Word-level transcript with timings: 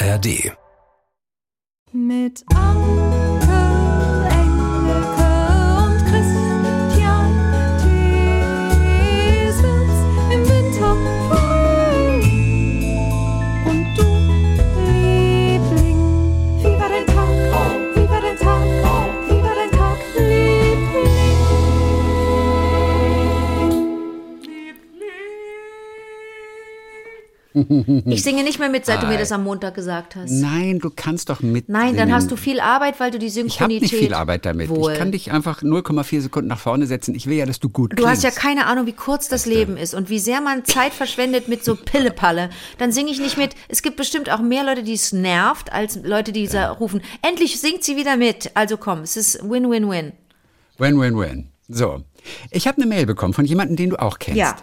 ARD. 0.00 0.56
Mit 1.92 2.44
Anke, 2.54 3.27
Ich 28.06 28.22
singe 28.22 28.42
nicht 28.44 28.58
mehr 28.58 28.68
mit, 28.68 28.86
seit 28.86 29.02
du 29.02 29.06
mir 29.06 29.18
das 29.18 29.32
am 29.32 29.44
Montag 29.44 29.74
gesagt 29.74 30.16
hast. 30.16 30.30
Nein, 30.30 30.78
du 30.78 30.90
kannst 30.94 31.28
doch 31.30 31.40
mit. 31.40 31.68
Nein, 31.68 31.96
dann 31.96 32.12
hast 32.12 32.30
du 32.30 32.36
viel 32.36 32.60
Arbeit, 32.60 33.00
weil 33.00 33.10
du 33.10 33.18
die 33.18 33.26
Ich 33.26 33.36
habe 33.36 33.48
Synchronität. 33.48 33.82
nicht 33.82 33.94
viel 33.94 34.14
Arbeit 34.14 34.44
damit. 34.46 34.68
Wohl. 34.68 34.92
Ich 34.92 34.98
kann 34.98 35.12
dich 35.12 35.32
einfach 35.32 35.62
0,4 35.62 36.20
Sekunden 36.20 36.48
nach 36.48 36.58
vorne 36.58 36.86
setzen. 36.86 37.14
Ich 37.14 37.26
will 37.26 37.36
ja, 37.36 37.46
dass 37.46 37.58
du 37.60 37.68
gut 37.68 37.98
Du 37.98 38.06
hast 38.06 38.22
ja 38.22 38.30
klingst. 38.30 38.42
keine 38.46 38.66
Ahnung, 38.66 38.86
wie 38.86 38.92
kurz 38.92 39.28
das 39.28 39.46
Leben 39.46 39.76
ist 39.76 39.94
und 39.94 40.08
wie 40.10 40.18
sehr 40.18 40.40
man 40.40 40.64
Zeit 40.64 40.92
verschwendet 40.92 41.48
mit 41.48 41.64
so 41.64 41.74
Pillepalle. 41.76 42.50
Dann 42.78 42.92
singe 42.92 43.10
ich 43.10 43.20
nicht 43.20 43.36
mit. 43.38 43.54
Es 43.68 43.82
gibt 43.82 43.96
bestimmt 43.96 44.30
auch 44.30 44.40
mehr 44.40 44.64
Leute, 44.64 44.82
die 44.82 44.92
es 44.94 45.12
nervt, 45.12 45.72
als 45.72 45.96
Leute, 46.02 46.32
die 46.32 46.46
sa- 46.46 46.70
rufen, 46.70 47.00
endlich 47.22 47.60
singt 47.60 47.84
sie 47.84 47.96
wieder 47.96 48.16
mit. 48.16 48.50
Also 48.54 48.76
komm, 48.76 49.00
es 49.00 49.16
ist 49.16 49.40
Win-Win-Win. 49.48 50.12
Win, 50.78 51.00
win, 51.00 51.18
win. 51.18 51.48
So. 51.68 52.02
Ich 52.50 52.66
habe 52.66 52.76
eine 52.80 52.86
Mail 52.86 53.06
bekommen 53.06 53.34
von 53.34 53.44
jemandem, 53.44 53.76
den 53.76 53.90
du 53.90 53.96
auch 54.00 54.18
kennst. 54.18 54.38
Ja. 54.38 54.56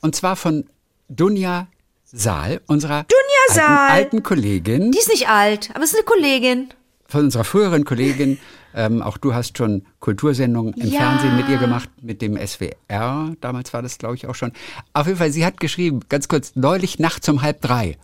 Und 0.00 0.14
zwar 0.16 0.36
von 0.36 0.64
Dunja 1.08 1.66
Saal, 2.12 2.60
unserer 2.66 3.04
Dunja 3.04 3.54
Saal. 3.54 3.68
Alten, 3.90 3.92
alten 3.92 4.22
Kollegin, 4.22 4.90
Die 4.92 4.98
ist 4.98 5.08
nicht 5.10 5.28
alt, 5.28 5.70
aber 5.74 5.84
es 5.84 5.90
ist 5.92 5.96
eine 5.96 6.04
Kollegin. 6.04 6.68
von 7.06 7.24
unserer 7.24 7.44
früheren 7.44 7.84
Kollegin. 7.84 8.38
Ähm, 8.72 9.02
auch 9.02 9.16
du 9.18 9.34
hast 9.34 9.58
schon 9.58 9.84
Kultursendungen 9.98 10.74
im 10.74 10.90
Ja. 10.92 11.00
Fernsehen 11.00 11.36
mit 11.36 11.48
ihr 11.48 11.58
gemacht, 11.58 11.88
mit 12.00 12.22
dem 12.22 12.36
SWR. 12.36 13.34
Damals 13.40 13.72
war 13.72 13.82
das, 13.82 13.98
glaube 13.98 14.14
ich, 14.14 14.26
auch 14.28 14.34
schon. 14.36 14.52
Auf 14.92 15.06
jeden 15.06 15.18
Fall, 15.18 15.32
sie 15.32 15.44
hat 15.44 15.58
geschrieben, 15.58 16.00
ganz 16.08 16.28
kurz, 16.28 16.52
neulich 16.54 16.98
nachts 17.00 17.28
um 17.28 17.42
halb 17.42 17.60
drei. 17.62 17.96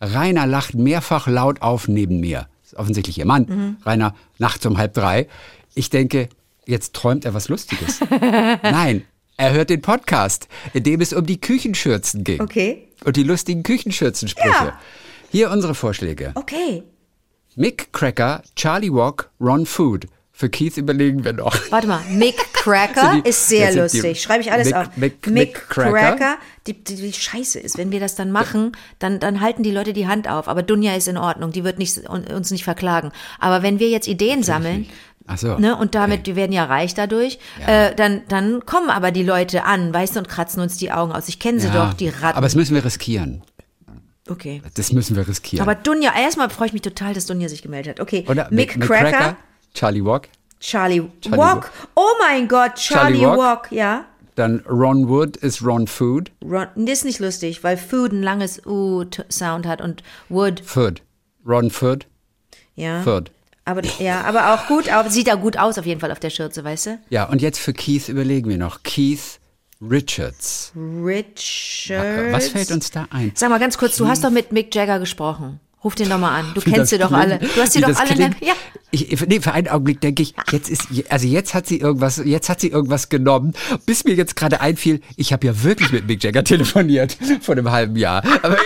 Rainer 0.00 0.46
lacht 0.46 0.74
mehrfach 0.74 1.26
laut 1.26 1.60
auf 1.62 1.88
neben 1.88 2.20
mir. 2.20 2.46
Ist 2.64 2.74
offensichtlich 2.76 3.18
ihr 3.18 3.26
Mann. 3.26 3.46
Mhm. 3.48 3.76
Rainer, 3.84 4.14
nachts 4.38 4.64
um 4.66 4.78
halb 4.78 4.94
drei. 4.94 5.26
Ich 5.74 5.90
denke, 5.90 6.28
jetzt 6.66 6.94
träumt 6.94 7.24
er 7.24 7.34
was 7.34 7.48
Lustiges. 7.48 7.98
Nein, 8.62 9.04
er 9.42 9.52
hört 9.52 9.70
den 9.70 9.82
Podcast, 9.82 10.46
in 10.72 10.84
dem 10.84 11.00
es 11.00 11.12
um 11.12 11.26
die 11.26 11.40
Küchenschürzen 11.40 12.22
ging. 12.22 12.40
Okay. 12.40 12.86
Und 13.04 13.16
die 13.16 13.24
lustigen 13.24 13.64
Küchenschürzensprüche. 13.64 14.48
Ja. 14.48 14.80
Hier 15.32 15.50
unsere 15.50 15.74
Vorschläge. 15.74 16.30
Okay. 16.36 16.84
Mick 17.56 17.92
Cracker, 17.92 18.42
Charlie 18.54 18.92
Walk, 18.92 19.30
Ron 19.40 19.66
Food. 19.66 20.06
Für 20.34 20.48
Keith 20.48 20.76
überlegen 20.78 21.24
wir 21.24 21.32
noch. 21.34 21.54
Warte 21.70 21.86
mal, 21.88 22.00
Mick 22.08 22.36
Cracker 22.52 23.20
die- 23.22 23.28
ist 23.28 23.48
sehr 23.48 23.74
lustig. 23.74 24.22
Schreibe 24.22 24.42
ich 24.42 24.50
alles 24.52 24.68
Mick- 24.68 24.76
auf. 24.76 24.86
Mick- 24.96 25.26
Mick 25.28 25.54
Cracker. 25.68 26.36
die, 26.66 26.72
die, 26.84 26.94
die 26.96 27.12
Scheiße 27.12 27.58
ist, 27.60 27.76
wenn 27.76 27.90
wir 27.90 28.00
das 28.00 28.14
dann 28.14 28.30
machen, 28.32 28.72
dann, 28.98 29.18
dann 29.20 29.40
halten 29.40 29.62
die 29.64 29.70
Leute 29.72 29.92
die 29.92 30.06
Hand 30.06 30.28
auf. 30.28 30.48
Aber 30.48 30.62
Dunja 30.62 30.94
ist 30.94 31.06
in 31.08 31.16
Ordnung, 31.18 31.50
die 31.52 31.64
wird 31.64 31.78
nicht, 31.78 31.98
uns 32.08 32.50
nicht 32.52 32.64
verklagen. 32.64 33.10
Aber 33.40 33.62
wenn 33.62 33.78
wir 33.80 33.88
jetzt 33.90 34.06
Ideen 34.08 34.42
sammeln, 34.42 34.86
Ach 35.26 35.38
so. 35.38 35.56
ne, 35.58 35.76
und 35.76 35.94
damit, 35.94 36.26
wir 36.26 36.36
werden 36.36 36.52
ja 36.52 36.64
reich 36.64 36.94
dadurch, 36.94 37.38
äh, 37.66 37.94
dann, 37.94 38.22
dann 38.28 38.66
kommen 38.66 38.90
aber 38.90 39.10
die 39.12 39.22
Leute 39.22 39.64
an, 39.64 39.92
weißt 39.94 40.16
du, 40.16 40.20
und 40.20 40.28
kratzen 40.28 40.60
uns 40.60 40.76
die 40.76 40.90
Augen 40.92 41.12
aus. 41.12 41.28
Ich 41.28 41.38
kenne 41.38 41.60
sie 41.60 41.68
Ja, 41.68 41.86
doch, 41.86 41.94
die 41.94 42.08
Ratten. 42.08 42.36
Aber 42.36 42.46
das 42.46 42.54
müssen 42.54 42.74
wir 42.74 42.84
riskieren. 42.84 43.42
okay. 44.28 44.62
Das 44.74 44.92
müssen 44.92 45.16
wir 45.16 45.26
riskieren. 45.28 45.62
Aber 45.62 45.74
Dunja, 45.74 46.12
erstmal 46.18 46.50
freue 46.50 46.68
ich 46.68 46.72
mich 46.72 46.82
total, 46.82 47.14
dass 47.14 47.26
Dunja 47.26 47.48
sich 47.48 47.62
gemeldet 47.62 47.98
hat. 47.98 48.00
Okay, 48.00 48.24
Oder 48.28 48.48
Mick, 48.50 48.80
Cracker, 48.80 49.36
Charlie 49.74 50.04
Walk, 50.04 50.28
Charlie, 50.60 51.02
Charlie 51.20 51.38
Walk. 51.38 51.64
Walk. 51.64 51.70
Oh 51.94 52.10
mein 52.20 52.48
Gott, 52.48 52.74
Charlie, 52.76 53.18
Charlie 53.20 53.26
Walk. 53.26 53.38
Walk, 53.38 53.72
ja. 53.72 54.04
dann 54.34 54.60
Ron 54.68 55.08
Wood 55.08 55.36
ist 55.36 55.62
Ron 55.64 55.86
Food, 55.86 56.30
Ron, 56.44 56.66
das 56.76 56.98
ist 56.98 57.04
nicht 57.04 57.18
lustig, 57.20 57.62
weil 57.64 57.76
Food 57.76 58.12
ein 58.12 58.22
langes 58.22 58.60
U-Sound 58.66 59.66
hat 59.66 59.80
und 59.80 60.02
Wood, 60.28 60.60
Food. 60.64 61.02
Ron 61.46 61.70
Food, 61.70 62.06
ja. 62.74 63.02
Food. 63.02 63.30
Aber 63.64 63.82
ja, 64.00 64.22
aber 64.22 64.54
auch 64.54 64.66
gut, 64.66 64.88
aber 64.88 65.08
sieht 65.10 65.30
auch 65.30 65.40
gut 65.40 65.56
aus 65.56 65.78
auf 65.78 65.86
jeden 65.86 66.00
Fall 66.00 66.10
auf 66.10 66.18
der 66.20 66.30
Schürze, 66.30 66.64
weißt 66.64 66.86
du? 66.86 66.98
Ja, 67.10 67.24
und 67.28 67.40
jetzt 67.42 67.58
für 67.60 67.72
Keith 67.72 68.08
überlegen 68.08 68.48
wir 68.48 68.58
noch. 68.58 68.82
Keith 68.82 69.38
Richards. 69.80 70.72
Richard. 70.76 72.32
Was 72.32 72.48
fällt 72.48 72.70
uns 72.72 72.90
da 72.90 73.06
ein? 73.10 73.32
Sag 73.34 73.50
mal 73.50 73.58
ganz 73.58 73.78
kurz, 73.78 73.96
du 73.96 74.06
hast 74.08 74.24
doch 74.24 74.30
mit 74.30 74.52
Mick 74.52 74.74
Jagger 74.74 74.98
gesprochen. 74.98 75.60
Ruf 75.84 75.94
den 75.96 76.08
doch 76.08 76.18
mal 76.18 76.38
an. 76.40 76.52
Du 76.54 76.64
Wie 76.64 76.70
kennst 76.70 76.90
sie 76.90 76.98
doch 76.98 77.10
alle. 77.10 77.38
Du 77.38 77.60
hast 77.60 77.72
sie 77.72 77.80
doch 77.80 77.88
alle. 77.96 78.08
in 78.10 78.14
klingt. 78.16 78.40
der- 78.40 78.48
Ja. 78.48 78.54
Ich, 78.94 79.20
nee, 79.26 79.40
für 79.40 79.52
einen 79.52 79.68
Augenblick 79.68 80.00
denke 80.02 80.22
ich, 80.22 80.34
jetzt 80.50 80.68
ist, 80.68 80.82
also 81.08 81.26
jetzt 81.26 81.54
hat 81.54 81.66
sie 81.66 81.78
irgendwas, 81.80 82.20
jetzt 82.24 82.48
hat 82.50 82.60
sie 82.60 82.68
irgendwas 82.68 83.08
genommen, 83.08 83.54
bis 83.86 84.04
mir 84.04 84.14
jetzt 84.14 84.36
gerade 84.36 84.60
einfiel, 84.60 85.00
ich 85.16 85.32
habe 85.32 85.46
ja 85.46 85.62
wirklich 85.64 85.90
mit 85.92 86.06
Mick 86.06 86.22
Jagger 86.22 86.44
telefoniert 86.44 87.16
vor 87.40 87.54
einem 87.56 87.70
halben 87.70 87.96
Jahr. 87.96 88.22
Aber 88.42 88.58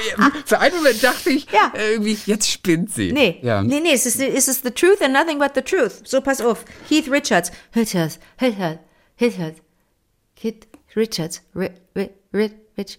für 0.44 0.58
einen 0.58 0.74
Moment 0.76 1.02
dachte 1.02 1.30
ich, 1.30 1.46
Ja. 1.52 1.72
irgendwie, 1.92 2.18
jetzt 2.26 2.50
spinnt 2.50 2.92
sie. 2.92 3.12
Nee, 3.12 3.38
Ja. 3.42 3.62
nee, 3.62 3.80
nee, 3.80 3.92
es 3.92 4.04
ist, 4.04 4.20
es 4.20 4.48
ist 4.48 4.64
the 4.64 4.70
truth 4.72 5.00
and 5.00 5.14
nothing 5.14 5.38
but 5.38 5.52
the 5.54 5.62
truth. 5.62 6.00
So, 6.04 6.20
pass 6.20 6.40
auf. 6.40 6.64
Keith 6.88 7.08
Richards. 7.10 7.52
Richards, 7.74 8.18
Richards, 8.42 8.80
Richards. 9.20 9.60
Keith 10.34 10.66
Richards. 10.96 11.40
Ri, 11.54 11.70
ri, 11.96 12.10
ri, 12.34 12.50
Rich. 12.76 12.98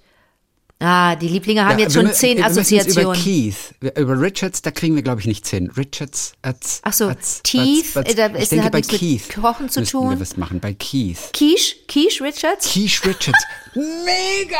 Ah, 0.79 1.15
die 1.15 1.27
Lieblinge 1.27 1.65
haben 1.65 1.79
Ja, 1.79 1.85
jetzt 1.85 1.95
wir 1.95 2.01
schon 2.03 2.11
mü- 2.11 2.13
zehn 2.13 2.37
wir 2.37 2.45
jetzt 2.45 2.51
Über 2.51 2.61
Assoziationen. 2.61 3.23
Keith, 3.23 3.55
Wir- 3.79 3.95
über 3.95 4.21
Richards, 4.21 4.61
da 4.61 4.69
kriegen 4.69 4.95
wir 4.95 5.01
glaube 5.01 5.21
ich 5.21 5.25
nichts 5.27 5.49
hin. 5.49 5.71
Richards, 5.75 6.33
Atz, 6.43 6.81
Ach 6.83 6.93
so, 6.93 7.05
Atz, 7.07 7.41
Teeth, 7.41 7.95
äh, 7.95 8.13
da 8.13 8.27
Ich 8.27 8.43
ist- 8.43 8.51
denke 8.51 8.69
bei 8.69 8.81
Keith 8.81 9.23
Kochen 9.33 9.69
zu 9.69 9.83
tun. 9.83 10.11
wir 10.11 10.19
was 10.19 10.37
machen, 10.37 10.59
bei 10.59 10.73
Keith. 10.75 11.17
Quiche, 11.33 11.77
Quiche 11.87 12.23
Richards? 12.23 12.71
Keith 12.71 13.01
Richards. 13.05 13.43
Mega! 13.73 14.57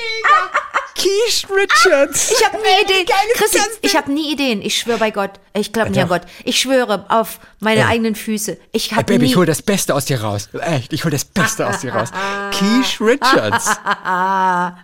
Mega! 0.00 0.50
Keith 0.94 1.46
Richards! 1.50 2.30
Ich 2.30 2.44
habe 2.44 2.58
nie 2.58 2.84
Ideen. 2.84 3.06
Christi, 3.34 3.58
ich 3.80 3.96
habe 3.96 4.12
nie 4.12 4.32
Ideen. 4.32 4.60
Ich 4.60 4.78
schwöre 4.78 4.98
bei 4.98 5.10
Gott. 5.10 5.30
Ich 5.54 5.72
glaube 5.72 5.90
nicht 5.90 6.02
an. 6.02 6.08
Gott. 6.08 6.22
Ich 6.44 6.60
schwöre 6.60 7.06
auf 7.08 7.40
meine 7.58 7.80
Ja. 7.80 7.88
eigenen 7.88 8.14
Füße. 8.14 8.58
Ich 8.72 8.92
habe 8.92 9.04
Baby, 9.04 9.24
nie. 9.24 9.30
ich 9.30 9.36
hol 9.36 9.46
das 9.46 9.62
Beste 9.62 9.94
aus 9.94 10.04
dir 10.04 10.20
raus. 10.20 10.50
Echt, 10.60 10.92
ich 10.92 11.02
hol 11.04 11.10
das 11.10 11.24
Beste 11.24 11.66
aus 11.66 11.80
dir 11.80 11.94
raus. 11.94 12.10
Keith 12.52 13.00
Richards. 13.00 13.70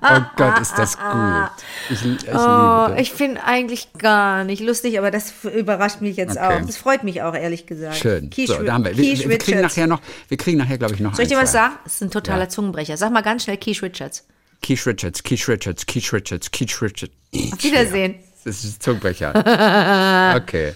Oh 0.08 0.20
Gott, 0.36 0.58
ist 0.60 0.74
das 0.78 0.96
gut. 0.96 1.50
Ich, 1.90 2.04
ich 2.04 2.28
Oh, 2.34 2.88
ich 2.96 3.12
bin 3.14 3.36
eigentlich 3.38 3.88
gar 3.98 4.44
nicht 4.44 4.62
lustig, 4.62 4.98
aber 4.98 5.10
das 5.10 5.32
überrascht 5.44 6.00
mich 6.00 6.16
jetzt 6.16 6.36
Okay. 6.38 6.60
auch. 6.62 6.66
Das 6.66 6.76
freut 6.76 7.02
mich 7.04 7.22
auch, 7.22 7.34
ehrlich 7.34 7.66
gesagt. 7.66 7.96
Schön. 7.96 8.30
Keith, 8.30 8.48
so, 8.48 8.62
da 8.62 8.74
haben 8.74 8.84
wir. 8.84 8.96
Wir, 8.96 9.18
wir 9.28 9.38
kriegen 9.38 9.58
Richards. 9.58 9.76
nachher 9.76 9.86
noch, 9.86 10.00
wir 10.28 10.36
kriegen 10.38 10.58
nachher, 10.58 10.78
glaube 10.78 10.94
ich, 10.94 11.00
noch 11.00 11.14
Soll 11.14 11.24
ich 11.24 11.30
dir 11.30 11.36
was 11.38 11.52
sagen? 11.52 11.74
Das 11.84 11.94
ist 11.94 12.02
ein 12.02 12.10
totaler 12.10 12.44
Ja. 12.44 12.48
Zungenbrecher. 12.48 12.96
Sag 12.96 13.12
mal 13.12 13.22
ganz 13.22 13.44
schnell 13.44 13.56
Keith 13.58 13.82
Richards. 13.82 14.24
Keith 14.66 14.84
Richards, 14.84 15.22
Keith 15.22 15.48
Richards, 15.48 15.86
Keith 15.86 16.12
Richards, 16.12 16.50
Keith 16.50 16.82
Richards. 16.82 17.12
Auf 17.52 17.62
Wiedersehen. 17.62 18.16
Das 18.44 18.64
ist 18.64 18.82
Zungenbrecher. 18.82 19.32
Okay. 20.42 20.72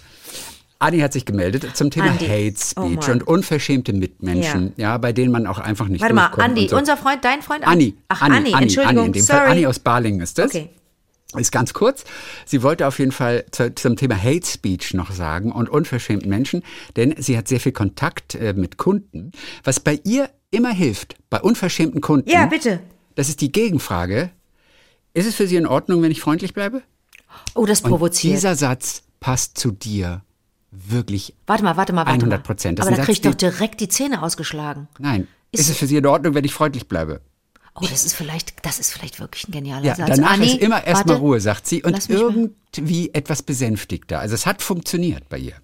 Anni 0.79 1.01
hat 1.01 1.13
sich 1.13 1.27
gemeldet 1.27 1.77
zum 1.77 1.91
Thema 1.91 2.11
Andi. 2.13 2.27
Hate 2.27 2.55
Oh 2.77 2.87
Speech 2.87 3.09
Mann. 3.09 3.11
und 3.13 3.27
unverschämte 3.27 3.93
Mitmenschen, 3.93 4.73
ja. 4.77 4.97
bei 4.97 5.13
denen 5.13 5.33
man 5.33 5.47
auch 5.49 5.59
einfach 5.59 5.89
nicht 5.89 6.01
Warte 6.03 6.15
mal, 6.15 6.27
Andi, 6.27 6.69
so. 6.69 6.77
unser 6.79 6.97
Freund, 6.97 7.25
dein 7.25 7.43
Freund? 7.43 7.67
Anni, 7.67 7.97
Ach, 8.09 8.23
Anni, 8.23 8.37
Anni, 8.37 8.55
Anni, 8.55 8.63
Entschuldigung, 8.63 8.99
Anni, 8.99 9.07
in 9.09 9.13
dem 9.13 9.23
sorry. 9.23 9.39
Fall 9.41 9.51
Anni 9.51 9.67
aus 9.67 9.79
Balingen 9.81 10.21
ist 10.21 10.39
das. 10.39 10.55
Okay. 10.55 10.71
Ist 11.37 11.51
ganz 11.53 11.75
kurz. 11.75 12.05
Sie 12.47 12.63
wollte 12.63 12.87
auf 12.87 12.99
jeden 13.01 13.13
Fall 13.13 13.45
zu, 13.51 13.75
zum 13.75 13.97
Thema 13.97 14.17
Hate 14.23 14.47
Speech 14.47 14.95
noch 14.95 15.11
sagen 15.11 15.51
und 15.53 15.69
unverschämten 15.69 16.29
Menschen, 16.31 16.63
denn 16.97 17.15
sie 17.19 17.37
hat 17.37 17.49
sehr 17.49 17.61
viel 17.61 17.73
Kontakt 17.73 18.37
äh, 18.37 18.53
mit 18.55 18.77
Kunden. 18.79 19.33
Was 19.65 19.81
bei 19.81 19.99
ihr 20.05 20.31
immer 20.53 20.71
hilft, 20.73 21.17
bei 21.29 21.41
unverschämten 21.41 22.01
Kunden, 22.01 22.31
Ja, 22.31 22.47
bitte. 22.47 22.81
Das 23.15 23.29
ist 23.29 23.41
die 23.41 23.53
Gegenfrage. 23.53 24.31
Ist 25.15 25.27
es 25.27 25.35
für 25.35 25.47
Sie 25.47 25.57
in 25.57 25.67
Ordnung, 25.67 26.03
wenn 26.03 26.11
ich 26.11 26.21
freundlich 26.21 26.55
bleibe? 26.55 26.83
Oh, 27.55 27.67
das 27.67 27.81
Und 27.83 27.91
provoziert. 27.91 28.35
dieser 28.37 28.55
Satz 28.57 29.03
passt 29.21 29.59
zu 29.59 29.71
dir 29.71 30.23
wirklich. 30.71 31.35
warte 31.47 31.65
mal, 31.65 31.77
warte 31.77 31.93
mal, 31.93 32.07
warte 32.07 32.21
100 32.21 32.41
mal. 32.41 32.43
Prozent. 32.45 32.81
Aber 32.81 32.91
da 32.91 32.97
ein 32.97 33.03
krieg 33.05 33.15
ich 33.15 33.21
doch 33.23 33.35
direkt 33.35 33.81
die 33.81 33.89
Zähne 33.89 34.23
ausgeschlagen. 34.23 34.89
Nein. 34.99 35.27
Ist- 35.53 35.63
Ist, 35.63 35.71
es 35.71 35.77
für 35.79 35.87
Sie 35.87 35.97
in 35.97 36.07
Ordnung, 36.07 36.35
wenn 36.35 36.45
ich 36.45 36.55
freundlich 36.55 36.87
bleibe? 36.87 37.21
Oh, 37.75 37.87
das 37.89 38.05
ist 38.05 38.15
vielleicht, 38.15 38.65
das 38.65 38.79
ist 38.79 38.93
vielleicht 38.93 39.21
wirklich 39.21 39.49
ein 39.49 39.53
genialer 39.53 39.85
Ja, 39.85 39.95
Satz. 39.97 40.09
danach 40.11 40.33
Anni, 40.33 40.47
ist 40.47 40.59
immer 40.59 40.85
erstmal. 40.85 41.17
Ruhe, 41.17 41.41
sagt 41.41 41.67
sie, 41.67 41.83
und 41.83 41.93
mich 41.93 42.09
mal- 42.21 42.51
irgendwie 42.77 43.11
etwas 43.15 43.43
besänftigter. 43.43 44.19
Also 44.21 44.35
es 44.35 44.45
hat 44.47 44.61
funktioniert 44.63 45.29
bei 45.29 45.39
ihr. 45.39 45.55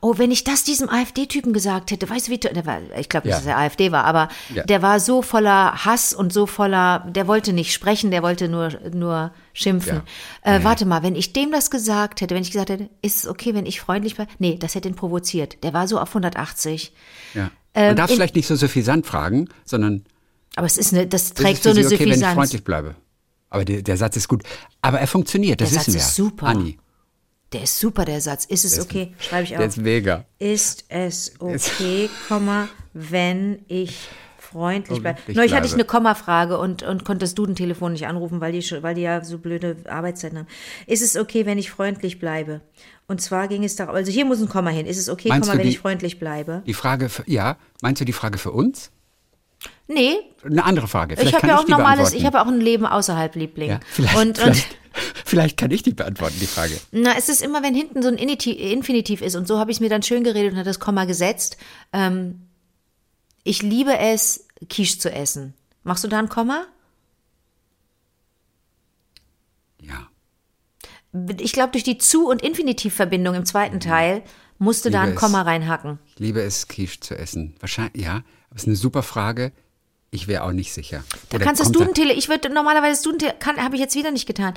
Oh, 0.00 0.18
wenn 0.18 0.30
ich 0.30 0.44
das 0.44 0.64
diesem 0.64 0.88
AfD-Typen 0.88 1.52
gesagt 1.52 1.90
hätte, 1.90 2.08
weißt 2.08 2.28
du, 2.28 2.32
wie, 2.32 2.38
der 2.38 2.66
war, 2.66 2.78
ich 2.98 3.08
glaube 3.08 3.26
nicht, 3.28 3.34
Ja. 3.34 3.38
dass 3.40 3.46
er 3.46 3.58
AfD 3.58 3.92
war, 3.92 4.04
aber 4.04 4.28
Ja. 4.54 4.64
der 4.64 4.82
war 4.82 5.00
so 5.00 5.22
voller 5.22 5.84
Hass 5.84 6.12
und 6.14 6.32
so 6.32 6.46
voller, 6.46 7.06
der 7.10 7.26
wollte 7.28 7.52
nicht 7.52 7.72
sprechen, 7.72 8.10
der 8.10 8.22
wollte 8.22 8.48
nur, 8.48 8.70
nur 8.92 9.32
schimpfen. 9.52 10.02
Äh, 10.42 10.60
Warte 10.64 10.84
mal, 10.86 11.02
wenn 11.02 11.14
ich 11.14 11.32
dem 11.32 11.50
das 11.52 11.70
gesagt 11.70 12.20
hätte, 12.20 12.34
wenn 12.34 12.42
ich 12.42 12.50
gesagt 12.50 12.70
hätte, 12.70 12.90
ist 13.02 13.16
es 13.18 13.26
okay, 13.28 13.54
wenn 13.54 13.66
ich 13.66 13.80
freundlich 13.80 14.18
war? 14.18 14.26
Nee, 14.38 14.56
das 14.58 14.74
hätte 14.74 14.88
ihn 14.88 14.94
provoziert. 14.96 15.62
Der 15.62 15.72
war 15.72 15.86
so 15.88 15.98
auf 16.00 16.14
180. 16.14 16.92
Ja. 17.34 17.50
Ähm, 17.74 17.88
Man 17.88 17.96
darf 17.96 18.10
in- 18.10 18.16
vielleicht 18.16 18.34
nicht 18.36 18.46
so 18.46 18.56
suffisant 18.56 19.06
fragen, 19.06 19.48
sondern 19.64 20.04
Aber 20.56 20.66
es 20.66 20.76
ist 20.76 20.92
eine, 20.92 21.06
das 21.06 21.32
trägt 21.34 21.62
so 21.62 21.70
eine 21.70 21.80
okay, 21.80 21.90
wenn 21.90 21.94
ich 22.08 22.14
Suffisanz. 22.14 22.34
freundlich 22.34 22.64
bleibe? 22.64 22.94
Aber 23.48 23.64
der, 23.64 23.82
der 23.82 23.96
Satz 23.96 24.16
ist 24.16 24.28
gut. 24.28 24.42
Aber 24.80 24.98
er 25.00 25.06
funktioniert, 25.06 25.60
das 25.60 25.70
Der 25.70 25.80
wissen 25.80 25.92
Satz 25.92 25.94
wir. 25.94 26.00
ist 26.08 26.14
super. 26.14 26.46
Anni. 26.46 26.78
Der 27.52 27.62
ist 27.64 27.78
super, 27.78 28.04
der 28.04 28.20
Satz. 28.20 28.44
Ist 28.46 28.64
es 28.64 28.80
okay? 28.80 29.14
Schreibe 29.18 29.44
ich 29.44 29.50
Der 29.50 29.60
ist 29.64 29.78
auf. 29.78 29.84
mega. 29.84 30.24
Ist 30.38 30.84
es 30.88 31.32
okay, 31.38 32.08
Komma, 32.28 32.68
wenn 32.94 33.60
ich 33.68 34.08
freundlich 34.38 35.00
bleibe? 35.00 35.16
Freundlich 35.18 35.36
Neulich 35.36 35.52
hatte 35.54 35.66
ich 35.66 35.72
bleibe. 35.74 35.88
eine 35.88 35.98
Kommafrage 36.04 36.58
und, 36.58 36.82
und 36.82 37.04
konnte 37.04 37.20
das 37.24 37.34
Dudentelefon 37.34 37.92
nicht 37.92 38.06
anrufen, 38.06 38.40
weil 38.40 38.52
die, 38.52 38.62
weil 38.82 38.94
die 38.94 39.02
ja 39.02 39.22
so 39.24 39.38
blöde 39.38 39.76
Arbeitszeiten 39.88 40.38
haben. 40.38 40.46
Ist 40.86 41.02
es 41.02 41.16
okay, 41.16 41.44
wenn 41.46 41.58
ich 41.58 41.70
freundlich 41.70 42.18
bleibe? 42.18 42.60
Und 43.06 43.20
zwar 43.20 43.48
ging 43.48 43.64
es 43.64 43.76
darum, 43.76 43.94
also 43.94 44.10
hier 44.10 44.24
muss 44.24 44.40
ein 44.40 44.48
Komma 44.48 44.70
hin. 44.70 44.86
Ist 44.86 44.98
es 44.98 45.08
okay, 45.10 45.28
Meinst 45.28 45.48
Komma, 45.48 45.58
wenn 45.58 45.66
die- 45.68 45.74
ich 45.74 45.78
freundlich 45.80 46.18
bleibe? 46.18 46.62
Die 46.66 46.74
Frage, 46.74 47.08
für, 47.08 47.24
ja, 47.30 47.56
meinst 47.82 48.00
du 48.00 48.04
die 48.06 48.12
Frage 48.12 48.38
für 48.38 48.52
uns? 48.52 48.90
Nee, 49.88 50.16
Eine 50.44 50.64
andere 50.64 50.88
Frage. 50.88 51.14
ich 51.14 51.20
Vielleicht 51.20 51.34
habe 51.34 51.40
kann 51.42 51.50
ja 51.50 51.56
ich 51.56 51.64
auch 51.64 51.68
normales, 51.68 52.12
ich 52.14 52.24
habe 52.24 52.40
auch 52.40 52.46
ein 52.46 52.60
Leben 52.60 52.86
außerhalb 52.86 53.34
Liebling. 53.36 53.70
ja, 53.70 53.80
vielleicht, 53.90 54.16
und, 54.16 54.38
und 54.42 54.66
vielleicht, 55.32 55.56
kann 55.56 55.70
ich 55.70 55.82
die 55.82 55.94
beantworten, 55.94 56.36
die 56.38 56.46
Frage. 56.46 56.78
Na, 56.90 57.14
es 57.16 57.30
ist 57.30 57.40
immer, 57.40 57.62
wenn 57.62 57.74
hinten 57.74 58.02
so 58.02 58.08
ein 58.08 58.18
Initi- 58.18 58.52
Infinitiv 58.52 59.22
ist 59.22 59.34
und 59.34 59.48
so 59.48 59.58
habe 59.58 59.70
ich 59.70 59.78
es 59.78 59.80
mir 59.80 59.88
dann 59.88 60.02
schön 60.02 60.24
geredet 60.24 60.52
und 60.52 60.58
hat 60.58 60.66
das 60.66 60.78
Komma 60.78 61.06
gesetzt. 61.06 61.56
Ähm, 61.94 62.48
ich 63.42 63.62
liebe 63.62 63.96
es, 63.96 64.46
Quiche 64.68 64.98
zu 64.98 65.10
essen. 65.10 65.54
Machst 65.84 66.04
du 66.04 66.08
da 66.08 66.18
ein 66.18 66.28
Komma? 66.28 66.66
Ja. 69.80 70.10
Ich 71.40 71.54
glaube, 71.54 71.72
durch 71.72 71.84
die 71.84 71.96
Zu- 71.96 72.28
und 72.28 72.42
Infinitivverbindung 72.42 73.34
im 73.34 73.46
zweiten 73.46 73.80
Teil 73.80 74.22
musste 74.58 74.90
da 74.90 75.00
Liebe 75.00 75.12
ein 75.12 75.14
es. 75.16 75.20
Komma 75.20 75.40
reinhacken. 75.42 75.98
Ich 76.08 76.18
liebe 76.18 76.42
es, 76.42 76.68
Quiche 76.68 77.00
zu 77.00 77.16
essen. 77.16 77.56
Wahrscheinlich, 77.58 78.04
ja. 78.04 78.16
Aber 78.50 78.56
es 78.56 78.64
ist 78.64 78.68
eine 78.68 78.76
super 78.76 79.02
Frage. 79.02 79.52
Ich 80.14 80.28
wäre 80.28 80.44
auch 80.44 80.52
nicht 80.52 80.74
sicher. 80.74 81.02
Da 81.30 81.36
Oder 81.36 81.46
kannst 81.46 81.64
du 81.64 81.70
Dudentele, 81.72 82.12
ich 82.12 82.28
würde 82.28 82.50
normalerweise 82.50 82.92
das 82.92 83.02
Dudentele, 83.02 83.34
habe 83.64 83.74
ich 83.76 83.80
jetzt 83.80 83.94
wieder 83.96 84.10
nicht 84.10 84.26
getan. 84.26 84.52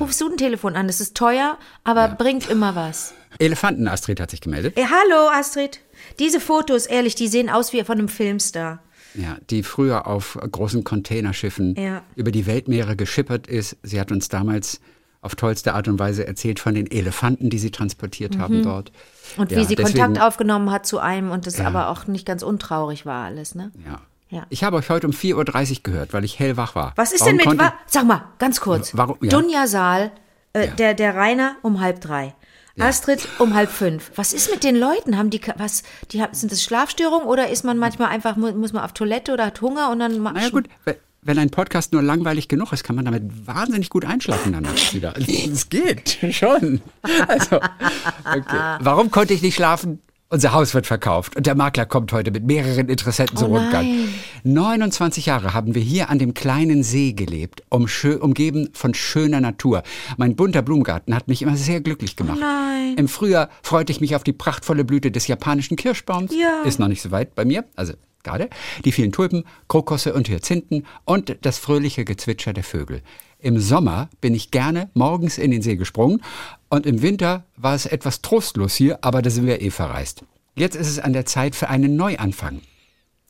Ruf 0.00 0.08
das 0.08 0.18
Dudentelefon 0.18 0.74
an, 0.74 0.88
das 0.88 1.00
ist 1.00 1.16
teuer, 1.16 1.58
aber 1.84 2.08
bringt 2.08 2.50
immer 2.50 2.74
was. 2.74 3.14
Elefanten, 3.38 3.86
Astrid 3.86 4.18
hat 4.18 4.32
sich 4.32 4.40
gemeldet. 4.40 4.76
Ey, 4.76 4.84
hallo 4.84 5.28
Astrid, 5.32 5.78
diese 6.18 6.40
Fotos, 6.40 6.86
ehrlich, 6.86 7.14
die 7.14 7.28
sehen 7.28 7.48
aus 7.50 7.72
wie 7.72 7.84
von 7.84 7.98
einem 8.00 8.08
Filmstar. 8.08 8.82
Ja, 9.14 9.36
die 9.48 9.62
früher 9.62 10.08
auf 10.08 10.36
großen 10.50 10.82
Containerschiffen 10.82 11.76
Ja. 11.76 12.02
über 12.16 12.32
die 12.32 12.46
Weltmeere 12.46 12.96
geschippert 12.96 13.46
ist. 13.46 13.76
Sie 13.84 14.00
hat 14.00 14.10
uns 14.10 14.28
damals 14.28 14.80
auf 15.20 15.36
tollste 15.36 15.74
Art 15.74 15.86
und 15.86 16.00
Weise 16.00 16.26
erzählt 16.26 16.58
von 16.58 16.74
den 16.74 16.90
Elefanten, 16.90 17.48
die 17.48 17.58
sie 17.60 17.70
transportiert 17.70 18.38
haben 18.38 18.64
dort. 18.64 18.90
Mhm. 19.36 19.42
Und 19.42 19.52
Ja, 19.52 19.58
wie 19.58 19.64
sie 19.66 19.76
deswegen- 19.76 19.98
Kontakt 20.00 20.20
aufgenommen 20.26 20.72
hat 20.72 20.84
zu 20.84 20.98
einem 20.98 21.30
und 21.30 21.46
das 21.46 21.60
aber 21.60 21.90
auch 21.90 22.08
nicht 22.08 22.26
ganz 22.26 22.42
untraurig 22.42 23.06
war 23.06 23.24
alles, 23.24 23.54
ne? 23.54 23.70
Ja. 23.86 24.00
Ja. 24.28 24.44
Ich 24.50 24.64
habe 24.64 24.76
euch 24.76 24.90
heute 24.90 25.06
um 25.06 25.12
4.30 25.12 25.70
Uhr 25.78 25.82
gehört, 25.84 26.12
weil 26.12 26.24
ich 26.24 26.38
hellwach 26.38 26.74
war. 26.74 26.92
Was 26.96 27.12
ist 27.12 27.20
Warum 27.20 27.38
denn 27.38 27.48
mit, 27.50 27.58
wa 27.60 27.74
sag 27.86 28.04
mal, 28.06 28.24
ganz 28.38 28.60
kurz. 28.60 28.96
Warum- 28.96 29.18
ja. 29.22 29.28
Dunja 29.30 29.66
Saal, 29.68 30.10
äh, 30.52 30.66
Ja. 30.66 30.72
der, 30.72 30.94
der 30.94 31.14
Rainer 31.14 31.56
um 31.62 31.80
halb 31.80 32.00
drei. 32.00 32.34
Astrid 32.78 33.26
um 33.38 33.54
halb 33.54 33.70
fünf. 33.70 34.10
Was 34.16 34.34
ist 34.34 34.50
mit 34.50 34.62
den 34.62 34.76
Leuten? 34.76 35.16
Haben 35.16 35.30
die, 35.30 35.40
was, 35.56 35.82
die 36.10 36.20
haben, 36.20 36.34
sind 36.34 36.52
das 36.52 36.62
Schlafstörungen 36.62 37.26
oder 37.26 37.48
ist 37.48 37.64
man 37.64 37.78
manchmal 37.78 38.08
einfach, 38.08 38.36
mu- 38.36 38.52
muss 38.52 38.74
man 38.74 38.84
auf 38.84 38.92
Toilette 38.92 39.32
oder 39.32 39.46
hat 39.46 39.62
Hunger 39.62 39.90
und 39.90 39.98
dann 40.00 40.18
macht 40.18 40.34
Naja 40.34 40.50
gut, 40.50 40.68
we- 40.84 40.96
wenn 41.22 41.38
ein 41.38 41.48
Podcast 41.50 41.92
nur 41.94 42.02
langweilig 42.02 42.48
genug 42.48 42.72
ist, 42.72 42.84
kann 42.84 42.94
man 42.94 43.06
damit 43.06 43.46
wahnsinnig 43.46 43.88
gut 43.88 44.04
einschlafen 44.04 44.52
dann 44.52 44.64
nachts 44.64 44.92
wieder. 44.92 45.14
Es 45.18 45.70
geht 45.70 46.18
schon. 46.32 46.82
Also, 47.26 47.56
okay. 47.56 48.76
Warum 48.80 49.10
konnte 49.10 49.32
ich 49.32 49.40
nicht 49.40 49.54
schlafen? 49.54 50.02
Unser 50.28 50.52
Haus 50.52 50.74
wird 50.74 50.88
verkauft 50.88 51.36
und 51.36 51.46
der 51.46 51.54
Makler 51.54 51.86
kommt 51.86 52.12
heute 52.12 52.32
mit 52.32 52.44
mehreren 52.44 52.88
Interessenten 52.88 53.36
zum 53.36 53.52
Oh 53.52 53.58
Rundgang. 53.58 53.86
nein. 53.86 54.08
29 54.42 55.26
Jahre 55.26 55.54
haben 55.54 55.76
wir 55.76 55.82
hier 55.82 56.10
an 56.10 56.18
dem 56.18 56.34
kleinen 56.34 56.82
See 56.82 57.12
gelebt, 57.12 57.62
um 57.68 57.86
umgeben 58.20 58.68
von 58.72 58.92
schöner 58.92 59.40
Natur. 59.40 59.84
Mein 60.16 60.34
bunter 60.34 60.62
Blumengarten 60.62 61.14
hat 61.14 61.28
mich 61.28 61.42
immer 61.42 61.56
sehr 61.56 61.80
glücklich 61.80 62.16
gemacht. 62.16 62.40
nein. 62.40 62.96
Im 62.96 63.06
Frühjahr 63.06 63.50
freute 63.62 63.92
ich 63.92 64.00
mich 64.00 64.16
auf 64.16 64.24
die 64.24 64.32
prachtvolle 64.32 64.84
Blüte 64.84 65.12
des 65.12 65.28
japanischen 65.28 65.76
Kirschbaums. 65.76 66.32
Ja. 66.34 66.62
Ist 66.62 66.80
noch 66.80 66.88
nicht 66.88 67.02
so 67.02 67.12
weit 67.12 67.36
bei 67.36 67.44
mir, 67.44 67.64
also 67.76 67.92
gerade. 68.24 68.50
Die 68.84 68.90
vielen 68.90 69.12
Tulpen, 69.12 69.44
Krokusse 69.68 70.12
und 70.12 70.28
Hyazinthen 70.28 70.86
und 71.04 71.36
das 71.42 71.58
fröhliche 71.58 72.04
Gezwitscher 72.04 72.52
der 72.52 72.64
Vögel. 72.64 73.00
Im 73.38 73.60
Sommer 73.60 74.08
bin 74.20 74.34
ich 74.34 74.50
gerne 74.50 74.90
morgens 74.94 75.36
in 75.36 75.50
den 75.50 75.62
See 75.62 75.76
gesprungen 75.76 76.22
und 76.70 76.86
im 76.86 77.02
Winter 77.02 77.44
war 77.56 77.74
es 77.74 77.86
etwas 77.86 78.22
trostlos 78.22 78.74
hier, 78.74 78.98
aber 79.02 79.20
da 79.20 79.30
sind 79.30 79.46
wir 79.46 79.60
eh 79.60 79.70
verreist. 79.70 80.24
Jetzt 80.54 80.74
ist 80.74 80.88
es 80.88 80.98
an 80.98 81.12
der 81.12 81.26
Zeit 81.26 81.54
für 81.54 81.68
einen 81.68 81.96
Neuanfang. 81.96 82.62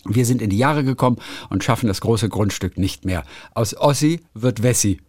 Wir 0.04 0.24
sind 0.24 0.40
in 0.40 0.50
die 0.50 0.58
Jahre 0.58 0.84
gekommen 0.84 1.16
und 1.50 1.64
schaffen 1.64 1.88
das 1.88 2.00
große 2.00 2.28
Grundstück 2.28 2.78
nicht 2.78 3.04
mehr. 3.04 3.24
Aus 3.54 3.76
Ossi 3.76 4.20
wird 4.34 4.62
Wessi. 4.62 5.00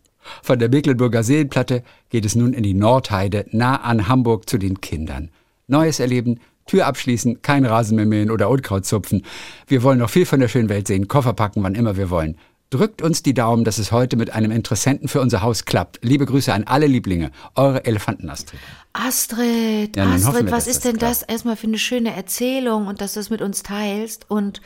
Von 0.41 0.57
der 0.57 0.69
Mecklenburger 0.69 1.23
Seenplatte 1.23 1.83
geht 2.09 2.25
es 2.25 2.35
nun 2.35 2.53
in 2.53 2.63
die 2.63 2.73
Nordheide, 2.73 3.45
nah 3.51 3.75
an 3.75 4.07
Hamburg 4.07 4.49
zu 4.49 4.57
den 4.57 4.81
Kindern. 4.81 5.29
Neues 5.67 5.99
erleben, 5.99 6.39
Tür 6.65 6.88
abschließen, 6.88 7.44
kein 7.44 7.65
Rasen 7.65 7.95
mehr 7.95 8.05
mähen 8.05 8.31
oder 8.31 8.49
Unkraut 8.49 8.85
zupfen. 8.85 9.23
Wir 9.67 9.83
wollen 9.83 9.99
noch 9.99 10.09
viel 10.09 10.25
von 10.25 10.39
der 10.39 10.47
schönen 10.47 10.69
Welt 10.69 10.88
sehen, 10.88 11.07
Koffer 11.07 11.33
packen, 11.33 11.63
wann 11.63 11.75
immer 11.75 11.95
wir 11.97 12.09
wollen. 12.09 12.35
Drückt 12.69 13.02
uns 13.02 13.24
die 13.24 13.34
Daumen, 13.34 13.64
dass 13.64 13.78
es 13.78 13.94
heute 13.94 14.18
mit 14.18 14.31
einem 14.31 14.52
Interessenten 14.52 15.08
für 15.08 15.22
unser 15.22 15.42
Haus 15.42 15.64
klappt. 15.64 16.00
Liebe 16.02 16.25
Grüße 16.25 16.54
an 16.54 16.66
alle 16.66 16.88
Lieblinge. 16.88 17.31
Eure 17.56 17.86
Elefantenastrid. 17.86 18.60
Astrid, 18.92 19.96
Ja, 19.96 20.04
dann 20.04 20.14
hoffen 20.16 20.28
Astrid, 20.28 20.46
wir, 20.48 20.52
was 20.52 20.68
ist 20.68 20.84
das 20.84 20.92
denn 20.92 21.00
das 21.00 21.22
erstmal 21.22 21.56
für 21.56 21.68
eine 21.68 21.80
schöne 21.80 22.14
Erzählung 22.14 22.88
und 22.88 23.00
dass 23.00 23.14
du 23.14 23.22
es 23.22 23.30
mit 23.30 23.42
uns 23.42 23.64
teilst 23.64 24.30
und 24.30 24.62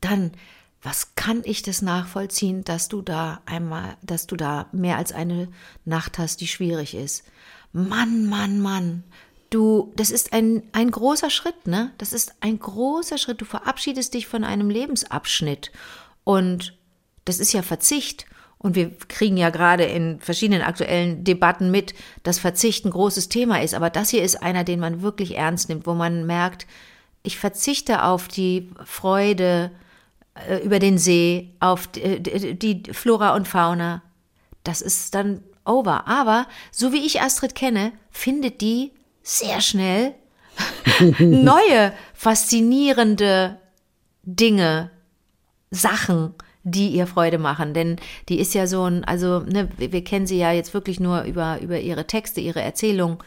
dann, 0.00 0.32
was 0.82 1.14
kann 1.14 1.42
ich 1.44 1.62
das 1.62 1.82
nachvollziehen, 1.82 2.64
dass 2.64 2.88
du 2.88 3.00
da 3.00 3.40
einmal, 3.46 3.96
dass 4.02 4.26
du 4.26 4.34
da 4.34 4.66
mehr 4.72 4.96
als 4.96 5.12
eine 5.12 5.48
Nacht 5.84 6.18
hast, 6.18 6.40
die 6.40 6.48
schwierig 6.48 6.96
ist. 6.96 7.22
Mann, 7.72 8.26
Mann, 8.26 8.60
Mann. 8.60 9.04
Du, 9.50 9.92
das 9.94 10.10
ist 10.10 10.32
ein, 10.32 10.64
ein 10.72 10.90
großer 10.90 11.30
Schritt, 11.30 11.68
ne? 11.68 11.92
Das 11.98 12.12
ist 12.12 12.34
ein 12.40 12.58
großer 12.58 13.18
Schritt. 13.18 13.40
Du 13.40 13.44
verabschiedest 13.44 14.14
dich 14.14 14.26
von 14.26 14.42
einem 14.42 14.68
Lebensabschnitt. 14.68 15.70
Und 16.24 16.75
das 17.26 17.38
ist 17.38 17.52
ja 17.52 17.60
Verzicht. 17.62 18.24
Und 18.58 18.74
wir 18.74 18.96
kriegen 19.08 19.36
ja 19.36 19.50
gerade 19.50 19.84
in 19.84 20.18
verschiedenen 20.18 20.62
aktuellen 20.62 21.24
Debatten 21.24 21.70
mit, 21.70 21.94
dass 22.22 22.38
Verzicht 22.38 22.86
ein 22.86 22.90
großes 22.90 23.28
Thema 23.28 23.60
ist. 23.60 23.74
Aber 23.74 23.90
das 23.90 24.08
hier 24.08 24.22
ist 24.22 24.42
einer, 24.42 24.64
den 24.64 24.80
man 24.80 25.02
wirklich 25.02 25.36
ernst 25.36 25.68
nimmt, 25.68 25.86
wo 25.86 25.92
man 25.92 26.24
merkt, 26.24 26.66
ich 27.22 27.38
verzichte 27.38 28.02
auf 28.04 28.28
die 28.28 28.70
Freude 28.84 29.72
äh, 30.48 30.58
über 30.64 30.78
den 30.78 30.96
See, 30.96 31.52
auf 31.60 31.86
die, 31.86 32.22
die 32.58 32.82
Flora 32.92 33.34
und 33.34 33.46
Fauna. 33.46 34.02
Das 34.64 34.80
ist 34.80 35.14
dann 35.14 35.42
over. 35.66 36.06
Aber 36.06 36.46
so 36.70 36.92
wie 36.92 37.04
ich 37.04 37.20
Astrid 37.20 37.54
kenne, 37.54 37.92
findet 38.10 38.60
die 38.62 38.92
sehr 39.22 39.60
schnell 39.60 40.14
neue, 41.18 41.92
faszinierende 42.14 43.58
Dinge, 44.22 44.90
Sachen, 45.70 46.34
die 46.66 46.88
ihr 46.88 47.06
Freude 47.06 47.38
machen. 47.38 47.72
Denn 47.72 47.96
die 48.28 48.40
ist 48.40 48.52
ja 48.52 48.66
so 48.66 48.84
ein, 48.84 49.04
also 49.04 49.40
ne, 49.40 49.68
wir 49.76 50.02
kennen 50.02 50.26
sie 50.26 50.38
ja 50.38 50.52
jetzt 50.52 50.74
wirklich 50.74 50.98
nur 50.98 51.22
über, 51.22 51.60
über 51.60 51.78
ihre 51.78 52.06
Texte, 52.06 52.40
ihre 52.40 52.60
Erzählung. 52.60 53.22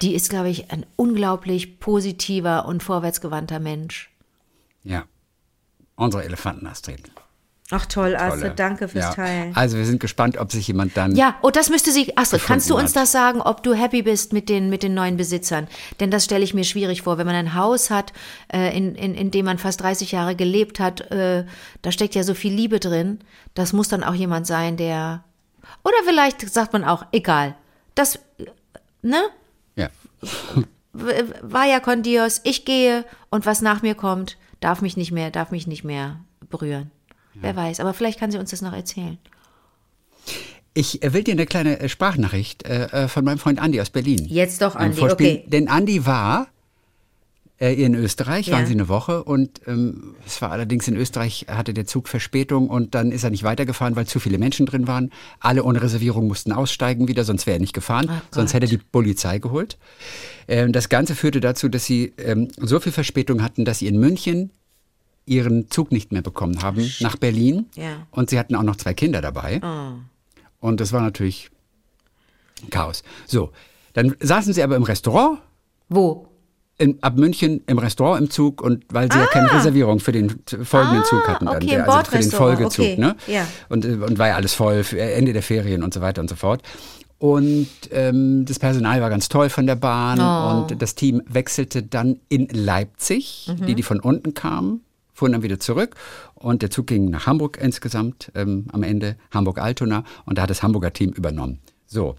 Die 0.00 0.14
ist, 0.14 0.30
glaube 0.30 0.48
ich, 0.48 0.70
ein 0.70 0.86
unglaublich 0.96 1.80
positiver 1.80 2.64
und 2.66 2.82
vorwärtsgewandter 2.82 3.60
Mensch. 3.60 4.10
Ja. 4.84 5.04
Unsere 5.96 6.24
Elefantenastrid. 6.24 7.10
Ach 7.70 7.84
toll. 7.84 8.16
Astrid, 8.16 8.58
danke 8.58 8.88
fürs 8.88 9.04
ja. 9.04 9.14
Teilen. 9.14 9.54
Also 9.54 9.76
wir 9.76 9.84
sind 9.84 10.00
gespannt, 10.00 10.38
ob 10.38 10.50
sich 10.50 10.66
jemand 10.68 10.96
dann 10.96 11.14
Ja, 11.14 11.36
oh, 11.42 11.50
das 11.50 11.68
müsste 11.68 11.92
sie. 11.92 12.16
Astrid, 12.16 12.42
kannst 12.46 12.70
du 12.70 12.76
uns 12.76 12.90
hat. 12.90 13.02
das 13.02 13.12
sagen, 13.12 13.42
ob 13.42 13.62
du 13.62 13.74
happy 13.74 14.02
bist 14.02 14.32
mit 14.32 14.48
den, 14.48 14.70
mit 14.70 14.82
den 14.82 14.94
neuen 14.94 15.18
Besitzern? 15.18 15.68
Denn 16.00 16.10
das 16.10 16.24
stelle 16.24 16.44
ich 16.44 16.54
mir 16.54 16.64
schwierig 16.64 17.02
vor. 17.02 17.18
Wenn 17.18 17.26
man 17.26 17.34
ein 17.34 17.54
Haus 17.54 17.90
hat, 17.90 18.14
äh, 18.50 18.74
in, 18.74 18.94
in, 18.94 19.14
in 19.14 19.30
dem 19.30 19.44
man 19.44 19.58
fast 19.58 19.82
30 19.82 20.12
Jahre 20.12 20.34
gelebt 20.34 20.80
hat, 20.80 21.10
äh, 21.10 21.44
da 21.82 21.92
steckt 21.92 22.14
ja 22.14 22.22
so 22.22 22.32
viel 22.32 22.54
Liebe 22.54 22.80
drin. 22.80 23.18
Das 23.52 23.74
muss 23.74 23.88
dann 23.88 24.02
auch 24.02 24.14
jemand 24.14 24.46
sein, 24.46 24.78
der. 24.78 25.24
Oder 25.84 25.96
vielleicht 26.06 26.48
sagt 26.48 26.72
man 26.72 26.84
auch, 26.84 27.04
egal. 27.12 27.54
Das, 27.94 28.18
ne? 29.02 29.20
ja. 29.76 29.90
Vaya 31.42 31.80
con 31.80 32.02
Dios, 32.02 32.40
ich 32.44 32.64
gehe 32.64 33.04
und 33.28 33.44
was 33.44 33.60
nach 33.60 33.82
mir 33.82 33.94
kommt, 33.94 34.38
darf 34.60 34.80
mich 34.80 34.96
nicht 34.96 35.12
mehr, 35.12 35.30
darf 35.30 35.50
mich 35.50 35.66
nicht 35.66 35.84
mehr 35.84 36.20
berühren. 36.48 36.90
Wer 37.40 37.54
weiß, 37.56 37.80
aber 37.80 37.94
vielleicht 37.94 38.18
kann 38.18 38.30
sie 38.30 38.38
uns 38.38 38.50
das 38.50 38.62
noch 38.62 38.72
erzählen. 38.72 39.18
Ich 40.74 41.02
äh, 41.02 41.12
will 41.12 41.24
dir 41.24 41.32
eine 41.32 41.46
kleine 41.46 41.80
äh, 41.80 41.88
Sprachnachricht 41.88 42.64
äh, 42.64 43.08
von 43.08 43.24
meinem 43.24 43.38
Freund 43.38 43.60
Andi 43.60 43.80
aus 43.80 43.90
Berlin. 43.90 44.24
Jetzt 44.28 44.62
doch, 44.62 44.76
Andi, 44.76 45.00
okay. 45.00 45.44
Denn 45.46 45.68
Andi 45.68 46.06
war 46.06 46.48
äh, 47.60 47.74
in 47.74 47.94
Österreich, 47.94 48.46
Ja. 48.46 48.54
waren 48.56 48.66
sie 48.66 48.74
eine 48.74 48.88
Woche 48.88 49.24
und 49.24 49.60
ähm, 49.66 50.14
es 50.24 50.40
war 50.40 50.52
allerdings 50.52 50.86
in 50.86 50.96
Österreich, 50.96 51.46
hatte 51.48 51.74
der 51.74 51.86
Zug 51.86 52.08
Verspätung 52.08 52.68
und 52.70 52.94
dann 52.94 53.10
ist 53.10 53.24
er 53.24 53.30
nicht 53.30 53.42
weitergefahren, 53.42 53.96
weil 53.96 54.06
zu 54.06 54.20
viele 54.20 54.38
Menschen 54.38 54.66
drin 54.66 54.86
waren. 54.86 55.10
Alle 55.40 55.64
ohne 55.64 55.82
Reservierung 55.82 56.28
mussten 56.28 56.52
aussteigen 56.52 57.08
wieder, 57.08 57.24
sonst 57.24 57.46
wäre 57.46 57.56
er 57.56 57.60
nicht 57.60 57.74
gefahren, 57.74 58.08
sonst 58.30 58.54
hätte 58.54 58.66
er 58.66 58.70
die 58.70 58.78
Polizei 58.78 59.38
geholt. 59.38 59.78
Ähm, 60.46 60.72
das 60.72 60.88
Ganze 60.88 61.16
führte 61.16 61.40
dazu, 61.40 61.68
dass 61.68 61.84
sie 61.84 62.12
ähm, 62.18 62.48
so 62.58 62.78
viel 62.78 62.92
Verspätung 62.92 63.42
hatten, 63.42 63.64
dass 63.64 63.80
sie 63.80 63.88
in 63.88 63.98
München 63.98 64.50
ihren 65.28 65.70
Zug 65.70 65.92
nicht 65.92 66.10
mehr 66.12 66.22
bekommen 66.22 66.62
haben 66.62 66.90
nach 67.00 67.16
Berlin. 67.16 67.66
Ja. 67.76 68.06
Und 68.10 68.30
sie 68.30 68.38
hatten 68.38 68.54
auch 68.54 68.62
noch 68.62 68.76
zwei 68.76 68.94
Kinder 68.94 69.20
dabei. 69.20 69.60
Und 70.60 70.80
das 70.80 70.92
war 70.92 71.02
natürlich 71.02 71.50
Chaos. 72.70 73.02
So, 73.26 73.50
Dann 73.92 74.14
saßen 74.20 74.52
sie 74.52 74.62
aber 74.62 74.76
im 74.76 74.82
Restaurant, 74.82 75.38
Wo? 75.88 76.26
in, 76.78 77.02
ab 77.02 77.16
München 77.16 77.62
im 77.66 77.78
Restaurant 77.78 78.20
im 78.22 78.30
Zug 78.30 78.60
und 78.62 78.84
weil 78.90 79.10
sie 79.10 79.18
ja 79.18 79.26
keine 79.26 79.52
Reservierung 79.52 79.98
für 80.00 80.12
den 80.12 80.30
folgenden 80.62 81.00
Ah, 81.02 81.04
Zug 81.04 81.26
hatten, 81.28 81.46
dann, 81.46 81.56
okay, 81.56 81.66
der, 81.66 81.88
also 81.88 82.10
für 82.10 82.18
den 82.18 82.30
Folgezug, 82.30 82.84
okay, 82.84 82.96
ne? 82.96 83.16
ja. 83.26 83.46
Und, 83.68 83.84
äh, 83.84 83.94
und 83.94 84.18
war 84.18 84.28
ja 84.28 84.36
alles 84.36 84.54
voll, 84.54 84.84
für 84.84 85.00
Ende 85.00 85.32
der 85.32 85.42
Ferien 85.42 85.82
und 85.82 85.92
so 85.94 86.00
weiter 86.00 86.20
und 86.20 86.30
so 86.30 86.36
fort. 86.36 86.62
Und 87.18 87.66
ähm, 87.90 88.44
das 88.44 88.60
Personal 88.60 89.00
war 89.00 89.10
ganz 89.10 89.28
toll 89.28 89.48
von 89.48 89.66
der 89.66 89.74
Bahn 89.74 90.20
Oh. 90.20 90.60
und 90.70 90.80
das 90.80 90.94
Team 90.94 91.20
wechselte 91.26 91.82
dann 91.82 92.20
in 92.28 92.46
Leipzig, 92.52 93.48
Mhm. 93.58 93.66
die, 93.66 93.74
die 93.74 93.82
von 93.82 93.98
unten 93.98 94.34
kamen, 94.34 94.82
fuhren 95.18 95.32
dann 95.32 95.42
wieder 95.42 95.58
zurück 95.58 95.96
und 96.34 96.62
der 96.62 96.70
Zug 96.70 96.86
ging 96.86 97.10
nach 97.10 97.26
Hamburg 97.26 97.58
insgesamt 97.60 98.30
ähm, 98.34 98.66
am 98.72 98.82
Ende, 98.82 99.16
Hamburg-Altona 99.32 100.04
und 100.24 100.38
da 100.38 100.42
hat 100.42 100.50
das 100.50 100.62
Hamburger 100.62 100.92
Team 100.92 101.10
übernommen. 101.10 101.58
So, 101.86 102.16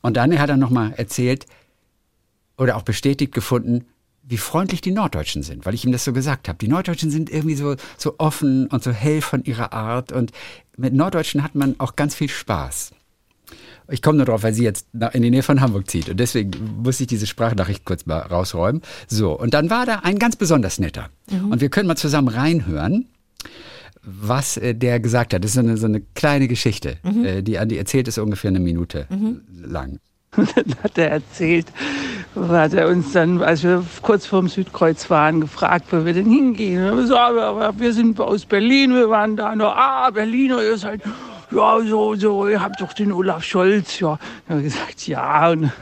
und 0.00 0.16
dann 0.16 0.36
hat 0.38 0.48
er 0.48 0.56
nochmal 0.56 0.94
erzählt, 0.96 1.46
oder 2.58 2.76
auch 2.76 2.82
bestätigt 2.82 3.32
gefunden, 3.32 3.86
wie 4.22 4.36
freundlich 4.36 4.82
die 4.82 4.90
Norddeutschen 4.90 5.42
sind, 5.42 5.64
weil 5.64 5.74
ich 5.74 5.84
ihm 5.84 5.92
das 5.92 6.04
so 6.04 6.12
gesagt 6.12 6.48
habe. 6.48 6.58
Die 6.58 6.68
Norddeutschen 6.68 7.10
sind 7.10 7.30
irgendwie 7.30 7.54
so, 7.54 7.76
so 7.96 8.16
offen 8.18 8.66
und 8.66 8.82
so 8.82 8.90
hell 8.90 9.22
von 9.22 9.44
ihrer 9.44 9.72
Art 9.72 10.12
und 10.12 10.32
mit 10.76 10.92
Norddeutschen 10.92 11.42
hat 11.42 11.54
man 11.54 11.76
auch 11.78 11.96
ganz 11.96 12.14
viel 12.14 12.28
Spaß. 12.28 12.92
Ich 13.90 14.02
komme 14.02 14.18
nur 14.18 14.26
drauf, 14.26 14.42
weil 14.42 14.52
sie 14.52 14.64
jetzt 14.64 14.86
in 15.12 15.22
die 15.22 15.30
Nähe 15.30 15.42
von 15.42 15.60
Hamburg 15.60 15.90
zieht 15.90 16.10
und 16.10 16.20
deswegen 16.20 16.50
muss 16.82 17.00
ich 17.00 17.06
diese 17.06 17.26
Sprachnachricht 17.26 17.84
kurz 17.84 18.04
mal 18.04 18.18
rausräumen. 18.18 18.82
So, 19.06 19.32
und 19.32 19.54
dann 19.54 19.70
war 19.70 19.86
da 19.86 20.00
ein 20.02 20.18
ganz 20.18 20.36
besonders 20.36 20.78
netter. 20.78 21.08
Und 21.30 21.60
wir 21.60 21.70
können 21.70 21.88
mal 21.88 21.96
zusammen 21.96 22.28
reinhören, 22.28 23.06
was 24.02 24.56
äh, 24.56 24.74
der 24.74 25.00
gesagt 25.00 25.34
hat. 25.34 25.44
Das 25.44 25.50
ist 25.50 25.54
so 25.54 25.60
eine, 25.60 25.76
so 25.76 25.86
eine 25.86 26.00
kleine 26.14 26.48
Geschichte, 26.48 26.98
äh, 27.24 27.42
die 27.42 27.58
Andi 27.58 27.76
erzählt, 27.76 28.08
ist 28.08 28.18
ungefähr 28.18 28.48
eine 28.48 28.60
Minute 28.60 29.06
lang. 29.62 30.00
Dann 30.36 30.74
hat 30.82 30.98
er 30.98 31.10
erzählt, 31.10 31.66
hat 32.36 32.74
er 32.74 32.88
uns 32.88 33.12
dann, 33.12 33.40
als 33.42 33.62
wir 33.62 33.82
kurz 34.02 34.26
vorm 34.26 34.48
Südkreuz 34.48 35.08
waren, 35.08 35.40
gefragt, 35.40 35.86
wo 35.90 36.04
wir 36.04 36.12
denn 36.12 36.30
hingehen. 36.30 36.90
Und 36.90 37.08
wir 37.08 37.18
aber 37.18 37.78
wir 37.78 37.92
sind 37.94 38.20
aus 38.20 38.44
Berlin, 38.44 38.92
wir 38.94 39.08
waren 39.08 39.36
da 39.36 39.56
noch, 39.56 39.74
ah, 39.74 40.10
Berliner, 40.10 40.62
ihr 40.62 40.76
seid, 40.76 41.00
ja, 41.50 41.80
so, 41.80 42.14
so, 42.14 42.48
ihr 42.48 42.60
habt 42.60 42.80
doch 42.80 42.92
den 42.92 43.12
Olaf 43.12 43.42
Scholz, 43.42 44.00
ja. 44.00 44.18
Haben 44.48 44.58
wir 44.58 44.62
gesagt, 44.62 45.06
ja, 45.06 45.50
und 45.50 45.72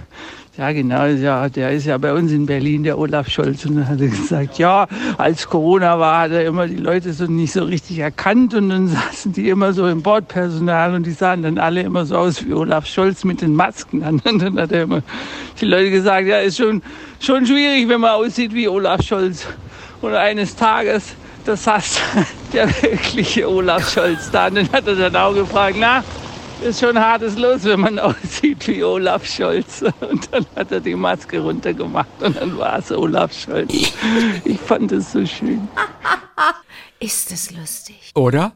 ja, 0.58 0.72
genau, 0.72 1.04
ja, 1.04 1.50
der 1.50 1.72
ist 1.72 1.84
ja 1.84 1.98
bei 1.98 2.14
uns 2.14 2.32
in 2.32 2.46
Berlin, 2.46 2.82
der 2.82 2.98
Olaf 2.98 3.28
Scholz. 3.28 3.66
Und 3.66 3.76
dann 3.76 3.88
hat 3.88 4.00
er 4.00 4.08
gesagt, 4.08 4.56
ja, 4.56 4.86
als 5.18 5.46
Corona 5.48 5.98
war, 5.98 6.22
hat 6.22 6.30
er 6.30 6.46
immer 6.46 6.66
die 6.66 6.76
Leute 6.76 7.12
so 7.12 7.26
nicht 7.26 7.52
so 7.52 7.64
richtig 7.64 7.98
erkannt 7.98 8.54
und 8.54 8.70
dann 8.70 8.88
saßen 8.88 9.34
die 9.34 9.50
immer 9.50 9.74
so 9.74 9.86
im 9.86 10.00
Bordpersonal 10.00 10.94
und 10.94 11.04
die 11.04 11.12
sahen 11.12 11.42
dann 11.42 11.58
alle 11.58 11.82
immer 11.82 12.06
so 12.06 12.16
aus 12.16 12.42
wie 12.46 12.54
Olaf 12.54 12.86
Scholz 12.86 13.22
mit 13.24 13.42
den 13.42 13.54
Masken 13.54 14.02
an. 14.02 14.22
Und 14.24 14.40
dann 14.40 14.58
hat 14.58 14.72
er 14.72 14.84
immer 14.84 15.02
die 15.60 15.66
Leute 15.66 15.90
gesagt, 15.90 16.26
ja, 16.26 16.38
ist 16.38 16.56
schon, 16.56 16.82
schon 17.20 17.44
schwierig, 17.44 17.88
wenn 17.88 18.00
man 18.00 18.12
aussieht 18.12 18.54
wie 18.54 18.66
Olaf 18.66 19.02
Scholz. 19.02 19.46
Und 20.00 20.14
eines 20.14 20.56
Tages, 20.56 21.16
das 21.46 21.64
saß 21.64 22.00
der 22.52 22.68
wirkliche 22.82 23.48
Olaf 23.48 23.92
Scholz 23.92 24.30
da. 24.30 24.48
Und 24.48 24.56
dann 24.56 24.72
hat 24.72 24.86
er 24.86 24.94
dann 24.94 25.16
auch 25.16 25.34
gefragt, 25.34 25.76
na, 25.78 26.04
ist 26.62 26.80
schon 26.80 26.98
hartes 26.98 27.36
Los, 27.36 27.64
wenn 27.64 27.80
man 27.80 27.98
aussieht 27.98 28.66
wie 28.68 28.82
Olaf 28.82 29.26
Scholz. 29.26 29.82
Und 30.00 30.28
dann 30.32 30.46
hat 30.56 30.72
er 30.72 30.80
die 30.80 30.94
Maske 30.94 31.40
runtergemacht 31.40 32.08
und 32.20 32.36
dann 32.36 32.56
war 32.58 32.78
es 32.78 32.90
Olaf 32.90 33.32
Scholz. 33.32 33.72
Ich 34.44 34.60
fand 34.60 34.92
es 34.92 35.12
so 35.12 35.24
schön. 35.26 35.68
Ist 36.98 37.30
es 37.30 37.50
lustig? 37.50 38.12
Oder? 38.14 38.52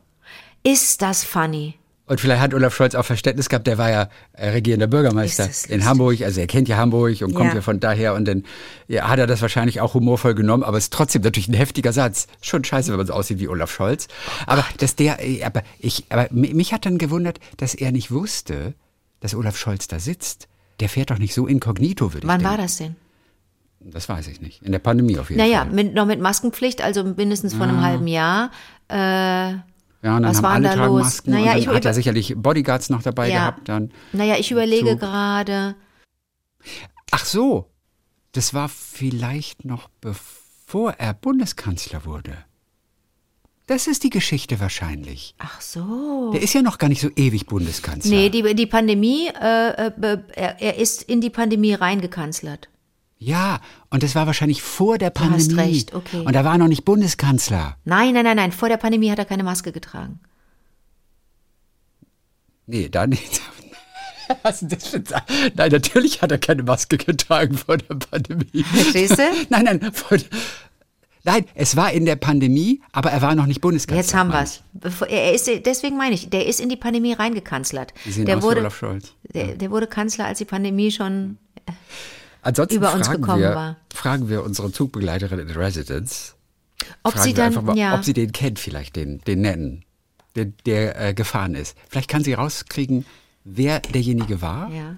Ist 0.62 1.02
das 1.02 1.24
funny? 1.24 1.79
Und 2.10 2.20
vielleicht 2.20 2.40
hat 2.42 2.54
Olaf 2.54 2.74
Scholz 2.74 2.96
auch 2.96 3.04
Verständnis 3.04 3.48
gehabt, 3.48 3.68
der 3.68 3.78
war 3.78 3.88
ja 3.88 4.08
äh, 4.32 4.48
regierender 4.48 4.88
Bürgermeister 4.88 5.48
in. 5.68 5.84
Hamburg, 5.84 6.20
also 6.22 6.40
er 6.40 6.48
kennt 6.48 6.66
ja 6.68 6.76
Hamburg 6.76 7.22
und 7.22 7.34
kommt 7.34 7.50
Ja. 7.50 7.54
ja 7.54 7.60
von 7.62 7.78
daher 7.78 8.14
und 8.14 8.24
dann 8.24 8.42
ja, 8.88 9.06
hat 9.08 9.20
er 9.20 9.28
das 9.28 9.42
wahrscheinlich 9.42 9.80
auch 9.80 9.94
humorvoll 9.94 10.34
genommen, 10.34 10.64
aber 10.64 10.76
es 10.76 10.84
ist 10.86 10.92
trotzdem 10.92 11.22
natürlich 11.22 11.46
ein 11.46 11.54
heftiger 11.54 11.92
Satz. 11.92 12.26
Schon 12.42 12.64
scheiße, 12.64 12.90
wenn 12.90 12.96
man 12.98 13.06
so 13.06 13.12
aussieht 13.12 13.38
wie 13.38 13.46
Olaf 13.46 13.70
Scholz. 13.72 14.08
Aber 14.46 14.64
dass 14.78 14.96
der, 14.96 15.24
äh, 15.24 15.44
aber 15.44 15.62
ich, 15.78 16.06
aber 16.08 16.24
mi- 16.32 16.52
mich 16.52 16.72
hat 16.72 16.84
dann 16.84 16.98
gewundert, 16.98 17.38
dass 17.58 17.74
er 17.76 17.92
nicht 17.92 18.10
wusste, 18.10 18.74
dass 19.20 19.36
Olaf 19.36 19.56
Scholz 19.56 19.86
da 19.86 20.00
sitzt. 20.00 20.48
Der 20.80 20.88
fährt 20.88 21.10
doch 21.12 21.18
nicht 21.18 21.32
so 21.32 21.46
inkognito, 21.46 22.12
würde 22.12 22.26
ich 22.26 22.28
Wann 22.28 22.42
war 22.42 22.56
das 22.56 22.78
denn? 22.78 22.96
Das 23.78 24.08
weiß 24.08 24.26
ich 24.26 24.40
nicht. 24.40 24.62
In 24.64 24.72
der 24.72 24.78
Pandemie 24.80 25.16
auf 25.16 25.30
jeden 25.30 25.40
Naja, 25.40 25.60
Fall. 25.64 25.70
mit, 25.74 25.94
noch 25.94 26.06
mit 26.06 26.20
Maskenpflicht, 26.20 26.82
also 26.82 27.04
mindestens 27.04 27.54
vor 27.54 27.66
einem 27.68 27.82
halben 27.82 28.08
Jahr. 28.08 28.50
Äh, 28.88 29.54
Ja, 30.02 30.16
und 30.16 30.22
dann 30.22 30.30
was 30.30 30.36
haben 30.38 30.42
war 30.44 30.50
alle 30.52 30.68
da 30.68 30.74
tragen 30.74 30.92
los? 30.94 31.02
Masken 31.02 31.30
Naja, 31.32 31.42
und 31.44 31.48
dann 31.50 31.58
ich 31.58 31.68
hat 31.68 31.84
er 31.84 31.94
sicherlich 31.94 32.34
Bodyguards 32.36 32.90
noch 32.90 33.02
dabei 33.02 33.28
Ja. 33.28 33.38
gehabt 33.50 33.68
dann. 33.68 33.92
naja, 34.12 34.36
ich 34.38 34.50
überlege 34.50 34.96
gerade. 34.96 35.74
Ach 37.10 37.24
so, 37.24 37.70
das 38.32 38.54
war 38.54 38.68
vielleicht 38.68 39.64
noch 39.64 39.88
bevor 40.00 40.92
er 40.92 41.14
Bundeskanzler 41.14 42.04
wurde. 42.04 42.36
Das 43.66 43.86
ist 43.86 44.02
die 44.02 44.10
Geschichte 44.10 44.58
wahrscheinlich. 44.58 45.34
Ach 45.38 45.60
so. 45.60 46.32
Der 46.32 46.42
ist 46.42 46.54
ja 46.54 46.62
noch 46.62 46.78
gar 46.78 46.88
nicht 46.88 47.00
so 47.00 47.08
ewig 47.14 47.46
Bundeskanzler. 47.46 48.10
Nee, 48.10 48.28
die, 48.28 48.54
die 48.56 48.66
Pandemie, 48.66 49.28
äh, 49.28 49.86
äh, 49.86 50.18
er, 50.34 50.60
er 50.60 50.76
ist 50.76 51.02
in 51.04 51.20
die 51.20 51.30
Pandemie 51.30 51.74
reingekanzlert. 51.74 52.68
Ja, 53.22 53.60
und 53.90 54.02
das 54.02 54.14
war 54.14 54.26
wahrscheinlich 54.26 54.62
vor 54.62 54.96
der 54.96 55.10
Pandemie. 55.10 55.42
hast 55.42 55.56
recht, 55.58 55.94
okay. 55.94 56.24
Und 56.24 56.34
er 56.34 56.44
war 56.44 56.56
noch 56.56 56.68
nicht 56.68 56.86
Bundeskanzler. 56.86 57.76
Nein, 57.84 58.14
nein, 58.14 58.24
nein, 58.24 58.36
nein. 58.36 58.50
Vor 58.50 58.70
der 58.70 58.78
Pandemie 58.78 59.10
hat 59.10 59.18
er 59.18 59.26
keine 59.26 59.44
Maske 59.44 59.72
getragen. 59.72 60.20
Nee, 62.66 62.88
da 62.88 63.06
nicht. 63.06 63.42
Was 64.42 64.62
ist 64.62 64.72
das 64.72 64.86
für 64.88 64.96
ein 64.98 65.52
Nein, 65.54 65.70
natürlich 65.70 66.22
hat 66.22 66.30
er 66.32 66.38
keine 66.38 66.62
Maske 66.62 66.96
getragen 66.96 67.58
vor 67.58 67.76
der 67.76 67.94
Pandemie. 67.96 68.62
Verstehst 68.62 69.18
du? 69.18 69.22
Nein, 69.50 69.64
nein, 69.64 69.92
vor, 69.92 70.16
nein, 71.24 71.44
es 71.54 71.76
war 71.76 71.92
in 71.92 72.06
der 72.06 72.16
Pandemie, 72.16 72.80
aber 72.92 73.10
er 73.10 73.20
war 73.20 73.34
noch 73.34 73.46
nicht 73.46 73.60
Bundeskanzler. 73.60 74.00
Jetzt 74.00 74.14
haben 74.14 74.30
er 75.08 75.34
ist, 75.34 75.50
deswegen 75.66 75.96
meine 75.98 76.14
ich, 76.14 76.30
der 76.30 76.46
ist 76.46 76.60
in 76.60 76.68
die 76.70 76.76
Pandemie 76.76 77.12
reingekanzlert. 77.12 77.92
Sie 78.04 78.12
sehen 78.12 78.24
Der 78.26 78.38
aus 78.38 78.44
wurde, 78.44 78.60
Olaf 78.60 78.76
Scholz. 78.78 79.12
der, 79.34 79.56
der 79.56 79.70
wurde 79.70 79.88
Kanzler, 79.88 80.24
als 80.26 80.38
die 80.38 80.44
Pandemie 80.46 80.90
schon. 80.90 81.36
Ansonsten 82.42 82.76
über 82.76 82.94
uns 82.94 83.06
fragen 83.06 83.22
gekommen 83.22 83.42
wir, 83.42 83.54
war. 83.54 83.76
fragen 83.92 84.28
wir 84.28 84.44
unsere 84.44 84.72
Zugbegleiterin 84.72 85.38
in 85.38 85.50
Residence, 85.50 86.34
Ob 87.02 87.12
fragen 87.12 87.22
sie 87.24 87.30
wir 87.30 87.34
dann, 87.34 87.46
einfach 87.46 87.62
mal, 87.62 87.76
ja. 87.76 87.94
ob 87.94 88.04
sie 88.04 88.12
den 88.12 88.32
kennt, 88.32 88.58
vielleicht 88.58 88.96
den, 88.96 89.20
den 89.20 89.42
netten, 89.42 89.84
der, 90.36 90.46
der 90.66 91.00
äh, 91.00 91.14
gefahren 91.14 91.54
ist. 91.54 91.76
Vielleicht 91.88 92.08
kann 92.08 92.24
sie 92.24 92.34
rauskriegen, 92.34 93.04
wer 93.44 93.80
derjenige 93.80 94.40
war, 94.40 94.70
ja. 94.70 94.96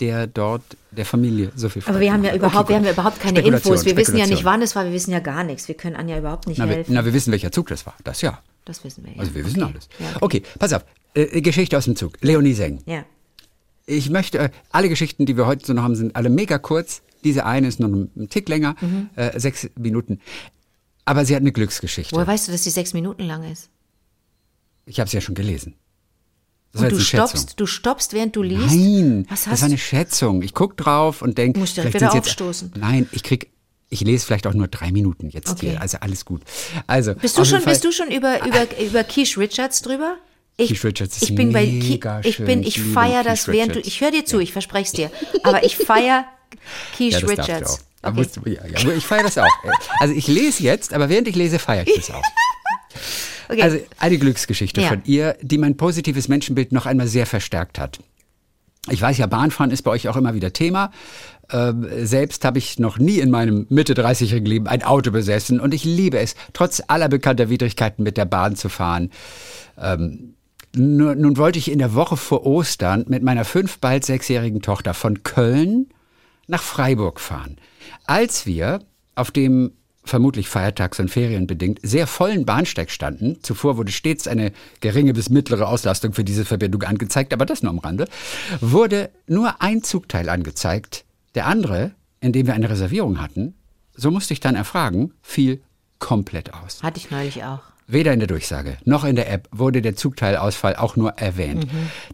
der 0.00 0.26
dort 0.26 0.62
der 0.90 1.06
Familie 1.06 1.52
so 1.54 1.68
viel 1.68 1.82
Aber 1.82 1.92
Freude 1.92 2.00
wir 2.00 2.12
haben 2.12 2.24
ja 2.24 2.34
überhaupt, 2.34 2.56
Okay, 2.56 2.68
wir 2.70 2.76
haben 2.76 2.84
ja 2.84 2.92
überhaupt 2.92 3.20
keine 3.20 3.40
Infos. 3.40 3.84
Wir 3.84 3.96
wissen 3.96 4.16
ja 4.16 4.26
nicht, 4.26 4.44
wann 4.44 4.62
es 4.62 4.74
war. 4.74 4.84
Wir 4.84 4.92
wissen 4.92 5.12
ja 5.12 5.20
gar 5.20 5.44
nichts. 5.44 5.68
Wir 5.68 5.76
können 5.76 5.96
Anja 5.96 6.18
überhaupt 6.18 6.46
nicht 6.46 6.58
Na 6.58 6.68
wir, 6.68 6.76
helfen. 6.76 6.94
na, 6.94 7.04
wir 7.04 7.12
wissen, 7.12 7.30
welcher 7.30 7.52
Zug 7.52 7.68
das 7.68 7.86
war. 7.86 7.94
Das 8.02 8.20
ja. 8.22 8.40
das 8.64 8.82
wissen 8.84 9.04
wir 9.04 9.12
ja. 9.12 9.20
Also 9.20 9.34
wir 9.34 9.44
wissen 9.44 9.62
okay. 9.62 9.72
alles. 9.72 9.88
Ja, 9.98 10.06
okay. 10.20 10.42
pass 10.58 10.72
auf. 10.72 10.84
Äh, 11.14 11.40
Geschichte 11.40 11.76
aus 11.76 11.84
dem 11.84 11.96
Zug. 11.96 12.18
Leonie 12.20 12.54
Seng. 12.54 12.80
ja. 12.86 13.04
Ich 13.90 14.08
möchte, 14.10 14.38
äh, 14.38 14.50
alle 14.70 14.88
Geschichten, 14.88 15.26
die 15.26 15.36
wir 15.36 15.46
heute 15.46 15.66
so 15.66 15.72
noch 15.72 15.82
haben, 15.82 15.96
sind 15.96 16.14
alle 16.16 16.30
mega 16.30 16.58
kurz. 16.58 17.02
Diese 17.24 17.44
eine 17.44 17.66
ist 17.68 17.80
noch 17.80 17.88
ein 17.88 18.28
Tick 18.30 18.48
länger, 18.48 18.76
Mhm. 18.80 19.10
äh, 19.16 19.38
sechs 19.38 19.68
Minuten. 19.78 20.20
Aber 21.04 21.24
sie 21.24 21.34
hat 21.34 21.40
eine 21.40 21.52
Glücksgeschichte. 21.52 22.14
Woher 22.14 22.26
weißt 22.26 22.48
du, 22.48 22.52
dass 22.52 22.62
die 22.62 22.70
sechs 22.70 22.94
Minuten 22.94 23.24
lang 23.24 23.42
ist? 23.50 23.68
Ich 24.86 25.00
habe 25.00 25.06
es 25.08 25.12
ja 25.12 25.20
schon 25.20 25.34
gelesen. 25.34 25.74
Das 26.72 26.82
Und 26.82 26.92
du 26.92 27.00
stoppst, 27.00 27.54
du 27.58 27.66
stoppst, 27.66 28.12
während 28.12 28.36
du 28.36 28.42
liest? 28.44 28.74
Nein, 28.76 29.26
das 29.28 29.48
war 29.48 29.60
eine 29.62 29.76
Schätzung. 29.76 30.42
Ich 30.42 30.54
guck 30.54 30.76
drauf 30.76 31.20
und 31.20 31.36
denke, 31.36 31.58
Musst 31.58 31.76
direkt 31.76 31.94
wieder 31.94 32.12
aufstoßen. 32.14 32.72
Nein, 32.78 33.08
ich 33.10 33.24
krieg, 33.24 33.50
ich 33.88 34.02
lese 34.02 34.24
vielleicht 34.24 34.46
auch 34.46 34.54
nur 34.54 34.68
drei 34.68 34.92
Minuten 34.92 35.30
jetzt 35.30 35.50
Okay. 35.50 35.70
hier. 35.70 35.80
Also 35.80 35.98
alles 35.98 36.24
gut. 36.24 36.42
Also 36.86 37.14
Bist 37.16 37.36
du 37.36 37.44
schon, 37.44 37.60
Fall- 37.60 37.72
bist 37.72 37.84
du 37.84 37.90
schon 37.90 38.08
über, 38.12 38.46
über, 38.46 38.66
über 38.80 39.02
Keith 39.02 39.36
Richards 39.36 39.82
drüber? 39.82 40.16
Ich, 40.60 40.68
Keith 40.70 40.84
Richards 40.84 41.16
ist 41.16 41.22
ich 41.30 41.34
bin 41.34 41.52
bei 41.52 41.64
Keith, 41.66 42.04
ich 42.24 42.38
bin, 42.38 42.60
Ich 42.60 42.68
ich 42.68 42.76
liebe 42.78 42.90
feier 42.92 43.22
Keith 43.22 43.32
das, 43.32 43.48
während 43.48 43.76
du, 43.76 43.80
ich 43.80 44.00
höre 44.00 44.10
dir 44.10 44.24
zu, 44.24 44.38
ich 44.40 44.52
verspreche 44.52 44.84
es 44.86 44.92
dir, 44.92 45.10
aber 45.42 45.64
ich 45.64 45.76
feier 45.76 46.24
Keith 46.96 47.12
Ja, 47.12 47.20
das 47.20 47.30
Richards. 47.30 47.84
Okay. 48.02 48.14
musst 48.16 48.40
ja, 48.46 48.66
ja, 48.66 48.92
ich 48.96 49.04
feiere 49.04 49.24
das 49.24 49.36
auch. 49.38 49.46
Also 50.00 50.14
ich 50.14 50.26
lese 50.26 50.62
jetzt, 50.62 50.92
aber 50.94 51.08
während 51.08 51.28
ich 51.28 51.36
lese, 51.36 51.58
feiere 51.58 51.86
ich 51.86 51.94
das 51.96 52.10
auch. 52.10 52.22
Okay. 53.48 53.62
Also 53.62 53.78
eine 53.98 54.16
Glücksgeschichte 54.16 54.80
Ja. 54.80 54.88
von 54.90 55.02
ihr, 55.06 55.36
die 55.42 55.58
mein 55.58 55.76
positives 55.76 56.28
Menschenbild 56.28 56.70
noch 56.70 56.86
einmal 56.86 57.08
sehr 57.08 57.26
verstärkt 57.26 57.80
hat. 57.80 57.98
Ich 58.88 59.02
weiß 59.02 59.18
ja, 59.18 59.26
Bahnfahren 59.26 59.72
ist 59.72 59.82
bei 59.82 59.90
euch 59.90 60.08
auch 60.08 60.16
immer 60.16 60.34
wieder 60.34 60.52
Thema. 60.52 60.92
Ähm, 61.50 61.84
selbst 62.06 62.44
habe 62.44 62.58
ich 62.58 62.78
noch 62.78 62.98
nie 62.98 63.18
in 63.18 63.28
meinem 63.30 63.66
Mitte 63.68 63.94
30-jährigen 63.94 64.46
Leben 64.46 64.66
ein 64.68 64.84
Auto 64.84 65.10
besessen 65.10 65.58
und 65.58 65.74
ich 65.74 65.82
liebe 65.84 66.20
es, 66.20 66.36
trotz 66.52 66.80
aller 66.86 67.08
bekannter 67.08 67.50
Widrigkeiten 67.50 68.04
mit 68.04 68.16
der 68.16 68.24
Bahn 68.24 68.54
zu 68.54 68.68
fahren. 68.68 69.10
Ähm, 69.76 70.34
nun, 70.74 71.20
nun 71.20 71.36
wollte 71.36 71.58
ich 71.58 71.70
in 71.70 71.78
der 71.78 71.94
Woche 71.94 72.16
vor 72.16 72.46
Ostern 72.46 73.04
mit 73.08 73.22
meiner 73.22 73.44
fünf, 73.44 73.78
bald 73.78 74.04
sechsjährigen 74.04 74.62
Tochter 74.62 74.94
von 74.94 75.22
Köln 75.22 75.88
nach 76.46 76.62
Freiburg 76.62 77.20
fahren. 77.20 77.56
Als 78.06 78.46
wir 78.46 78.80
auf 79.14 79.30
dem 79.30 79.72
vermutlich 80.04 80.48
feiertags- 80.48 80.98
und 80.98 81.10
ferienbedingt 81.10 81.78
sehr 81.82 82.06
vollen 82.06 82.46
Bahnsteig 82.46 82.90
standen, 82.90 83.38
zuvor 83.42 83.76
wurde 83.76 83.92
stets 83.92 84.26
eine 84.26 84.52
geringe 84.80 85.12
bis 85.12 85.28
mittlere 85.28 85.68
Auslastung 85.68 86.14
für 86.14 86.24
diese 86.24 86.44
Verbindung 86.44 86.82
angezeigt, 86.82 87.32
aber 87.32 87.46
das 87.46 87.62
nur 87.62 87.70
am 87.70 87.78
Rande, 87.78 88.08
wurde 88.60 89.10
nur 89.26 89.60
ein 89.60 89.82
Zugteil 89.82 90.28
angezeigt, 90.28 91.04
Der 91.36 91.46
andere, 91.46 91.92
in 92.20 92.32
dem 92.32 92.46
wir 92.46 92.54
eine 92.54 92.68
Reservierung 92.68 93.20
hatten, 93.20 93.54
so 93.94 94.10
musste 94.10 94.32
ich 94.32 94.40
dann 94.40 94.56
erfragen, 94.56 95.12
fiel 95.22 95.62
komplett 96.00 96.54
aus. 96.54 96.82
Hatte 96.82 96.98
ich 96.98 97.10
neulich 97.10 97.44
auch. 97.44 97.69
Weder 97.92 98.12
in 98.12 98.20
der 98.20 98.28
Durchsage 98.28 98.76
noch 98.84 99.04
in 99.04 99.16
der 99.16 99.30
App 99.32 99.48
wurde 99.50 99.82
der 99.82 99.96
Zugteilausfall 99.96 100.76
auch 100.76 100.94
nur 100.94 101.10
erwähnt. 101.14 101.66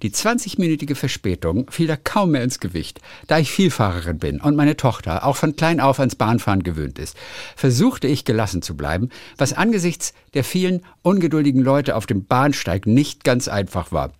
Die 0.02 0.10
20-minütige 0.10 0.94
Verspätung 0.94 1.70
fiel 1.70 1.86
da 1.86 1.96
kaum 1.96 2.30
mehr 2.30 2.42
ins 2.42 2.60
Gewicht. 2.60 3.00
Da 3.26 3.38
ich 3.38 3.50
Vielfahrerin 3.50 4.18
bin 4.18 4.40
und 4.40 4.56
meine 4.56 4.78
Tochter 4.78 5.26
auch 5.26 5.36
von 5.36 5.54
klein 5.54 5.80
auf 5.80 6.00
ans 6.00 6.14
Bahnfahren 6.14 6.62
gewöhnt 6.62 6.98
ist, 6.98 7.14
versuchte 7.56 8.06
ich 8.06 8.24
gelassen 8.24 8.62
zu 8.62 8.74
bleiben, 8.74 9.10
was 9.36 9.52
angesichts 9.52 10.14
der 10.32 10.44
vielen 10.44 10.80
ungeduldigen 11.02 11.60
Leute 11.60 11.94
auf 11.94 12.06
dem 12.06 12.24
Bahnsteig 12.24 12.86
nicht 12.86 13.22
ganz 13.22 13.46
einfach 13.46 13.92
war. 13.92 14.12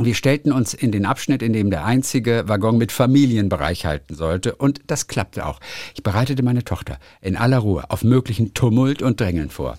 Wir 0.00 0.14
stellten 0.14 0.52
uns 0.52 0.74
in 0.74 0.92
den 0.92 1.04
Abschnitt, 1.04 1.42
in 1.42 1.52
dem 1.52 1.70
der 1.70 1.84
einzige 1.84 2.44
Waggon 2.46 2.78
mit 2.78 2.92
Familienbereich 2.92 3.84
halten 3.84 4.14
sollte, 4.14 4.54
und 4.54 4.80
das 4.86 5.08
klappte 5.08 5.44
auch. 5.44 5.60
Ich 5.94 6.02
bereitete 6.02 6.42
meine 6.42 6.64
Tochter 6.64 6.98
in 7.20 7.36
aller 7.36 7.58
Ruhe 7.58 7.90
auf 7.90 8.04
möglichen 8.04 8.54
Tumult 8.54 9.02
und 9.02 9.20
Drängeln 9.20 9.50
vor. 9.50 9.76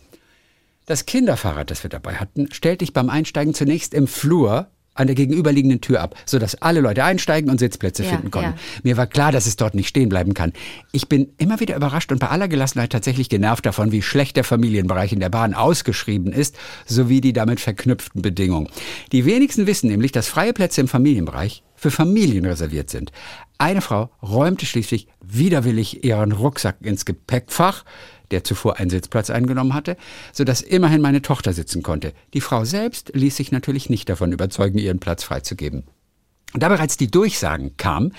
Das 0.90 1.06
Kinderfahrrad, 1.06 1.70
das 1.70 1.84
wir 1.84 1.90
dabei 1.92 2.16
hatten, 2.16 2.52
stellte 2.52 2.84
ich 2.84 2.94
beim 2.94 3.12
Einsteigen 3.12 3.54
zunächst 3.54 3.94
im 3.94 4.08
Flur 4.08 4.72
an 4.96 5.06
der 5.06 5.16
gegenüberliegenden 5.16 5.82
Tür 5.82 6.02
ab, 6.02 6.16
sodass 6.26 6.64
alle 6.64 6.82
Leute 6.82 7.04
einsteigen 7.04 7.52
und 7.52 7.60
Sitzplätze 7.60 8.02
Ja, 8.04 8.10
finden 8.10 8.32
konnten. 8.32 8.54
ja. 8.56 8.82
Mir 8.82 8.98
war 8.98 9.06
klar, 9.06 9.32
dass 9.32 9.46
es 9.46 9.56
dort 9.56 9.76
nicht 9.76 9.88
stehen 9.88 10.10
bleiben 10.10 10.34
kann. 10.34 10.52
Ich 10.92 11.08
bin 11.08 11.30
immer 11.38 11.60
wieder 11.60 11.76
überrascht 11.76 12.12
und 12.12 12.18
bei 12.18 12.30
aller 12.30 12.48
Gelassenheit 12.48 12.92
tatsächlich 12.92 13.30
genervt 13.30 13.68
davon, 13.68 13.92
wie 13.92 14.02
schlecht 14.02 14.36
der 14.36 14.44
Familienbereich 14.44 15.14
in 15.14 15.20
der 15.20 15.30
Bahn 15.30 15.54
ausgeschrieben 15.54 16.34
ist, 16.34 16.58
sowie 16.88 17.22
die 17.22 17.34
damit 17.34 17.60
verknüpften 17.60 18.24
Bedingungen. 18.24 18.68
Die 19.12 19.26
wenigsten 19.26 19.68
wissen 19.68 19.92
nämlich, 19.92 20.12
dass 20.12 20.28
freie 20.28 20.54
Plätze 20.54 20.82
im 20.82 20.88
Familienbereich 20.88 21.62
für 21.76 21.92
Familien 21.92 22.46
reserviert 22.46 22.90
sind. 22.90 23.12
Eine 23.60 23.82
Frau 23.82 24.10
räumte 24.24 24.66
schließlich 24.66 25.08
widerwillig 25.24 26.04
ihren 26.04 26.32
Rucksack 26.32 26.78
ins 26.82 27.06
Gepäckfach, 27.06 27.86
der 28.32 28.44
zuvor 28.44 28.78
einen 28.78 28.90
Sitzplatz 28.90 29.30
eingenommen 29.30 29.74
hatte, 29.74 29.98
sodass 30.34 30.62
immerhin 30.62 31.02
meine 31.02 31.22
Tochter 31.22 31.54
sitzen 31.54 31.84
konnte. 31.84 32.14
Die 32.34 32.42
Frau 32.42 32.66
selbst 32.66 33.12
ließ 33.14 33.36
sich 33.36 33.52
natürlich 33.52 33.90
nicht 33.90 34.10
davon 34.10 34.32
überzeugen, 34.32 34.78
ihren 34.78 35.00
Platz 35.00 35.24
freizugeben. 35.24 35.84
Da 36.54 36.68
bereits 36.68 36.98
die 36.98 37.12
Durchsagen 37.12 37.78
kamen, 37.78 38.14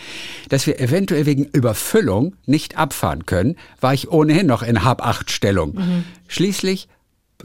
dass 0.48 0.66
wir 0.66 0.78
eventuell 0.78 1.26
wegen 1.26 1.46
Überfüllung 1.46 2.36
nicht 2.46 2.78
abfahren 2.78 3.26
können, 3.26 3.56
war 3.80 3.92
ich 3.92 4.10
ohnehin 4.10 4.46
noch 4.46 4.62
in 4.62 4.84
Hab-Acht-Stellung. 4.84 6.04
Schließlich, 6.28 6.88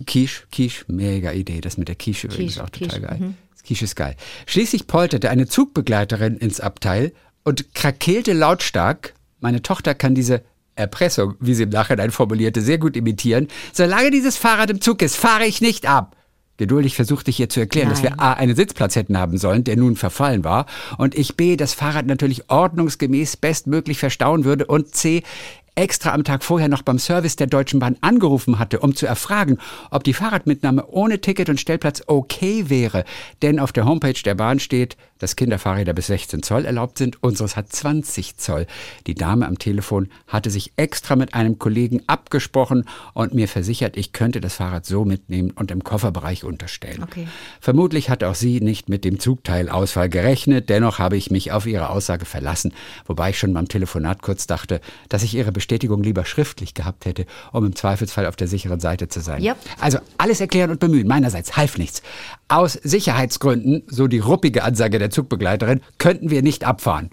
Quiche, 0.06 0.44
Quiche, 0.52 0.86
mega 0.88 1.32
Idee, 1.32 1.62
das 1.62 1.78
mit 1.78 1.88
der 1.88 1.96
Quiche 1.96 2.28
übrigens 2.28 2.54
Quiche, 2.54 2.64
auch 2.64 2.70
total 2.70 3.00
Quiche, 3.00 3.02
geil. 3.02 3.34
Quiche 3.66 3.86
ist 3.86 3.96
geil. 3.96 4.16
Schließlich 4.46 4.86
polterte 4.86 5.32
eine 5.32 5.48
Zugbegleiterin 5.48 6.38
ins 6.38 6.60
Abteil 6.60 7.14
und 7.44 7.74
krakeelte 7.74 8.34
lautstark, 8.34 9.14
meine 9.40 9.62
Tochter 9.62 9.96
kann 9.96 10.14
diese 10.14 10.44
Erpressung, 10.76 11.36
wie 11.40 11.54
sie 11.54 11.64
im 11.64 11.70
Nachhinein 11.70 12.12
formulierte, 12.12 12.62
sehr 12.62 12.78
gut 12.78 12.98
imitieren. 12.98 13.48
Solange 13.74 14.12
dieses 14.12 14.38
Fahrrad 14.38 14.70
im 14.70 14.82
Zug 14.82 15.02
ist, 15.02 15.16
fahre 15.16 15.46
ich 15.46 15.62
nicht 15.62 15.88
ab. 15.88 16.16
Geduldig 16.58 16.96
versuchte 16.96 17.32
ich 17.32 17.40
ihr 17.40 17.50
zu 17.50 17.60
erklären, 17.60 17.90
dass 17.90 18.02
wir 18.02 18.12
Nein. 18.12 18.20
A, 18.20 18.34
einen 18.34 18.56
Sitzplatz 18.56 18.96
hätten 18.96 19.18
haben 19.18 19.38
sollen, 19.38 19.66
der 19.66 19.76
nun 19.76 19.98
verfallen 19.98 20.46
war, 20.46 20.68
und 20.98 21.14
ich 21.14 21.36
B, 21.36 21.58
das 21.58 21.74
Fahrrad 21.74 22.06
natürlich 22.06 22.50
ordnungsgemäß 22.50 23.36
bestmöglich 23.38 24.00
verstauen 24.00 24.46
würde 24.46 24.66
und 24.66 24.96
C, 24.96 25.24
extra 25.76 26.14
am 26.14 26.24
Tag 26.24 26.44
vorher 26.44 26.70
noch 26.70 26.82
beim 26.82 26.98
Service 26.98 27.36
der 27.36 27.48
Deutschen 27.48 27.80
Bahn 27.80 27.98
angerufen 28.02 28.58
hatte, 28.60 28.80
um 28.80 28.96
zu 28.96 29.06
erfragen, 29.06 29.58
ob 29.92 30.06
die 30.06 30.14
Fahrradmitnahme 30.14 30.88
ohne 30.88 31.20
Ticket 31.20 31.50
und 31.50 31.60
Stellplatz 31.60 32.04
okay 32.08 32.70
wäre. 32.70 33.04
Denn 33.42 33.60
auf 33.60 33.74
der 33.74 33.86
Homepage 33.86 34.14
der 34.24 34.36
Bahn 34.36 34.60
steht, 34.60 34.96
dass 35.20 35.36
Kinderfahrräder 35.36 35.94
bis 35.94 36.08
16 36.08 36.44
Zoll 36.44 36.66
erlaubt 36.66 36.98
sind, 36.98 37.24
unseres 37.24 37.56
hat 37.56 37.72
20 37.72 38.38
Zoll. 38.38 38.68
Die 39.08 39.16
Dame 39.16 39.48
am 39.48 39.58
Telefon 39.58 40.10
hatte 40.28 40.50
sich 40.50 40.74
extra 40.76 41.16
mit 41.16 41.34
einem 41.34 41.58
Kollegen 41.58 42.02
abgesprochen 42.08 42.86
und 43.14 43.34
mir 43.34 43.48
versichert, 43.48 43.98
ich 43.98 44.12
könnte 44.12 44.42
das 44.42 44.56
Fahrrad 44.56 44.86
so 44.86 45.06
mitnehmen 45.06 45.52
und 45.52 45.72
im 45.72 45.84
Kofferbereich 45.84 46.44
unterstellen. 46.44 47.04
Okay. 47.04 47.28
Vermutlich 47.62 48.10
hat 48.10 48.24
auch 48.24 48.36
sie 48.36 48.60
nicht 48.60 48.90
mit 48.90 49.06
dem 49.06 49.20
Zugteilausfall 49.20 50.10
gerechnet, 50.10 50.70
dennoch 50.70 51.00
habe 51.00 51.16
ich 51.16 51.32
mich 51.32 51.52
auf 51.52 51.66
ihre 51.66 51.90
Aussage 51.90 52.26
verlassen, 52.26 52.74
wobei 53.06 53.30
ich 53.30 53.40
schon 53.40 53.54
beim 53.54 53.68
Telefonat 53.68 54.22
kurz 54.22 54.48
dachte, 54.48 54.82
dass 55.10 55.24
ich 55.24 55.36
ihre 55.36 55.52
Bestätigung 55.52 56.04
lieber 56.04 56.26
schriftlich 56.26 56.74
gehabt 56.74 57.06
hätte, 57.06 57.26
um 57.52 57.66
im 57.66 57.76
Zweifelsfall 57.76 58.26
auf 58.26 58.36
der 58.36 58.48
sicheren 58.48 58.80
Seite 58.80 59.08
zu 59.08 59.22
sein. 59.22 59.42
Yep. 59.42 59.58
Also 59.80 60.00
alles 60.18 60.42
erklären 60.42 60.72
und 60.72 60.80
bemühen 60.80 61.08
meinerseits 61.08 61.56
half 61.56 61.78
nichts. 61.78 62.02
Aus 62.48 62.74
Sicherheitsgründen, 62.74 63.84
so 63.88 64.08
die 64.08 64.20
ruppige 64.20 64.64
Ansage 64.64 65.00
der 65.00 65.10
Zugbegleiterin, 65.10 65.82
könnten 65.98 66.30
wir 66.30 66.42
nicht 66.44 66.64
abfahren. 66.64 67.10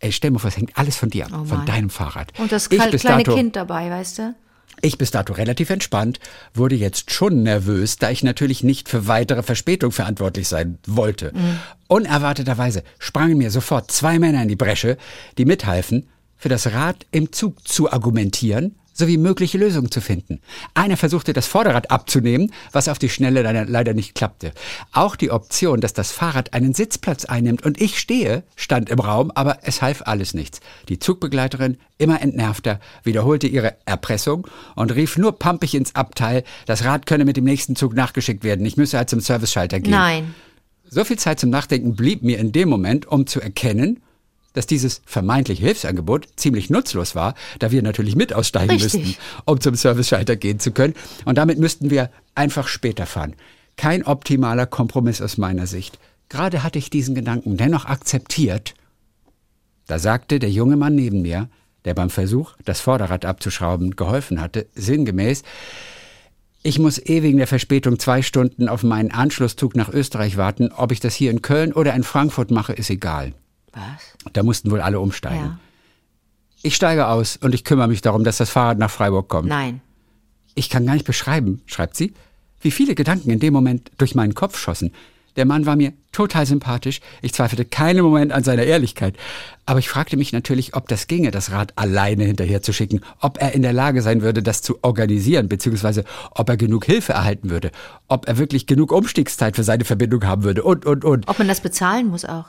Ey, 0.00 0.12
stell 0.12 0.30
mir 0.32 0.38
vor, 0.40 0.48
es 0.48 0.56
hängt 0.56 0.76
alles 0.76 0.96
von 0.96 1.08
dir 1.10 1.26
ab, 1.26 1.32
Oh 1.34 1.44
von 1.44 1.64
deinem 1.66 1.88
Fahrrad. 1.90 2.32
Und 2.38 2.52
das 2.52 2.64
Ich 2.66 2.78
kleine 2.78 3.22
dato- 3.22 3.34
Kind 3.34 3.56
dabei, 3.56 3.90
weißt 3.90 4.18
du? 4.18 4.34
ich 4.82 4.98
bis 4.98 5.10
dato 5.10 5.32
relativ 5.32 5.70
entspannt, 5.70 6.20
wurde 6.52 6.74
jetzt 6.74 7.10
schon 7.10 7.42
nervös, 7.42 7.96
da 7.96 8.10
ich 8.10 8.22
natürlich 8.22 8.62
nicht 8.62 8.90
für 8.90 9.06
weitere 9.06 9.42
Verspätung 9.42 9.90
verantwortlich 9.90 10.48
sein 10.48 10.78
wollte. 10.86 11.32
Unerwarteterweise 11.88 12.82
sprangen 12.98 13.38
mir 13.38 13.50
sofort 13.50 13.90
zwei 13.90 14.18
Männer 14.18 14.42
in 14.42 14.48
die 14.48 14.56
Bresche, 14.56 14.98
die 15.38 15.46
mithalfen, 15.46 16.08
für 16.36 16.50
das 16.50 16.72
Rad 16.72 17.06
im 17.10 17.32
Zug 17.32 17.66
zu 17.66 17.90
argumentieren 17.90 18.74
sowie 18.96 19.18
mögliche 19.18 19.58
Lösungen 19.58 19.90
zu 19.90 20.00
finden. 20.00 20.40
Einer 20.74 20.96
versuchte, 20.96 21.32
das 21.32 21.46
Vorderrad 21.46 21.90
abzunehmen, 21.90 22.52
was 22.72 22.88
auf 22.88 22.98
die 22.98 23.08
Schnelle 23.08 23.42
leider, 23.42 23.94
nicht 23.94 24.14
klappte. 24.14 24.52
Auch 24.92 25.16
die 25.16 25.30
Option, 25.30 25.80
dass 25.80 25.92
das 25.92 26.12
Fahrrad 26.12 26.54
einen 26.54 26.74
Sitzplatz 26.74 27.24
einnimmt 27.24 27.64
und 27.64 27.80
ich 27.80 27.98
stehe, 27.98 28.42
stand 28.56 28.88
im 28.90 28.98
Raum, 28.98 29.30
aber 29.34 29.58
es 29.62 29.82
half 29.82 30.02
alles 30.06 30.34
nichts. 30.34 30.60
Die 30.88 30.98
Zugbegleiterin, 30.98 31.78
immer 31.98 32.22
entnervter, 32.22 32.80
wiederholte 33.04 33.46
ihre 33.46 33.74
Erpressung 33.84 34.46
und 34.74 34.94
rief 34.94 35.16
nur 35.16 35.38
pampig 35.38 35.74
ins 35.74 35.94
Abteil, 35.94 36.44
das 36.66 36.84
Rad 36.84 37.06
könne 37.06 37.24
mit 37.24 37.36
dem 37.36 37.44
nächsten 37.44 37.76
Zug 37.76 37.94
nachgeschickt 37.94 38.44
werden. 38.44 38.64
Ich 38.64 38.76
müsse 38.76 38.98
halt 38.98 39.10
zum 39.10 39.20
Serviceschalter 39.20 39.80
gehen. 39.80 39.92
Nein. 39.92 40.34
So 40.88 41.04
viel 41.04 41.18
Zeit 41.18 41.40
zum 41.40 41.50
Nachdenken 41.50 41.96
blieb 41.96 42.22
mir 42.22 42.38
in 42.38 42.52
dem 42.52 42.68
Moment, 42.68 43.06
um 43.06 43.26
zu 43.26 43.40
erkennen, 43.40 44.02
dass 44.56 44.66
dieses 44.66 45.02
vermeintliche 45.04 45.62
Hilfsangebot 45.62 46.28
ziemlich 46.36 46.70
nutzlos 46.70 47.14
war, 47.14 47.34
da 47.58 47.70
wir 47.70 47.82
natürlich 47.82 48.16
mit 48.16 48.32
aussteigen 48.32 48.70
Richtig. 48.70 48.94
müssten, 48.94 49.16
um 49.44 49.60
zum 49.60 49.74
Serviceschalter 49.74 50.34
gehen 50.36 50.58
zu 50.58 50.72
können. 50.72 50.94
Und 51.26 51.36
damit 51.36 51.58
müssten 51.58 51.90
wir 51.90 52.10
einfach 52.34 52.66
später 52.66 53.04
fahren. 53.04 53.34
Kein 53.76 54.02
optimaler 54.04 54.64
Kompromiss 54.66 55.20
aus 55.20 55.36
meiner 55.36 55.66
Sicht. 55.66 55.98
Gerade 56.30 56.62
hatte 56.62 56.78
ich 56.78 56.88
diesen 56.88 57.14
Gedanken 57.14 57.58
dennoch 57.58 57.84
akzeptiert. 57.84 58.74
Da 59.86 59.98
sagte 59.98 60.38
der 60.38 60.50
junge 60.50 60.76
Mann 60.76 60.94
neben 60.94 61.20
mir, 61.20 61.50
der 61.84 61.92
beim 61.92 62.10
Versuch, 62.10 62.54
das 62.64 62.80
Vorderrad 62.80 63.26
abzuschrauben, 63.26 63.94
geholfen 63.94 64.40
hatte, 64.40 64.66
sinngemäß, 64.74 65.42
ich 66.62 66.78
muss 66.80 66.98
eh 66.98 67.22
wegen 67.22 67.38
der 67.38 67.46
Verspätung 67.46 67.98
zwei 67.98 68.22
Stunden 68.22 68.68
auf 68.68 68.82
meinen 68.82 69.12
Anschlusszug 69.12 69.76
nach 69.76 69.88
Österreich 69.88 70.36
warten. 70.36 70.72
Ob 70.72 70.90
ich 70.90 70.98
das 70.98 71.14
hier 71.14 71.30
in 71.30 71.42
Köln 71.42 71.72
oder 71.72 71.94
in 71.94 72.02
Frankfurt 72.02 72.50
mache, 72.50 72.72
ist 72.72 72.90
egal. 72.90 73.34
Was? 73.76 74.32
Da 74.32 74.42
mussten 74.42 74.70
wohl 74.70 74.80
alle 74.80 74.98
umsteigen. 74.98 75.44
Ja. 75.44 75.58
Ich 76.62 76.74
steige 76.74 77.06
aus 77.08 77.36
und 77.36 77.54
ich 77.54 77.62
kümmere 77.62 77.88
mich 77.88 78.00
darum, 78.00 78.24
dass 78.24 78.38
das 78.38 78.50
Fahrrad 78.50 78.78
nach 78.78 78.90
Freiburg 78.90 79.28
kommt. 79.28 79.48
Nein. 79.48 79.80
Ich 80.54 80.70
kann 80.70 80.86
gar 80.86 80.94
nicht 80.94 81.06
beschreiben, 81.06 81.62
schreibt 81.66 81.96
sie, 81.96 82.14
wie 82.60 82.70
viele 82.70 82.94
Gedanken 82.94 83.30
in 83.30 83.38
dem 83.38 83.52
Moment 83.52 83.92
durch 83.98 84.14
meinen 84.14 84.34
Kopf 84.34 84.58
schossen. 84.58 84.92
Der 85.36 85.44
Mann 85.44 85.66
war 85.66 85.76
mir 85.76 85.92
total 86.12 86.46
sympathisch. 86.46 87.00
Ich 87.20 87.34
zweifelte 87.34 87.66
keinen 87.66 88.02
Moment 88.02 88.32
an 88.32 88.42
seiner 88.42 88.62
Ehrlichkeit. 88.62 89.16
Aber 89.66 89.78
ich 89.78 89.88
fragte 89.90 90.16
mich 90.16 90.32
natürlich, 90.32 90.74
ob 90.74 90.88
das 90.88 91.08
ginge, 91.08 91.30
das 91.30 91.52
Rad 91.52 91.74
alleine 91.76 92.24
hinterher 92.24 92.62
zu 92.62 92.72
schicken, 92.72 93.02
ob 93.20 93.40
er 93.40 93.52
in 93.52 93.60
der 93.60 93.74
Lage 93.74 94.00
sein 94.00 94.22
würde, 94.22 94.42
das 94.42 94.62
zu 94.62 94.82
organisieren, 94.82 95.48
beziehungsweise 95.48 96.04
ob 96.30 96.48
er 96.48 96.56
genug 96.56 96.86
Hilfe 96.86 97.12
erhalten 97.12 97.50
würde, 97.50 97.70
ob 98.08 98.26
er 98.26 98.38
wirklich 98.38 98.66
genug 98.66 98.92
Umstiegszeit 98.92 99.56
für 99.56 99.64
seine 99.64 99.84
Verbindung 99.84 100.24
haben 100.24 100.42
würde 100.42 100.62
und, 100.62 100.86
und, 100.86 101.04
und. 101.04 101.28
Ob 101.28 101.38
man 101.38 101.48
das 101.48 101.60
bezahlen 101.60 102.08
muss 102.08 102.24
auch. 102.24 102.46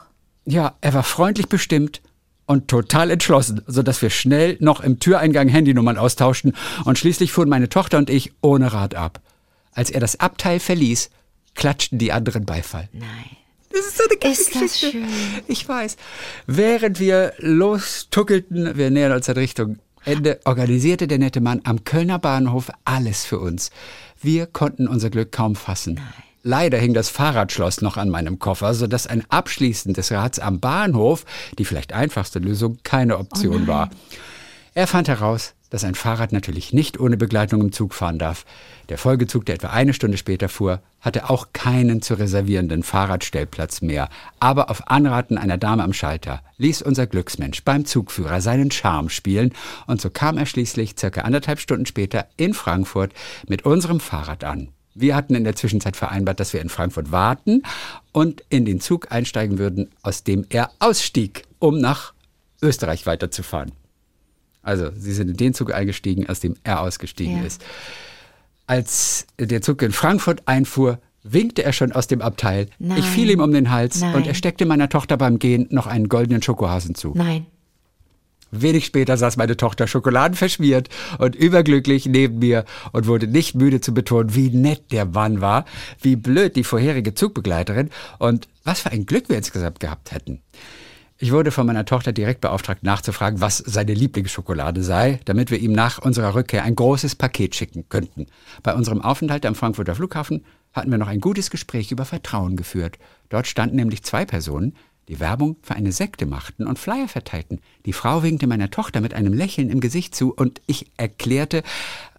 Ja, 0.48 0.76
er 0.80 0.94
war 0.94 1.02
freundlich 1.02 1.48
bestimmt 1.48 2.00
und 2.46 2.68
total 2.68 3.10
entschlossen, 3.10 3.60
so 3.66 3.82
dass 3.82 4.00
wir 4.00 4.08
schnell 4.08 4.56
noch 4.60 4.80
im 4.80 4.98
Türeingang 4.98 5.48
Handynummern 5.48 5.98
austauschten 5.98 6.54
und 6.86 6.98
schließlich 6.98 7.32
fuhren 7.32 7.50
meine 7.50 7.68
Tochter 7.68 7.98
und 7.98 8.08
ich 8.08 8.32
ohne 8.40 8.72
Rad 8.72 8.94
ab. 8.94 9.20
Als 9.72 9.90
er 9.90 10.00
das 10.00 10.20
Abteil 10.20 10.58
verließ, 10.58 11.10
klatschten 11.54 11.98
die 11.98 12.12
anderen 12.12 12.46
Beifall. 12.46 12.88
Nein. 12.92 13.36
Das 13.70 13.80
ist 13.80 13.98
so 13.98 14.04
eine 14.08 14.18
geile 14.18 14.32
Ist 14.32 14.54
das 14.54 14.80
schön. 14.80 15.04
Ich 15.46 15.68
weiß. 15.68 15.96
Während 16.46 16.98
wir 16.98 17.34
lostuckelten, 17.36 18.78
wir 18.78 18.90
nähern 18.90 19.12
uns 19.12 19.28
in 19.28 19.34
Richtung 19.34 19.78
Ende, 20.06 20.40
organisierte 20.44 21.06
der 21.06 21.18
nette 21.18 21.42
Mann 21.42 21.60
am 21.64 21.84
Kölner 21.84 22.18
Bahnhof 22.18 22.70
alles 22.86 23.26
für 23.26 23.38
uns. 23.38 23.70
Wir 24.22 24.46
konnten 24.46 24.88
unser 24.88 25.10
Glück 25.10 25.30
kaum 25.30 25.54
fassen. 25.54 26.00
Leider 26.42 26.78
hing 26.78 26.94
das 26.94 27.08
Fahrradschloss 27.08 27.80
noch 27.80 27.96
an 27.96 28.10
meinem 28.10 28.38
Koffer, 28.38 28.74
sodass 28.74 29.06
ein 29.06 29.24
Abschließen 29.28 29.92
des 29.92 30.12
Rads 30.12 30.38
am 30.38 30.60
Bahnhof, 30.60 31.24
die 31.58 31.64
vielleicht 31.64 31.92
einfachste 31.92 32.38
Lösung, 32.38 32.78
keine 32.84 33.18
Option 33.18 33.66
war. 33.66 33.90
Er 34.74 34.86
fand 34.86 35.08
heraus, 35.08 35.54
dass 35.70 35.84
ein 35.84 35.94
Fahrrad 35.94 36.32
natürlich 36.32 36.72
nicht 36.72 36.98
ohne 36.98 37.16
Begleitung 37.16 37.60
im 37.60 37.72
Zug 37.72 37.94
fahren 37.94 38.18
darf. 38.18 38.44
Der 38.88 38.98
Folgezug, 38.98 39.44
der 39.44 39.56
etwa 39.56 39.68
eine 39.68 39.92
Stunde 39.92 40.16
später 40.16 40.48
fuhr, 40.48 40.80
hatte 41.00 41.28
auch 41.28 41.48
keinen 41.52 42.00
zu 42.00 42.14
reservierenden 42.14 42.82
Fahrradstellplatz 42.82 43.82
mehr. 43.82 44.08
Aber 44.40 44.70
auf 44.70 44.88
Anraten 44.88 45.36
einer 45.36 45.58
Dame 45.58 45.82
am 45.82 45.92
Schalter 45.92 46.42
ließ 46.56 46.82
unser 46.82 47.06
Glücksmensch 47.06 47.64
beim 47.64 47.84
Zugführer 47.84 48.40
seinen 48.40 48.70
Charme 48.70 49.10
spielen 49.10 49.52
und 49.86 50.00
so 50.00 50.10
kam 50.10 50.38
er 50.38 50.46
schließlich 50.46 50.94
circa 50.98 51.22
anderthalb 51.22 51.60
Stunden 51.60 51.86
später 51.86 52.26
in 52.36 52.54
Frankfurt 52.54 53.12
mit 53.46 53.64
unserem 53.64 54.00
Fahrrad 54.00 54.44
an. 54.44 54.68
Wir 55.00 55.14
hatten 55.14 55.34
in 55.34 55.44
der 55.44 55.54
Zwischenzeit 55.54 55.96
vereinbart, 55.96 56.40
dass 56.40 56.52
wir 56.52 56.60
in 56.60 56.68
Frankfurt 56.68 57.12
warten 57.12 57.62
und 58.12 58.42
in 58.48 58.64
den 58.64 58.80
Zug 58.80 59.12
einsteigen 59.12 59.58
würden, 59.58 59.90
aus 60.02 60.24
dem 60.24 60.44
er 60.48 60.70
ausstieg, 60.80 61.44
um 61.58 61.78
nach 61.78 62.12
Österreich 62.60 63.06
weiterzufahren. 63.06 63.72
Also, 64.62 64.90
sie 64.96 65.12
sind 65.12 65.28
in 65.30 65.36
den 65.36 65.54
Zug 65.54 65.72
eingestiegen, 65.72 66.28
aus 66.28 66.40
dem 66.40 66.56
er 66.64 66.80
ausgestiegen 66.82 67.38
Ja. 67.38 67.44
ist. 67.44 67.64
Als 68.66 69.26
der 69.38 69.62
Zug 69.62 69.80
in 69.82 69.92
Frankfurt 69.92 70.42
einfuhr, 70.46 70.98
winkte 71.22 71.62
er 71.62 71.72
schon 71.72 71.92
aus 71.92 72.06
dem 72.06 72.20
Abteil. 72.20 72.66
Nein. 72.78 72.98
Ich 72.98 73.04
fiel 73.06 73.30
ihm 73.30 73.40
um 73.40 73.52
den 73.52 73.70
Hals 73.70 74.00
Nein. 74.00 74.14
und 74.14 74.26
er 74.26 74.34
steckte 74.34 74.66
meiner 74.66 74.88
Tochter 74.88 75.16
beim 75.16 75.38
Gehen 75.38 75.66
noch 75.70 75.86
einen 75.86 76.08
goldenen 76.08 76.42
Schokohasen 76.42 76.94
zu. 76.94 77.12
Nein. 77.14 77.46
Wenig 78.50 78.86
später 78.86 79.16
saß 79.16 79.36
meine 79.36 79.56
Tochter 79.56 79.86
schokoladenverschmiert 79.86 80.88
und 81.18 81.36
überglücklich 81.36 82.06
neben 82.06 82.38
mir 82.38 82.64
und 82.92 83.06
wurde 83.06 83.26
nicht 83.26 83.54
müde 83.54 83.80
zu 83.80 83.92
betonen, 83.92 84.34
wie 84.34 84.50
nett 84.50 84.90
der 84.92 85.04
Mann 85.04 85.40
war, 85.40 85.64
wie 86.00 86.16
blöd 86.16 86.56
die 86.56 86.64
vorherige 86.64 87.14
Zugbegleiterin 87.14 87.90
und 88.18 88.48
was 88.64 88.80
für 88.80 88.90
ein 88.90 89.06
Glück 89.06 89.28
wir 89.28 89.36
insgesamt 89.36 89.80
gehabt 89.80 90.12
hätten. 90.12 90.40
Ich 91.20 91.32
wurde 91.32 91.50
von 91.50 91.66
meiner 91.66 91.84
Tochter 91.84 92.12
direkt 92.12 92.42
beauftragt, 92.42 92.84
nachzufragen, 92.84 93.40
was 93.40 93.58
seine 93.58 93.92
Lieblingsschokolade 93.92 94.84
sei, 94.84 95.18
damit 95.24 95.50
wir 95.50 95.58
ihm 95.58 95.72
nach 95.72 95.98
unserer 95.98 96.36
Rückkehr 96.36 96.62
ein 96.62 96.76
großes 96.76 97.16
Paket 97.16 97.56
schicken 97.56 97.88
könnten. 97.88 98.26
Bei 98.62 98.72
unserem 98.72 99.02
Aufenthalt 99.02 99.44
am 99.44 99.56
Frankfurter 99.56 99.96
Flughafen 99.96 100.44
hatten 100.72 100.92
wir 100.92 100.98
noch 100.98 101.08
ein 101.08 101.20
gutes 101.20 101.50
Gespräch 101.50 101.90
über 101.90 102.04
Vertrauen 102.04 102.56
geführt. 102.56 102.98
Dort 103.30 103.48
standen 103.48 103.74
nämlich 103.74 104.04
zwei 104.04 104.24
Personen, 104.24 104.76
die 105.08 105.20
Werbung 105.20 105.56
für 105.62 105.74
eine 105.74 105.92
Sekte 105.92 106.26
machten 106.26 106.66
und 106.66 106.78
Flyer 106.78 107.08
verteilten. 107.08 107.60
Die 107.86 107.92
Frau 107.92 108.22
winkte 108.22 108.46
meiner 108.46 108.70
Tochter 108.70 109.00
mit 109.00 109.14
einem 109.14 109.32
Lächeln 109.32 109.70
im 109.70 109.80
Gesicht 109.80 110.14
zu 110.14 110.34
und 110.34 110.60
ich 110.66 110.86
erklärte, 110.96 111.62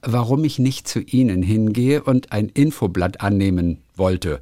warum 0.01 0.43
ich 0.43 0.59
nicht 0.59 0.87
zu 0.87 0.99
ihnen 0.99 1.43
hingehe 1.43 2.03
und 2.03 2.31
ein 2.31 2.49
Infoblatt 2.49 3.21
annehmen 3.21 3.79
wollte. 3.95 4.41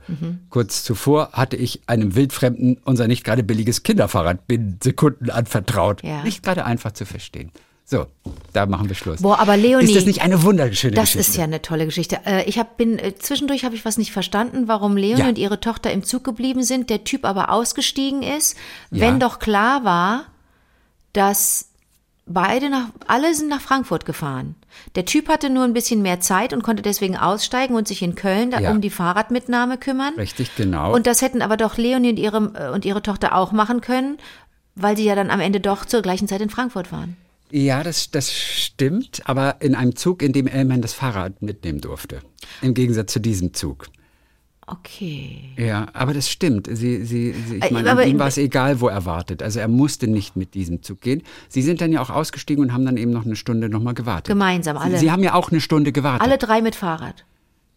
Kurz 0.50 0.84
zuvor 0.84 1.32
hatte 1.34 1.58
ich 1.58 1.82
einem 1.88 2.16
Wildfremden 2.16 2.78
unser 2.86 3.08
nicht 3.08 3.24
gerade 3.24 3.44
billiges 3.44 3.84
Kinderfahrrad 3.84 4.48
binnen 4.48 4.80
Sekunden 4.82 5.30
anvertraut. 5.30 6.04
Ja. 6.04 6.24
Nicht 6.24 6.44
gerade 6.44 6.64
einfach 6.64 6.94
zu 6.94 7.06
verstehen. 7.06 7.52
So, 7.90 8.06
da 8.52 8.66
machen 8.66 8.90
wir 8.90 8.96
Schluss. 8.98 9.22
Boah, 9.22 9.40
aber 9.40 9.56
Leonie, 9.56 9.86
Ist 9.86 9.96
das 9.96 10.06
nicht 10.06 10.22
eine 10.22 10.44
wunderschöne 10.44 10.94
Das 10.94 11.14
Geschichte? 11.14 11.32
ist 11.32 11.38
ja 11.38 11.46
eine 11.46 11.62
tolle 11.62 11.86
Geschichte. 11.86 12.20
Äh, 12.26 12.44
Ich 12.44 12.60
hab, 12.60 12.76
bin 12.76 13.00
äh, 13.00 13.16
zwischendurch 13.18 13.64
habe 13.64 13.76
ich 13.76 13.86
was 13.86 13.98
nicht 13.98 14.12
verstanden, 14.12 14.68
warum 14.68 14.98
Leonie 14.98 15.22
Ja. 15.22 15.28
und 15.30 15.38
ihre 15.38 15.62
Tochter 15.62 15.92
im 15.94 16.04
Zug 16.04 16.26
geblieben 16.26 16.64
sind, 16.64 16.90
der 16.90 17.06
Typ 17.06 17.24
aber 17.24 17.50
ausgestiegen 17.50 18.24
ist, 18.24 18.58
Ja. 18.92 19.00
wenn 19.08 19.22
doch 19.22 19.40
klar 19.40 19.86
war, 19.86 20.26
dass 21.14 21.70
beide 22.26 22.70
nach 22.70 22.88
alle 23.08 23.34
sind 23.34 23.48
nach 23.48 23.62
Frankfurt 23.62 24.06
gefahren. 24.06 24.56
Der 24.96 25.06
Typ 25.06 25.30
hatte 25.30 25.50
nur 25.50 25.64
ein 25.64 25.74
bisschen 25.74 26.02
mehr 26.02 26.20
Zeit 26.20 26.52
und 26.52 26.64
konnte 26.64 26.84
deswegen 26.84 27.16
aussteigen 27.16 27.74
und 27.76 27.88
sich 27.88 28.02
in 28.02 28.16
Köln 28.16 28.52
Ja. 28.52 28.70
um 28.70 28.82
die 28.82 28.90
Fahrradmitnahme 28.90 29.78
kümmern. 29.78 30.14
Richtig, 30.18 30.54
genau. 30.58 30.94
Und 30.94 31.08
das 31.08 31.22
hätten 31.22 31.42
aber 31.42 31.56
doch 31.56 31.78
Leonie 31.78 32.10
und 32.10 32.20
ihre 32.20 32.52
äh, 32.54 32.70
und 32.74 32.84
ihre 32.84 33.02
Tochter 33.02 33.34
auch 33.34 33.54
machen 33.54 33.80
können, 33.80 34.18
weil 34.76 34.98
sie 34.98 35.06
ja 35.06 35.16
dann 35.16 35.32
am 35.32 35.40
Ende 35.40 35.62
doch 35.62 35.86
zur 35.86 36.02
gleichen 36.02 36.28
Zeit 36.28 36.42
in 36.42 36.50
Frankfurt 36.50 36.92
waren. 36.92 37.16
Ja, 37.52 37.84
das, 37.84 38.12
das 38.12 38.34
stimmt, 38.34 39.22
aber 39.26 39.62
in 39.62 39.74
einem 39.76 39.96
Zug, 39.96 40.22
in 40.22 40.34
dem 40.34 40.48
Elman 40.48 40.82
das 40.82 40.94
Fahrrad 40.94 41.42
mitnehmen 41.42 41.80
durfte. 41.82 42.20
Im 42.62 42.74
Gegensatz 42.74 43.14
zu 43.14 43.20
diesem 43.20 43.54
Zug. 43.54 43.88
Okay. 44.70 45.54
Ja, 45.56 45.88
aber 45.94 46.14
das 46.14 46.30
stimmt. 46.30 46.68
Sie, 46.70 47.06
sie, 47.06 47.32
sie, 47.32 47.60
Äh, 47.62 47.66
ich 47.68 47.72
meine, 47.72 47.90
aber- 47.90 48.06
ihm 48.06 48.20
war 48.20 48.28
es 48.28 48.38
egal, 48.38 48.82
wo 48.82 48.90
er 48.90 49.06
wartet. 49.06 49.42
Also 49.42 49.60
er 49.62 49.70
musste 49.70 50.08
nicht 50.10 50.36
mit 50.36 50.56
diesem 50.56 50.84
Zug 50.84 51.00
gehen. 51.00 51.24
Sie 51.48 51.62
sind 51.62 51.80
dann 51.80 51.94
ja 51.94 52.02
auch 52.02 52.10
ausgestiegen 52.10 52.62
und 52.66 52.74
haben 52.74 52.84
dann 52.86 52.98
eben 52.98 53.12
noch 53.12 53.26
eine 53.26 53.38
Stunde 53.38 53.70
nochmal 53.70 53.94
gewartet. 53.94 54.28
Gemeinsam, 54.28 54.76
alle. 54.76 54.96
Sie, 54.96 55.06
sie 55.06 55.12
haben 55.12 55.24
ja 55.24 55.36
auch 55.36 55.52
eine 55.52 55.62
Stunde 55.62 55.94
gewartet. 55.94 56.22
Alle 56.28 56.38
drei 56.38 56.62
mit 56.62 56.76
Fahrrad. 56.76 57.24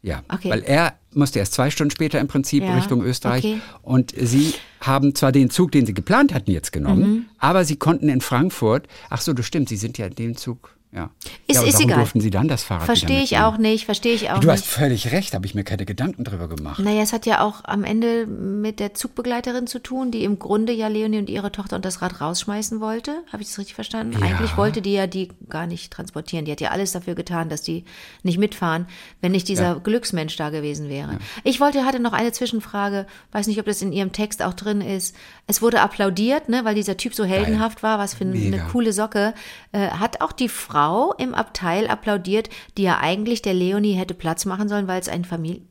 Ja, 0.03 0.23
Okay. 0.33 0.51
weil 0.51 0.63
er 0.63 0.95
musste 1.13 1.39
erst 1.41 1.53
zwei 1.55 1.71
Stunden 1.71 1.91
später 1.91 2.21
im 2.21 2.29
Prinzip 2.29 2.63
Ja, 2.63 2.75
Richtung 2.77 3.03
Österreich. 3.03 3.45
okay. 3.45 3.61
Und 3.83 4.15
sie 4.17 4.55
haben 4.81 5.15
zwar 5.15 5.31
den 5.33 5.51
Zug, 5.51 5.73
den 5.73 5.85
sie 5.85 5.93
geplant 5.93 6.33
hatten, 6.33 6.51
jetzt 6.51 6.73
genommen, 6.73 7.11
Mhm. 7.11 7.27
aber 7.39 7.65
sie 7.65 7.77
konnten 7.77 8.09
in 8.09 8.21
Frankfurt, 8.21 8.87
ach 9.11 9.21
so, 9.21 9.33
das 9.35 9.45
stimmt, 9.47 9.69
sie 9.69 9.77
sind 9.77 9.99
ja 9.99 10.07
in 10.07 10.15
dem 10.15 10.37
Zug, 10.37 10.77
ja. 10.93 11.11
Ist- 11.47 11.57
ja, 11.57 11.63
ist 11.67 11.75
warum 11.75 11.85
egal. 11.87 11.99
durften 11.99 12.21
sie 12.21 12.31
dann 12.31 12.49
das 12.49 12.63
Fahrrad 12.65 12.85
Verstehe 12.85 13.23
ich 13.23 13.39
auch 13.39 13.59
nicht, 13.59 13.85
verstehe 13.85 14.15
ich 14.15 14.31
auch 14.31 14.41
Du 14.41 14.51
hast 14.51 14.61
nicht. 14.63 14.71
völlig 14.71 15.13
recht, 15.13 15.35
habe 15.35 15.47
ich 15.47 15.55
mir 15.55 15.63
keine 15.65 15.85
Gedanken 15.87 16.25
drüber 16.25 16.49
gemacht. 16.49 16.79
Naja, 16.81 17.03
es 17.03 17.13
hat 17.13 17.27
ja 17.27 17.43
auch 17.43 17.65
am 17.65 17.85
Ende 17.85 18.27
mit 18.27 18.81
der 18.81 18.95
Zugbegleiterin 18.95 19.67
zu 19.67 19.79
tun, 19.81 20.11
die 20.11 20.25
im 20.25 20.39
Grunde 20.39 20.73
ja 20.73 20.89
Leonie 20.89 21.19
und 21.19 21.31
ihre 21.31 21.53
Tochter 21.53 21.77
und 21.77 21.85
das 21.85 22.03
Rad 22.03 22.21
rausschmeißen 22.21 22.81
wollte. 22.81 23.23
Habe 23.33 23.43
ich 23.43 23.49
das 23.51 23.59
richtig 23.59 23.75
verstanden? 23.75 24.19
Ja. 24.19 24.27
Eigentlich 24.27 24.57
wollte 24.57 24.83
die 24.83 24.93
ja 24.93 25.07
die 25.07 25.29
gar 25.49 25.67
nicht 25.67 25.93
transportieren. 25.93 26.45
Die 26.45 26.53
hat 26.53 26.61
ja 26.61 26.71
alles 26.71 26.93
dafür 26.93 27.15
getan, 27.15 27.49
dass 27.49 27.63
die 27.63 27.85
nicht 28.25 28.39
mitfahren, 28.39 28.87
wenn 29.21 29.33
nicht 29.33 29.47
dieser 29.49 29.79
Glücksmensch 29.79 30.37
da 30.37 30.51
gewesen 30.51 30.89
wäre. 30.89 31.19
Ich 31.45 31.61
wollte, 31.61 31.85
hatte 31.85 32.01
noch 32.01 32.13
eine 32.13 32.33
Zwischenfrage, 32.33 33.07
weiß 33.33 33.47
nicht, 33.47 33.61
ob 33.61 33.67
das 33.67 33.83
in 33.83 33.93
ihrem 33.93 34.13
Text 34.13 34.43
auch 34.43 34.55
drin 34.55 34.81
ist. 34.81 35.15
Es 35.47 35.63
wurde 35.63 35.81
applaudiert, 35.83 36.49
ne, 36.49 36.65
weil 36.65 36.75
dieser 36.75 36.97
Typ 36.97 37.15
so 37.15 37.25
heldenhaft 37.25 37.83
war, 37.83 37.99
was 37.99 38.15
für 38.15 38.25
eine 38.25 38.33
Mega. 38.35 38.65
coole 38.73 38.93
Socke. 38.93 39.35
Äh, 39.73 39.89
hat 39.91 40.21
auch 40.21 40.33
die 40.33 40.49
Frau 40.49 40.80
im 41.19 41.35
Abteil 41.35 41.89
applaudiert, 41.89 42.49
die 42.77 42.83
ja 42.83 42.99
eigentlich 43.01 43.43
der 43.43 43.55
Leonie 43.55 43.95
hätte 43.95 44.15
Platz 44.15 44.45
machen 44.45 44.69
sollen, 44.69 44.89
weil 44.89 45.01
es 45.01 45.09
ein 45.09 45.25
Familie 45.25 45.63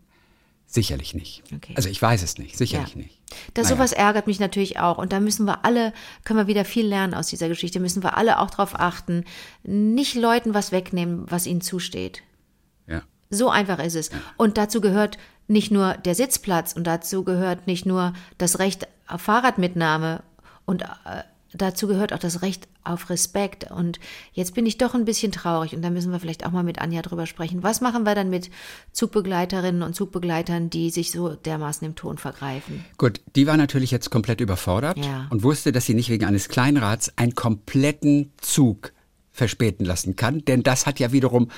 Sicherlich 0.72 1.16
nicht. 1.16 1.42
Okay. 1.56 1.74
Also 1.76 1.90
ich 1.90 2.00
weiß 2.00 2.22
es 2.22 2.38
nicht, 2.38 2.56
sicherlich 2.56 2.94
Ja. 2.94 3.02
nicht. 3.02 3.20
Das 3.56 3.66
Naja. 3.66 3.76
sowas 3.78 3.92
ärgert 3.92 4.28
mich 4.28 4.40
natürlich 4.40 4.78
auch. 4.78 5.00
Und 5.00 5.12
da 5.12 5.20
müssen 5.20 5.46
wir 5.48 5.66
alle, 5.66 5.94
können 6.26 6.38
wir 6.38 6.46
wieder 6.46 6.64
viel 6.64 6.86
lernen 6.86 7.16
aus 7.16 7.26
dieser 7.26 7.48
Geschichte, 7.48 7.80
müssen 7.80 8.04
wir 8.04 8.16
alle 8.18 8.38
auch 8.38 8.52
darauf 8.52 8.80
achten, 8.80 9.26
nicht 9.64 10.14
Leuten 10.14 10.54
was 10.54 10.72
wegnehmen, 10.72 11.26
was 11.28 11.48
ihnen 11.48 11.62
zusteht. 11.62 12.22
Ja. 12.86 13.02
So 13.32 13.50
einfach 13.50 13.80
ist 13.80 13.96
es. 13.96 14.12
Und 14.38 14.58
dazu 14.60 14.80
gehört 14.80 15.18
nicht 15.48 15.72
nur 15.72 15.96
der 15.96 16.14
Sitzplatz 16.14 16.74
und 16.74 16.84
dazu 16.86 17.24
gehört 17.24 17.66
nicht 17.66 17.88
nur 17.88 18.14
das 18.38 18.60
Recht 18.60 18.88
auf 19.08 19.22
Fahrradmitnahme 19.22 20.22
und 20.66 20.84
äh, 20.84 21.24
dazu 21.54 21.88
gehört 21.88 22.14
auch 22.14 22.20
das 22.20 22.42
Recht 22.42 22.68
auf 22.84 23.10
Respekt. 23.10 23.70
Und 23.72 24.00
jetzt 24.34 24.54
bin 24.54 24.66
ich 24.66 24.78
doch 24.78 24.94
ein 24.94 25.06
bisschen 25.06 25.32
traurig 25.32 25.74
und 25.76 25.82
da 25.82 25.90
müssen 25.90 26.12
wir 26.12 26.20
vielleicht 26.20 26.46
auch 26.46 26.52
mal 26.52 26.64
mit 26.64 26.80
Anja 26.80 27.02
drüber 27.02 27.26
sprechen. 27.26 27.64
Was 27.64 27.82
machen 27.82 28.04
wir 28.04 28.16
dann 28.16 28.30
mit 28.30 28.50
Zugbegleiterinnen 28.92 29.82
und 29.84 29.96
Zugbegleitern, 29.96 30.70
die 30.70 30.90
sich 30.90 31.12
so 31.12 31.30
dermaßen 31.36 31.86
im 31.88 31.96
Ton 31.96 32.18
vergreifen? 32.18 32.84
Gut, 32.98 33.22
die 33.36 33.48
war 33.48 33.58
natürlich 33.58 33.92
jetzt 33.92 34.10
komplett 34.10 34.42
überfordert 34.42 34.98
Ja. 35.04 35.28
und 35.30 35.44
wusste, 35.44 35.72
dass 35.72 35.86
sie 35.86 35.94
nicht 35.94 36.10
wegen 36.10 36.26
eines 36.26 36.50
Kleinrads 36.50 37.14
einen 37.18 37.34
kompletten 37.36 38.32
Zug 38.42 38.92
verspäten 39.32 39.86
lassen 39.86 40.18
kann, 40.18 40.44
denn 40.44 40.64
das 40.64 40.86
hat 40.86 41.00
ja 41.00 41.14
wiederum 41.14 41.50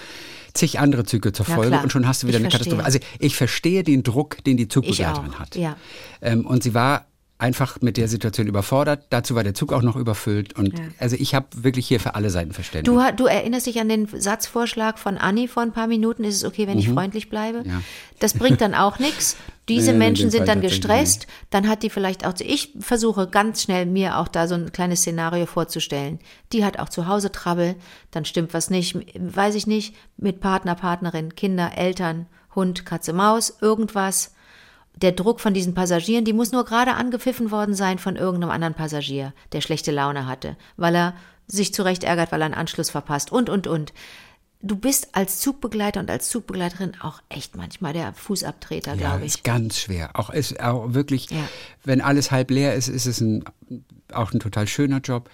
zig 0.53 0.79
andere 0.79 1.03
Züge 1.03 1.31
zur 1.33 1.47
Ja, 1.47 1.55
Folge 1.55 1.71
klar. 1.71 1.83
und 1.83 1.91
schon 1.91 2.07
hast 2.07 2.21
du 2.21 2.27
wieder 2.27 2.37
Ich 2.37 2.43
eine 2.43 2.51
Katastrophe. 2.51 2.83
verstehe. 2.83 3.01
Also 3.01 3.17
ich 3.19 3.35
verstehe 3.35 3.83
den 3.83 4.03
Druck, 4.03 4.43
den 4.43 4.57
die 4.57 4.67
Zugbegleiterin 4.67 5.39
hat. 5.39 5.55
ja. 5.55 5.75
Ähm, 6.21 6.45
und 6.45 6.61
sie 6.61 6.75
war 6.75 7.07
einfach 7.41 7.81
mit 7.81 7.97
der 7.97 8.07
Situation 8.07 8.47
überfordert. 8.47 9.05
Dazu 9.09 9.33
war 9.35 9.43
der 9.43 9.53
Zug 9.53 9.73
auch 9.73 9.81
noch 9.81 9.95
überfüllt 9.95 10.57
und 10.57 10.73
also 10.99 11.15
ich 11.19 11.33
habe 11.33 11.47
wirklich 11.55 11.87
hier 11.87 11.99
für 11.99 12.15
alle 12.15 12.29
Seiten 12.29 12.53
Verständnis. 12.53 12.93
Du, 12.93 13.15
du 13.15 13.25
erinnerst 13.25 13.65
dich 13.65 13.79
an 13.79 13.89
den 13.89 14.07
Satzvorschlag 14.07 14.99
von 14.99 15.17
Anni 15.17 15.47
vor 15.47 15.63
ein 15.63 15.71
paar 15.71 15.87
Minuten. 15.87 16.23
Ist 16.23 16.35
es 16.35 16.45
okay, 16.45 16.67
wenn 16.67 16.77
ich 16.77 16.89
freundlich 16.89 17.29
bleibe? 17.29 17.61
Mhm. 17.61 17.69
Ja. 17.69 17.81
Das 18.19 18.35
bringt 18.35 18.61
dann 18.61 18.75
auch 18.75 18.99
nichts. 18.99 19.35
Diese 19.69 19.91
Nee, 19.91 19.99
Menschen 19.99 20.29
sind 20.29 20.45
Fall 20.45 20.47
dann 20.47 20.61
gestresst. 20.61 21.27
Dann 21.49 21.67
hat 21.67 21.83
die 21.83 21.89
vielleicht 21.89 22.25
auch. 22.25 22.33
Ich 22.39 22.73
versuche 22.79 23.27
ganz 23.27 23.63
schnell 23.63 23.85
mir 23.85 24.17
auch 24.17 24.27
da 24.27 24.47
so 24.47 24.55
ein 24.55 24.71
kleines 24.71 25.01
Szenario 25.01 25.45
vorzustellen. 25.45 26.19
Die 26.51 26.65
hat 26.65 26.77
auch 26.77 26.89
zu 26.89 27.07
Hause 27.07 27.31
Trouble. 27.31 27.75
Dann 28.11 28.25
stimmt 28.25 28.53
was 28.53 28.69
nicht. 28.69 28.97
Weiß 29.17 29.55
ich 29.55 29.67
nicht. 29.67 29.95
Mit 30.17 30.41
Partner, 30.41 30.75
Partnerin, 30.75 31.35
Kinder, 31.35 31.71
Eltern, 31.77 32.27
Hund, 32.53 32.85
Katze, 32.85 33.13
Maus, 33.13 33.57
irgendwas. 33.61 34.33
Der 34.95 35.13
Druck 35.13 35.39
von 35.39 35.53
diesen 35.53 35.73
Passagieren, 35.73 36.25
die 36.25 36.33
muss 36.33 36.51
nur 36.51 36.65
gerade 36.65 36.93
angepfiffen 36.93 37.49
worden 37.51 37.73
sein 37.73 37.97
von 37.97 38.15
irgendeinem 38.15 38.51
anderen 38.51 38.73
Passagier, 38.73 39.33
der 39.51 39.61
schlechte 39.61 39.91
Laune 39.91 40.27
hatte, 40.27 40.57
weil 40.77 40.95
er 40.95 41.13
sich 41.47 41.73
zu 41.73 41.83
Recht 41.83 42.03
ärgert, 42.03 42.31
weil 42.31 42.41
er 42.41 42.45
einen 42.45 42.53
Anschluss 42.53 42.89
verpasst 42.89 43.31
und, 43.31 43.49
und, 43.49 43.67
und. 43.67 43.93
Du 44.63 44.75
bist 44.75 45.09
als 45.13 45.39
Zugbegleiter 45.39 45.99
und 45.99 46.11
als 46.11 46.29
Zugbegleiterin 46.29 46.93
auch 47.01 47.19
echt 47.29 47.55
manchmal 47.55 47.93
der 47.93 48.13
Fußabtreter, 48.13 48.91
ja, 48.91 48.97
glaube 48.97 49.21
ich. 49.25 49.35
ist 49.35 49.43
ganz 49.43 49.79
schwer. 49.79 50.11
Auch 50.13 50.29
ist 50.29 50.59
auch 50.59 50.93
wirklich, 50.93 51.31
Ja. 51.31 51.39
wenn 51.83 51.99
alles 51.99 52.29
halb 52.29 52.51
leer 52.51 52.75
ist, 52.75 52.87
ist 52.87 53.07
es 53.07 53.21
ein, 53.21 53.43
auch 54.13 54.31
ein 54.33 54.39
total 54.39 54.67
schöner 54.67 54.99
Job. 54.99 55.31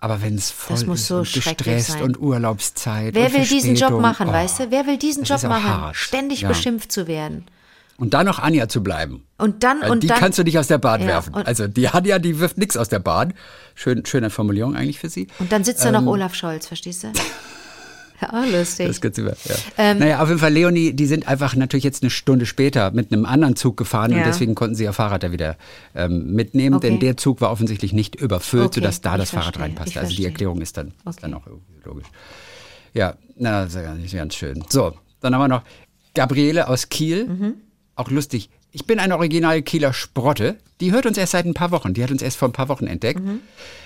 Aber 0.00 0.22
wenn 0.22 0.36
es 0.36 0.50
voll 0.50 0.76
ist 0.76 1.06
so 1.08 1.18
und 1.18 1.32
gestresst 1.32 1.90
sein. 1.92 2.02
und 2.02 2.18
Urlaubszeit 2.20 3.14
Wer 3.14 3.26
und 3.26 3.34
will 3.34 3.44
diesen 3.44 3.74
Job 3.74 4.00
machen, 4.00 4.28
oh, 4.28 4.32
weißt 4.32 4.60
du? 4.60 4.70
Wer 4.70 4.86
will 4.86 4.96
diesen 4.96 5.24
Job 5.24 5.42
machen? 5.42 5.64
hart. 5.68 5.96
Ständig 5.96 6.42
Ja. 6.42 6.48
beschimpft 6.48 6.90
zu 6.92 7.06
werden. 7.06 7.44
Und 7.98 8.14
dann 8.14 8.26
noch 8.26 8.38
Anja 8.38 8.68
zu 8.68 8.82
bleiben. 8.82 9.24
Und 9.38 9.64
dann, 9.64 9.82
und 9.82 10.02
die 10.04 10.06
dann. 10.06 10.18
kannst 10.18 10.38
du 10.38 10.44
nicht 10.44 10.58
aus 10.58 10.68
der 10.68 10.78
Bahn 10.78 11.00
Ja, 11.02 11.08
werfen. 11.08 11.34
Also 11.34 11.66
die 11.66 11.88
Anja, 11.88 12.18
die 12.20 12.38
wirft 12.38 12.56
nichts 12.56 12.76
aus 12.76 12.88
der 12.88 13.00
Bahn. 13.00 13.34
Schön, 13.74 14.06
schöne 14.06 14.30
Formulierung 14.30 14.76
eigentlich 14.76 14.98
für 15.00 15.08
sie. 15.08 15.26
und 15.40 15.50
dann 15.52 15.64
sitzt 15.64 15.84
da 15.84 15.90
noch 15.90 16.02
Ähm, 16.02 16.08
Olaf 16.08 16.34
Scholz, 16.34 16.66
verstehst 16.66 17.04
du? 17.04 17.08
Ja, 18.20 18.44
lustig. 18.46 18.88
Das 18.88 19.00
geht's 19.00 19.16
über. 19.16 19.30
Ja. 19.44 19.54
Ähm, 19.76 19.98
naja, 20.00 20.20
auf 20.20 20.26
jeden 20.28 20.40
Fall, 20.40 20.52
Leonie, 20.52 20.92
die 20.92 21.06
sind 21.06 21.28
einfach 21.28 21.54
natürlich 21.54 21.84
jetzt 21.84 22.02
eine 22.02 22.10
Stunde 22.10 22.46
später 22.46 22.90
mit 22.90 23.12
einem 23.12 23.24
anderen 23.24 23.54
Zug 23.54 23.76
gefahren 23.76 24.10
Ja. 24.10 24.18
und 24.18 24.26
deswegen 24.26 24.56
konnten 24.56 24.74
sie 24.74 24.82
ihr 24.82 24.92
Fahrrad 24.92 25.22
da 25.22 25.30
wieder 25.30 25.56
ähm, 25.94 26.32
mitnehmen, 26.34 26.74
Okay. 26.74 26.88
denn 26.90 26.98
der 26.98 27.16
Zug 27.16 27.40
war 27.40 27.52
offensichtlich 27.52 27.92
nicht 27.92 28.16
überfüllt, 28.16 28.64
Okay, 28.66 28.80
sodass 28.80 29.02
da 29.02 29.12
ich 29.14 29.20
das 29.20 29.30
Fahrrad 29.30 29.60
reinpasste. 29.60 29.90
ich 29.90 29.98
Also 30.00 30.16
die. 30.16 30.24
Erklärung 30.24 30.60
ist 30.60 30.76
dann, 30.76 30.88
ist 30.88 30.94
Okay. 31.06 31.18
dann 31.22 31.34
auch 31.34 31.42
logisch. 31.84 32.06
Ja, 32.92 33.14
na, 33.36 33.62
das 33.62 33.68
ist 33.68 33.76
ja 33.76 33.82
ganz- 33.82 34.12
ganz 34.12 34.34
schön. 34.34 34.64
So, 34.68 34.94
dann 35.20 35.32
haben 35.36 35.42
wir 35.42 35.46
noch 35.48 35.62
Gabriele 36.14 36.66
aus 36.66 36.88
Kiel. 36.88 37.24
Mhm. 37.28 37.54
Auch 37.98 38.12
lustig. 38.12 38.48
Ich 38.70 38.86
bin 38.86 39.00
eine 39.00 39.16
original 39.16 39.60
Kieler 39.60 39.92
Sprotte. 39.92 40.56
Die 40.80 40.92
hört 40.92 41.04
uns 41.04 41.18
erst 41.18 41.32
seit 41.32 41.46
ein 41.46 41.54
paar 41.54 41.72
Wochen. 41.72 41.94
Die 41.94 42.04
hat 42.04 42.12
uns 42.12 42.22
erst 42.22 42.36
vor 42.36 42.48
ein 42.48 42.52
paar 42.52 42.68
Wochen 42.68 42.86
entdeckt. 42.86 43.18
Mhm. 43.18 43.40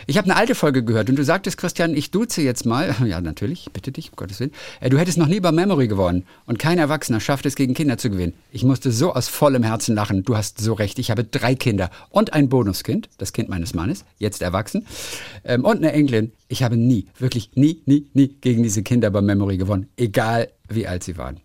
Ich 0.07 0.19
habe 0.19 0.27
eine 0.27 0.37
alte 0.37 0.55
Folge 0.55 0.85
gehört 0.85 1.09
und 1.09 1.17
du 1.17 1.25
sagtest, 1.25 1.57
Christian, 1.57 1.95
ich 1.97 2.11
duze 2.11 2.43
jetzt 2.43 2.67
mal. 2.67 2.95
Ja, 3.07 3.23
natürlich, 3.23 3.69
ich 3.69 3.73
bitte 3.73 3.91
dich, 3.91 4.11
um 4.11 4.17
Gottes 4.17 4.39
Willen. 4.39 4.53
Äh, 4.81 4.91
Du 4.91 4.99
hättest 4.99 5.17
noch 5.17 5.29
nie 5.29 5.41
bei 5.41 5.51
Memory 5.51 5.89
gewonnen 5.89 6.27
und 6.45 6.59
kein 6.59 6.79
Erwachsener 6.79 7.21
schafft 7.21 7.47
es, 7.47 7.55
gegen 7.55 7.73
Kinder 7.73 7.97
zu 7.97 8.11
gewinnen. 8.11 8.35
Ich 8.51 8.65
musste 8.65 8.93
so 8.93 9.15
aus 9.15 9.29
vollem 9.29 9.63
Herzen 9.63 9.95
lachen. 9.95 10.25
Du 10.25 10.37
hast 10.37 10.61
so 10.61 10.75
recht. 10.75 10.99
Ich 10.99 11.11
habe 11.11 11.25
drei 11.25 11.55
Kinder 11.55 11.89
und 12.11 12.35
ein 12.35 12.51
Bonuskind, 12.51 13.09
das 13.17 13.33
Kind 13.33 13.49
meines 13.49 13.73
Mannes, 13.73 14.05
jetzt 14.19 14.43
erwachsen, 14.43 14.87
ähm, 15.45 15.65
und 15.65 15.79
eine 15.79 15.93
Enkelin. 15.95 16.33
Ich 16.49 16.63
habe 16.63 16.77
nie, 16.77 17.07
wirklich 17.19 17.53
nie, 17.55 17.81
nie, 17.87 18.09
nie 18.13 18.29
gegen 18.43 18.63
diese 18.63 18.83
Kinder 18.83 19.09
bei 19.11 19.23
Memory 19.23 19.57
gewonnen, 19.57 19.89
egal 19.97 20.51
wie 20.69 20.87
alt 20.87 21.03
sie 21.03 21.17
waren. 21.17 21.41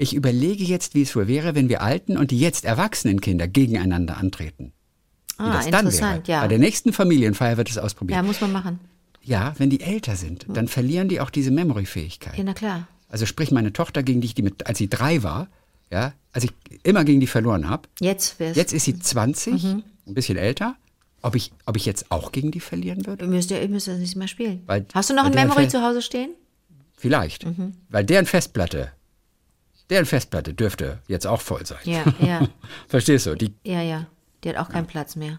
Ich 0.00 0.14
überlege 0.14 0.64
jetzt, 0.64 0.94
wie 0.94 1.02
es 1.02 1.14
wohl 1.14 1.28
wäre, 1.28 1.54
wenn 1.54 1.68
wir 1.68 1.82
alten 1.82 2.16
und 2.16 2.30
die 2.30 2.40
jetzt 2.40 2.64
erwachsenen 2.64 3.20
Kinder 3.20 3.46
gegeneinander 3.46 4.16
antreten. 4.16 4.72
Wie 5.36 5.44
Ah, 5.44 5.52
das 5.52 5.64
dann 5.66 5.72
wäre. 5.72 5.80
interessant, 5.82 6.28
ja. 6.28 6.40
Bei 6.40 6.48
der 6.48 6.58
nächsten 6.58 6.92
Familienfeier 6.92 7.56
wird 7.58 7.68
es 7.68 7.76
Ja, 7.76 7.82
ausprobiert. 7.82 8.24
muss 8.24 8.40
man 8.40 8.50
machen. 8.52 8.80
Ja, 9.22 9.54
wenn 9.58 9.68
die 9.68 9.80
älter 9.82 10.16
sind, 10.16 10.46
dann 10.52 10.68
verlieren 10.68 11.08
die 11.08 11.20
auch 11.20 11.28
diese 11.28 11.50
Memory-Fähigkeit. 11.50 12.36
Ja, 12.38 12.44
na 12.44 12.54
klar. 12.54 12.88
Also 13.10 13.26
sprich 13.26 13.50
meine 13.50 13.72
Tochter, 13.74 14.02
gegen 14.02 14.22
die 14.22 14.26
ich 14.28 14.34
die 14.34 14.42
mit, 14.42 14.66
als 14.66 14.78
sie 14.78 14.88
drei 14.88 15.22
war, 15.22 15.48
ja, 15.90 16.14
als 16.32 16.44
ich 16.44 16.52
immer 16.82 17.04
gegen 17.04 17.20
die 17.20 17.26
verloren 17.26 17.68
habe. 17.68 17.88
Jetzt 18.00 18.40
wär's. 18.40 18.56
Jetzt 18.56 18.72
ist 18.72 18.84
sie 18.84 18.98
20, 18.98 19.62
Mhm. 19.62 19.82
ein 20.06 20.14
bisschen 20.14 20.38
älter. 20.38 20.76
Ob 21.20 21.34
ich, 21.34 21.52
ob 21.66 21.76
ich 21.76 21.84
jetzt 21.84 22.10
auch 22.10 22.32
gegen 22.32 22.50
die 22.50 22.60
verlieren 22.60 23.04
würde? 23.06 23.26
Ihr 23.26 23.30
müsst 23.30 23.50
ja, 23.50 23.58
ihr 23.58 23.68
müsst 23.68 23.86
das 23.88 23.98
nicht 23.98 24.16
mehr 24.16 24.28
spielen. 24.28 24.62
Weil- 24.64 24.86
Hast 24.94 25.10
du 25.10 25.14
noch 25.14 25.24
ein 25.26 25.34
Memory 25.34 25.64
Fe- 25.64 25.68
zu 25.68 25.82
Hause 25.82 26.00
stehen? 26.00 26.30
Vielleicht. 26.96 27.44
Mhm. 27.44 27.74
Weil 27.90 28.04
deren 28.04 28.24
Festplatte, 28.24 28.92
deren 29.90 30.06
Festplatte 30.06 30.54
dürfte 30.54 30.98
jetzt 31.08 31.26
auch 31.26 31.40
voll 31.40 31.66
sein. 31.66 31.78
Ja, 31.84 32.04
ja, 32.20 32.48
Verstehst 32.88 33.26
du? 33.26 33.34
Die 33.34 33.52
ja, 33.64 33.82
ja. 33.82 34.06
Die 34.44 34.48
hat 34.48 34.56
auch 34.56 34.68
keinen 34.70 34.86
Platz 34.86 35.16
mehr. 35.16 35.38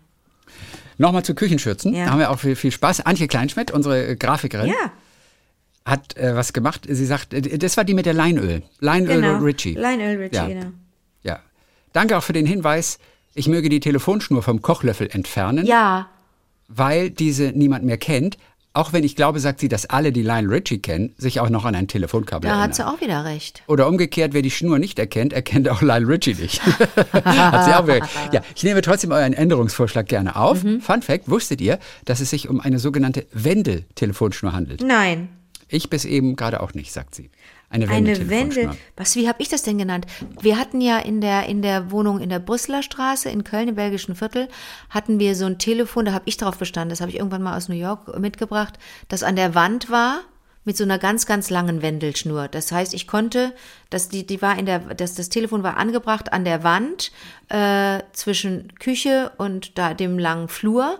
Nochmal 0.98 1.24
zu 1.24 1.34
Küchenschürzen. 1.34 1.94
Ja. 1.94 2.06
Da 2.06 2.12
haben 2.12 2.20
wir 2.20 2.30
auch 2.30 2.40
viel, 2.40 2.56
viel 2.56 2.72
Spaß. 2.72 3.02
Antje 3.02 3.28
Kleinschmidt, 3.28 3.72
unsere 3.72 4.10
äh, 4.10 4.16
Grafikerin, 4.16 4.68
Ja, 4.68 4.92
hat 5.86 6.16
äh, 6.18 6.36
was 6.36 6.54
gemacht. 6.54 6.86
Sie 6.88 7.06
sagt, 7.06 7.34
äh, 7.34 7.58
das 7.58 7.78
war 7.78 7.84
die 7.84 7.94
mit 7.96 8.06
der 8.06 8.14
Leinöl. 8.14 8.62
Leinöl 8.80 9.22
genau. 9.22 9.38
Richie. 9.40 9.74
Lionel 9.74 10.18
Richie, 10.18 10.36
Ja. 10.36 10.48
genau. 10.48 10.68
Ja. 11.24 11.40
Danke 11.94 12.18
auch 12.18 12.24
für 12.24 12.34
den 12.34 12.46
Hinweis. 12.46 13.00
Ich 13.34 13.48
möge 13.48 13.70
die 13.70 13.80
Telefonschnur 13.80 14.44
vom 14.44 14.62
Kochlöffel 14.62 15.10
entfernen, 15.12 15.66
Ja, 15.66 16.10
weil 16.68 17.10
diese 17.10 17.52
niemand 17.54 17.84
mehr 17.86 17.98
kennt. 17.98 18.38
Auch 18.74 18.94
wenn 18.94 19.04
ich 19.04 19.18
glaube, 19.18 19.42
sagt 19.42 19.60
sie, 19.60 19.68
dass 19.68 19.86
alle, 19.86 20.14
die 20.14 20.22
Lionel 20.22 20.50
Richie 20.50 20.80
kennen, 20.80 21.14
sich 21.18 21.42
auch 21.42 21.50
noch 21.50 21.66
an 21.66 21.76
ein 21.76 21.90
Telefonkabel 21.90 22.48
da 22.48 22.54
erinnern. 22.54 22.70
hat 22.70 22.76
sie 22.76 22.88
auch 22.88 23.02
wieder 23.02 23.26
recht. 23.26 23.64
Oder 23.68 23.86
umgekehrt, 23.88 24.34
wer 24.34 24.42
die 24.42 24.52
Schnur 24.52 24.80
nicht 24.80 24.98
erkennt, 24.98 25.34
erkennt 25.34 25.68
auch 25.68 25.82
Lionel 25.82 26.06
Richie 26.10 26.36
nicht. 26.36 26.62
Hat 27.14 27.66
sie 27.66 27.74
auch 27.74 27.86
wieder. 27.86 28.08
Ja, 28.32 28.42
ich 28.56 28.64
nehme 28.64 28.82
trotzdem 28.82 29.12
euren 29.12 29.34
Änderungsvorschlag 29.34 30.08
gerne 30.08 30.38
auf. 30.38 30.64
Mhm. 30.64 30.80
Fun 30.80 31.02
Fact, 31.02 31.30
wusstet 31.30 31.60
ihr, 31.60 31.80
dass 32.06 32.22
es 32.22 32.30
sich 32.30 32.48
um 32.48 32.62
eine 32.62 32.80
sogenannte 32.80 33.28
Wendel-Telefonschnur 33.34 34.54
handelt? 34.54 34.82
Nein. 34.82 35.28
Ich 35.68 35.90
bis 35.90 36.06
eben 36.06 36.38
gerade 36.38 36.62
auch 36.62 36.74
nicht, 36.74 36.94
sagt 36.94 37.14
sie. 37.14 37.30
Eine 37.72 37.86
Eine 37.86 38.08
Wendel-Telefonschnur. 38.08 38.64
Wende. 38.64 38.78
Was, 38.98 39.16
wie 39.16 39.28
habe 39.28 39.42
ich 39.42 39.50
das 39.50 39.64
denn 39.64 39.78
genannt? 39.78 40.06
Wir 40.42 40.60
hatten 40.60 40.82
ja 40.82 41.00
in 41.00 41.22
der, 41.22 41.46
in 41.46 41.62
der 41.62 41.90
Wohnung 41.90 42.20
in 42.20 42.30
der 42.30 42.40
Brüsseler 42.40 42.84
Straße 42.84 43.30
in 43.30 43.44
Köln, 43.44 43.70
im 43.70 43.76
belgischen 43.76 44.16
Viertel, 44.16 44.50
hatten 44.90 45.20
wir 45.20 45.36
so 45.36 45.46
ein 45.46 45.58
Telefon, 45.58 46.06
da 46.06 46.12
habe 46.14 46.26
ich 46.28 46.36
drauf 46.38 46.58
bestanden, 46.58 46.90
das 46.90 47.00
habe 47.00 47.12
ich 47.12 47.18
irgendwann 47.18 47.42
mal 47.42 47.56
aus 47.56 47.70
New 47.70 47.76
York 47.76 48.20
mitgebracht, 48.20 48.78
das 49.08 49.24
an 49.24 49.38
der 49.38 49.56
Wand 49.56 49.90
war 49.90 50.20
mit 50.64 50.78
so 50.78 50.84
einer 50.84 51.00
ganz, 51.00 51.26
ganz 51.26 51.50
langen 51.50 51.82
Wendelschnur. 51.82 52.48
Das 52.48 52.72
heißt, 52.72 52.94
ich 52.94 53.08
konnte, 53.08 53.54
das, 53.90 54.10
die, 54.10 54.28
die 54.28 54.42
war 54.42 54.60
in 54.60 54.66
der, 54.66 54.80
das, 54.80 55.16
das 55.16 55.30
Telefon 55.30 55.64
war 55.64 55.78
angebracht 55.78 56.34
an 56.34 56.46
der 56.46 56.64
Wand 56.64 57.12
äh, 57.50 58.00
zwischen 58.12 58.76
Küche 58.76 59.32
und 59.38 59.78
da 59.78 59.94
dem 59.94 60.20
langen 60.20 60.50
Flur 60.50 61.00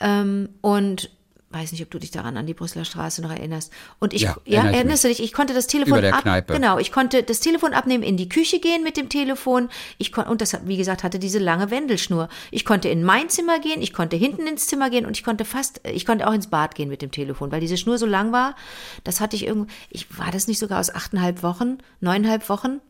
ähm, 0.00 0.48
und 0.60 1.10
weiß 1.52 1.72
nicht, 1.72 1.82
ob 1.82 1.90
du 1.90 1.98
dich 1.98 2.10
daran 2.10 2.36
an 2.36 2.46
die 2.46 2.54
Brüsseler 2.54 2.84
Straße 2.84 3.22
noch 3.22 3.30
erinnerst. 3.30 3.72
Und 3.98 4.14
ich, 4.14 4.22
Ja, 4.22 4.36
ja, 4.44 4.64
erinnerst 4.64 5.04
du 5.04 5.08
dich? 5.08 5.22
Ich 5.22 5.32
konnte 5.32 5.54
das 5.54 5.66
Telefon 5.66 6.04
ab, 6.04 6.22
Kneipe. 6.22 6.54
genau, 6.54 6.78
ich 6.78 6.92
konnte 6.92 7.22
das 7.22 7.40
Telefon 7.40 7.72
abnehmen, 7.72 8.02
in 8.02 8.16
die 8.16 8.28
Küche 8.28 8.60
gehen 8.60 8.82
mit 8.82 8.96
dem 8.96 9.08
Telefon. 9.08 9.68
Ich 9.98 10.12
kon, 10.12 10.24
und 10.24 10.40
das, 10.40 10.54
hat, 10.54 10.66
wie 10.66 10.76
gesagt, 10.76 11.02
hatte 11.04 11.18
diese 11.18 11.38
lange 11.38 11.70
Wendelschnur. 11.70 12.28
Ich 12.50 12.64
konnte 12.64 12.88
in 12.88 13.02
mein 13.04 13.28
Zimmer 13.28 13.60
gehen, 13.60 13.82
ich 13.82 13.92
konnte 13.92 14.16
hinten 14.16 14.46
ins 14.46 14.66
Zimmer 14.66 14.90
gehen 14.90 15.06
und 15.06 15.16
ich 15.16 15.24
konnte 15.24 15.44
fast, 15.44 15.80
ich 15.84 16.06
konnte 16.06 16.26
auch 16.26 16.32
ins 16.32 16.46
Bad 16.48 16.74
gehen 16.74 16.88
mit 16.88 17.02
dem 17.02 17.10
Telefon, 17.10 17.52
weil 17.52 17.60
diese 17.60 17.76
Schnur 17.76 17.98
so 17.98 18.06
lang 18.06 18.32
war. 18.32 18.56
Das 19.04 19.20
hatte 19.20 19.36
ich 19.36 19.46
irgendwie, 19.46 19.72
ich, 19.90 20.18
war 20.18 20.30
das 20.30 20.48
nicht 20.48 20.58
sogar 20.58 20.80
aus 20.80 20.94
achteinhalb 20.94 21.42
Wochen, 21.42 21.78
neuneinhalb 22.00 22.48
Wochen? 22.48 22.80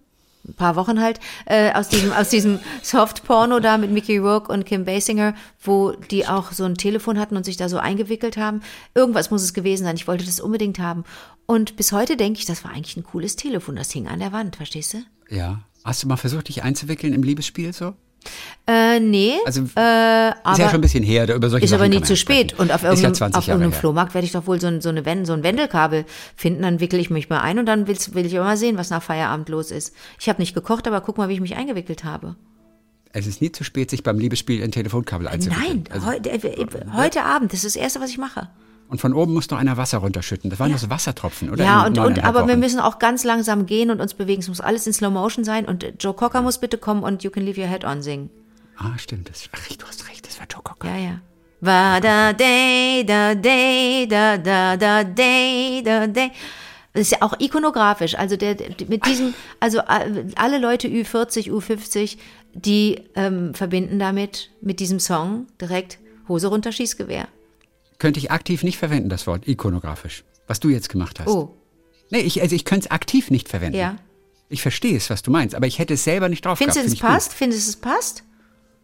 Ein 0.47 0.55
paar 0.55 0.75
Wochen 0.75 1.01
halt, 1.01 1.21
äh, 1.47 1.73
aus 1.73 1.89
diesem, 1.89 2.13
aus 2.13 2.29
diesem 2.29 2.59
Soft-Porno 2.83 3.61
da 3.61 3.79
mit 3.79 3.93
Mickey 3.93 4.19
Rourke 4.19 4.53
und 4.53 4.67
Kim 4.67 4.85
Basinger, 4.85 5.35
wo 5.63 5.93
die 5.93 6.27
auch 6.27 6.51
so 6.51 6.65
ein 6.65 6.75
Telefon 6.75 7.19
hatten 7.19 7.37
und 7.37 7.45
sich 7.45 7.57
da 7.57 7.69
so 7.69 7.79
eingewickelt 7.79 8.37
haben. 8.37 8.63
Irgendwas 8.95 9.31
muss 9.31 9.43
es 9.43 9.55
gewesen 9.55 9.85
sein. 9.85 9.97
Ich 9.97 10.09
wollte 10.09 10.25
das 10.25 10.41
unbedingt 10.41 10.81
haben. 10.81 11.05
Und 11.47 11.77
bis 11.77 11.93
heute 11.93 12.17
denke 12.17 12.41
ich, 12.41 12.47
das 12.47 12.65
war 12.65 12.73
eigentlich 12.73 12.97
ein 12.97 13.05
cooles 13.05 13.37
Telefon. 13.37 13.77
Das 13.77 13.93
hing 13.93 14.09
an 14.09 14.19
der 14.19 14.33
Wand, 14.33 14.57
verstehst 14.57 14.95
du? 14.95 15.05
Ja. 15.29 15.61
Hast 15.85 16.03
du 16.03 16.09
mal 16.09 16.17
versucht, 16.17 16.49
dich 16.49 16.63
einzuwickeln 16.63 17.13
im 17.13 17.23
Liebesspiel 17.23 17.73
so? 17.73 17.95
Äh, 18.67 19.01
nee. 19.01 19.35
Also, 19.45 19.63
äh, 19.63 19.65
ist 19.65 19.77
ja 19.77 20.35
aber 20.45 20.57
schon 20.57 20.75
ein 20.75 20.81
bisschen 20.81 21.03
her, 21.03 21.27
da 21.27 21.35
über 21.35 21.51
solche 21.51 21.65
ist 21.65 21.71
Sachen 21.71 21.83
aber 21.83 21.89
nie 21.89 22.03
zu 22.03 22.13
ja 22.13 22.17
spät. 22.17 22.59
Und 22.59 22.73
auf 22.73 22.83
ja 22.83 22.91
irgendeinem, 22.91 23.15
20 23.15 23.39
auf 23.39 23.49
irgendeinem. 23.49 23.73
Flohmarkt 23.73 24.15
werde 24.15 24.25
ich 24.25 24.33
doch 24.33 24.47
wohl 24.47 24.61
so 24.61 24.69
ein, 24.69 24.81
so, 24.81 24.89
eine 24.89 25.03
so 25.27 25.33
ein 25.33 25.43
Wendelkabel 25.43 26.05
finden. 26.37 26.63
Dann 26.63 26.81
wickel 26.81 27.01
ich 27.01 27.11
mich 27.11 27.29
mal 27.29 27.41
ein 27.41 27.59
und 27.59 27.67
dann 27.67 27.87
will, 27.89 27.97
will 28.13 28.27
ich 28.27 28.37
aber 28.37 28.47
mal 28.47 28.57
sehen, 28.57 28.79
was 28.79 28.91
nach 28.91 29.03
Feierabend 29.03 29.49
los 29.49 29.71
ist. 29.71 29.95
Ich 30.21 30.29
habe 30.29 30.41
nicht 30.41 30.55
gekocht, 30.55 30.87
aber 30.87 31.01
guck 31.01 31.19
mal, 31.19 31.29
wie 31.29 31.35
ich 31.35 31.41
mich 31.41 31.57
eingewickelt 31.57 32.05
habe. 32.05 32.37
Es 33.13 33.27
ist 33.27 33.43
nie 33.43 33.53
zu 33.53 33.63
spät, 33.65 33.91
sich 33.91 34.03
beim 34.03 34.19
Liebesspiel 34.19 34.63
ein 34.63 34.73
Telefonkabel 34.73 35.29
einzuwickeln. 35.29 35.85
Nein, 35.85 35.85
Also, 35.91 36.07
heute, 36.07 36.31
äh, 36.31 36.67
heute 36.97 37.25
Abend, 37.25 37.53
das 37.53 37.65
ist 37.65 37.77
das 37.77 37.83
Erste, 37.83 38.01
was 38.01 38.11
ich 38.11 38.19
mache. 38.19 38.49
Und 38.93 39.01
von 39.01 39.15
oben 39.15 39.33
muss 39.33 39.49
noch 39.49 39.59
einer 39.59 39.79
Wasser 39.79 39.99
runterschütten. 39.99 40.51
Das 40.51 40.61
waren 40.61 40.71
doch 40.71 40.79
so 40.79 40.91
Wassertropfen, 40.91 41.49
oder? 41.49 41.65
Ja, 41.65 41.87
und, 41.87 41.99
und 41.99 42.23
aber 42.23 42.47
wir 42.47 42.59
müssen 42.59 42.79
auch 42.79 42.99
ganz 42.99 43.25
langsam 43.25 43.65
gehen 43.65 43.91
und 43.91 44.03
uns 44.03 44.13
bewegen. 44.13 44.43
Es 44.43 44.49
muss 44.49 44.61
alles 44.61 44.87
in 44.87 44.93
Slow 44.93 45.11
Motion 45.11 45.45
sein 45.45 45.65
und 45.65 45.83
äh, 45.83 45.95
Joe 45.99 46.13
Cocker 46.13 46.43
muss 46.43 46.59
bitte 46.59 46.77
kommen 46.77 47.03
und 47.03 47.25
You 47.25 47.31
Can 47.31 47.43
Leave 47.43 47.59
Your 47.59 47.69
Head 47.69 47.85
On 47.87 48.03
singen. 48.03 48.29
Ah, 48.77 48.99
stimmt. 48.99 49.31
Das, 49.31 49.49
ach, 49.51 49.67
du 49.77 49.87
hast 49.87 50.07
recht, 50.11 50.27
das 50.27 50.39
war 50.39 50.47
Joe 50.47 50.61
Cocker. 50.63 50.89
Ja, 50.91 50.97
ja. 50.99 51.21
Wa 51.63 52.01
da 52.01 52.35
day, 52.35 53.03
da 53.07 53.35
day, 53.35 54.07
da 54.07 54.37
da 54.37 54.77
da 54.77 55.05
day, 55.05 55.83
da 55.83 56.07
day. 56.07 56.31
Das 56.93 57.03
ist 57.03 57.13
ja 57.13 57.23
auch 57.23 57.41
ikonografisch. 57.41 58.15
Also 58.17 58.37
der, 58.37 58.57
mit 58.89 59.07
diesem, 59.07 59.33
also 59.59 59.79
äh, 59.79 60.27
alle 60.35 60.59
Leute 60.59 60.89
Ü40, 60.89 61.51
Ü50, 61.51 62.19
die 62.53 63.01
ähm, 63.15 63.55
verbinden 63.55 63.99
damit 63.99 64.51
mit 64.61 64.81
diesem 64.81 65.01
Song 65.01 65.47
direkt 65.59 65.99
Hose 66.29 66.49
runter, 66.49 66.73
Schießgewehr. 66.73 67.29
Könnte 68.03 68.19
ich 68.19 68.33
aktiv 68.33 68.65
nicht 68.65 68.79
verwenden, 68.79 69.09
das 69.09 69.29
Wort 69.29 69.47
ikonografisch. 69.47 70.25
Was 70.49 70.59
du 70.59 70.69
jetzt 70.71 70.89
gemacht 70.89 71.21
hast. 71.21 71.29
Oh, 71.29 71.55
Nee, 72.11 72.19
ich, 72.19 72.43
also 72.43 72.57
ich 72.57 72.65
könnte 72.65 72.87
es 72.87 72.91
aktiv 72.91 73.31
nicht 73.31 73.49
verwenden. 73.49 73.79
ja. 73.79 73.95
Ich 74.49 74.61
verstehe 74.61 74.97
es, 74.97 75.09
was 75.09 75.23
du 75.23 75.31
meinst, 75.31 75.55
aber 75.55 75.69
ich 75.69 75.79
hätte 75.79 75.95
es 75.95 76.03
selber 76.03 76.29
nicht 76.29 76.45
drauf 76.45 76.59
Findest 76.59 76.79
du, 76.79 76.81
gehabt. 76.83 76.93
es 76.93 76.99
Find 76.99 77.05
ich 77.05 77.15
passt? 77.15 77.33
Findest 77.33 77.67
du, 77.69 77.71
es 77.71 77.77
passt? 77.77 78.25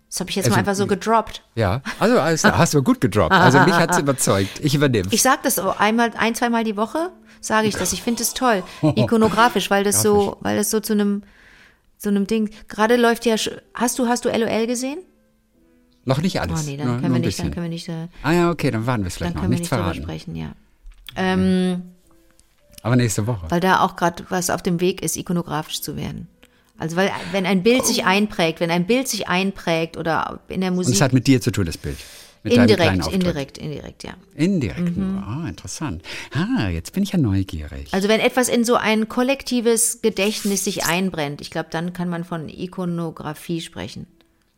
Das 0.09 0.21
habe 0.21 0.31
ich 0.31 0.37
jetzt 0.37 0.45
Also, 0.45 0.55
mal 0.55 0.59
einfach 0.61 0.77
so 0.77 0.87
gedroppt. 0.87 1.33
Gut. 1.33 1.43
Ja, 1.57 1.83
also 1.99 2.21
alles 2.21 2.43
klar, 2.43 2.57
hast 2.59 2.75
du 2.75 2.83
gut 2.85 3.01
gedroppt. 3.01 3.33
Also 3.33 3.59
mich 3.59 3.75
hat 3.75 3.91
es 3.91 3.99
überzeugt. 3.99 4.61
Ich 4.61 4.77
übernehme 4.77 5.09
Ich 5.11 5.21
sage 5.23 5.41
das 5.43 5.59
einmal, 5.59 6.13
ein, 6.17 6.37
zweimal 6.37 6.63
die 6.63 6.77
Woche, 6.77 7.11
sage 7.41 7.67
ich 7.67 7.75
das. 7.75 7.93
Ich 7.93 8.03
finde 8.03 8.23
es 8.23 8.35
toll, 8.35 8.63
ikonografisch, 8.95 9.69
weil 9.69 9.83
das 9.83 10.01
so, 10.01 10.37
weil 10.43 10.57
das 10.57 10.71
so 10.71 10.79
zu 10.79 10.93
einem, 10.93 11.25
so 11.99 12.09
einem 12.09 12.29
Ding. 12.29 12.51
Gerade 12.69 12.95
läuft 12.95 13.27
ja, 13.27 13.35
hast 13.75 13.99
du, 13.99 14.07
hast 14.07 14.25
du 14.25 14.29
LOL 14.29 14.67
gesehen? 14.69 15.01
Noch 16.09 16.23
nicht 16.23 16.41
alles. 16.41 16.63
Oh 16.63 16.65
nee, 16.71 16.77
dann 16.79 16.87
nur, 16.87 16.97
können 16.97 17.09
nur 17.13 17.21
wir 17.21 17.27
nicht, 17.27 17.39
dann 17.39 17.51
können 17.51 17.65
wir 17.65 17.71
nicht, 17.71 17.89
äh, 17.89 18.09
Ah 18.23 18.33
ja, 18.33 18.51
okay, 18.51 18.71
dann 18.71 18.87
warten 18.87 19.03
wir 19.03 19.09
es 19.09 19.15
dann 19.15 19.19
vielleicht 19.19 19.35
noch. 19.37 19.43
können 19.43 19.53
wir 19.53 19.59
nicht 19.59 19.69
verraten. 19.69 20.03
sprechen, 20.03 20.37
ja. 20.37 20.53
Ähm, 21.17 21.83
Aber 22.83 22.97
nächste 22.97 23.27
Woche. 23.27 23.47
weil 23.51 23.61
da 23.61 23.81
auch 23.81 23.95
gerade 23.97 24.25
was 24.31 24.49
auf 24.49 24.63
dem 24.63 24.81
Weg 24.81 25.03
ist, 25.03 25.17
ikonografisch 25.19 25.83
zu 25.83 25.97
werden. 25.97 26.27
Also 26.79 26.97
weil 26.97 27.11
wenn 27.33 27.45
ein 27.45 27.63
Bild 27.63 27.85
sich 27.85 28.05
einprägt, 28.07 28.61
wenn 28.61 28.71
ein 28.71 28.87
Bild 28.87 29.07
sich 29.07 29.29
einprägt 29.29 29.97
oder 29.99 30.41
in 30.49 30.61
der 30.63 30.71
Und 30.71 30.77
Musik 30.77 30.95
es 30.95 31.01
hat 31.01 31.13
mit 31.13 31.27
dir 31.27 31.41
zu 31.41 31.51
tun, 31.51 31.67
das 31.67 31.77
Bild. 31.77 31.99
Mit 32.45 32.53
indirekt, 32.55 33.07
indirekt, 33.13 33.59
indirekt, 33.59 34.05
ja. 34.05 34.13
Indirekt 34.35 34.97
nur. 34.97 35.21
Ah, 35.23 35.47
interessant. 35.49 36.03
Ah, 36.33 36.69
jetzt 36.69 36.93
bin 36.93 37.03
ich 37.03 37.11
ja 37.13 37.19
neugierig. 37.19 37.89
Also 37.93 38.09
wenn 38.09 38.21
etwas 38.21 38.49
in 38.49 38.65
so 38.65 38.77
ein 38.77 39.09
kollektives 39.09 40.01
Gedächtnis 40.03 40.65
sich 40.65 40.87
einbrennt, 40.87 41.41
ich 41.41 41.51
glaube, 41.51 41.69
dann 41.71 41.93
kann 41.93 42.09
man 42.09 42.25
von 42.25 42.49
Ikonografie 42.49 43.61
sprechen. 43.61 44.07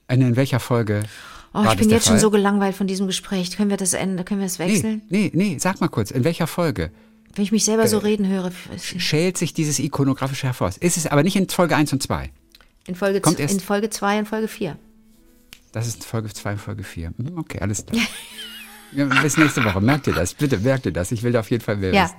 Und 0.08 0.20
in 0.20 0.36
welcher 0.36 0.60
Folge 0.60 1.04
Oh, 1.52 1.64
war 1.64 1.72
ich 1.72 1.78
bin 1.80 1.90
jetzt 1.90 2.04
schon 2.04 2.12
Fall? 2.14 2.20
so 2.20 2.30
gelangweilt 2.30 2.76
von 2.76 2.86
diesem 2.86 3.06
Gespräch. 3.06 3.56
Können 3.56 3.70
wir 3.70 3.76
das 3.76 3.92
ändern? 3.94 4.24
Können 4.24 4.40
wir 4.40 4.46
es 4.46 4.58
wechseln? 4.58 5.02
Nee, 5.08 5.30
nee, 5.34 5.50
nee, 5.52 5.58
sag 5.58 5.80
mal 5.80 5.88
kurz, 5.88 6.10
in 6.10 6.22
welcher 6.24 6.46
Folge? 6.46 6.90
Wenn 7.34 7.44
ich 7.44 7.52
mich 7.52 7.64
selber 7.64 7.86
so 7.88 7.98
reden 7.98 8.26
höre, 8.28 8.50
schält 8.76 9.38
sich 9.38 9.52
dieses 9.54 9.78
ikonografische 9.78 10.46
hervor. 10.46 10.70
Ist 10.80 10.96
es 10.96 11.06
aber 11.06 11.22
nicht 11.22 11.36
in 11.36 11.48
Folge 11.48 11.76
1 11.76 11.92
und 11.92 12.02
2. 12.02 12.30
in 12.86 12.94
Folge, 12.94 13.20
Kommt 13.20 13.36
z- 13.36 13.42
erst- 13.42 13.54
in 13.54 13.60
Folge 13.60 13.90
2 13.90 14.20
und 14.20 14.26
Folge 14.26 14.48
4. 14.48 14.76
Das 15.72 15.86
ist 15.86 16.04
Folge 16.04 16.28
2 16.32 16.52
und 16.52 16.58
Folge 16.58 16.82
4. 16.82 17.12
Hm, 17.16 17.38
Okay, 17.38 17.58
alles 17.60 17.86
klar. 17.86 18.02
Ja, 18.92 19.04
bis 19.04 19.36
nächste 19.36 19.62
Woche. 19.64 19.80
Merkt 19.80 20.08
ihr 20.08 20.12
das? 20.14 20.34
Bitte, 20.34 20.58
merkt 20.58 20.84
ihr 20.84 20.90
das? 20.92 21.12
Ich 21.12 21.22
will 21.22 21.30
da 21.30 21.38
auf 21.38 21.50
jeden 21.52 21.62
Fall 21.62 21.76
mehr 21.76 21.92
Ja. 21.94 22.04
wissen. 22.06 22.16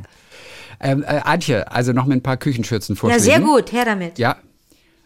Ähm, 0.79 1.03
äh, 1.03 1.19
Antje, 1.25 1.69
also 1.69 1.91
noch 1.91 2.05
mit 2.05 2.19
ein 2.19 2.23
paar 2.23 2.37
Küchenschürzen 2.37 2.95
Ja, 2.95 2.99
vorschlägen. 3.01 3.23
sehr 3.25 3.39
gut, 3.41 3.73
her 3.73 3.83
damit. 3.83 4.17
Ja. 4.17 4.37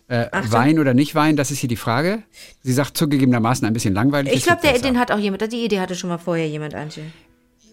Äh, 0.08 0.28
Wein 0.52 0.78
oder 0.80 0.94
nicht 0.94 1.15
Wein, 1.15 1.36
das 1.36 1.50
ist 1.50 1.60
hier 1.60 1.70
die 1.70 1.76
Frage. 1.76 2.22
Sie 2.62 2.74
sagt 2.74 2.96
zugegebenermaßen 2.96 3.65
ein 3.65 3.74
bisschen 3.74 3.94
langweilig. 3.94 4.34
Ich 4.34 4.39
es 4.39 4.62
glaube, 4.62 4.80
den 4.80 5.00
hat 5.00 5.12
auch 5.12 5.18
jemand, 5.18 5.52
die 5.52 5.65
Idee 5.65 5.80
hatte 5.80 5.96
schon 5.96 6.10
mal 6.10 6.20
vorher 6.20 6.48
jemand, 6.48 6.76
Antje. 6.76 7.04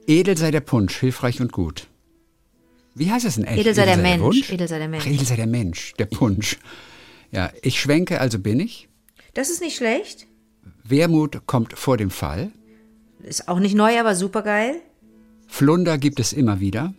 Edel 0.07 0.37
sei 0.37 0.51
der 0.51 0.61
Punsch, 0.61 0.99
hilfreich 0.99 1.41
und 1.41 1.53
gut. 1.53 1.87
Wie 2.95 3.11
heißt 3.11 3.27
das 3.27 3.37
denn 3.37 3.45
echt? 3.45 3.61
Edel 3.61 3.75
sei 3.75 3.85
der 3.85 3.99
Mensch. 3.99 4.23
Wunsch? 4.23 4.51
Edel 4.51 4.69
sei 4.69 4.79
der 4.79 4.89
Mensch. 4.89 5.05
Ach, 5.07 5.11
edel 5.11 5.27
sei 5.27 5.37
der 5.37 5.47
Mensch, 5.47 5.95
der 5.99 6.07
Punsch. 6.07 6.59
Ja, 7.31 7.51
ich 7.63 7.81
schwenke, 7.81 8.21
also 8.21 8.39
bin 8.39 8.61
ich. 8.61 8.89
Das 9.35 9.51
ist 9.51 9.61
nicht 9.61 9.77
schlecht. 9.77 10.27
Wermut 10.85 11.47
kommt 11.47 11.79
vor 11.79 11.97
dem 11.97 12.11
Fall. 12.11 12.51
Ist 13.23 13.49
auch 13.49 13.59
nicht 13.59 13.75
neu, 13.75 13.99
aber 13.99 14.15
super 14.15 14.43
geil. 14.43 14.81
Flunder 15.47 15.99
gibt 15.99 16.19
es 16.19 16.33
immer 16.33 16.61
wieder. 16.61 16.95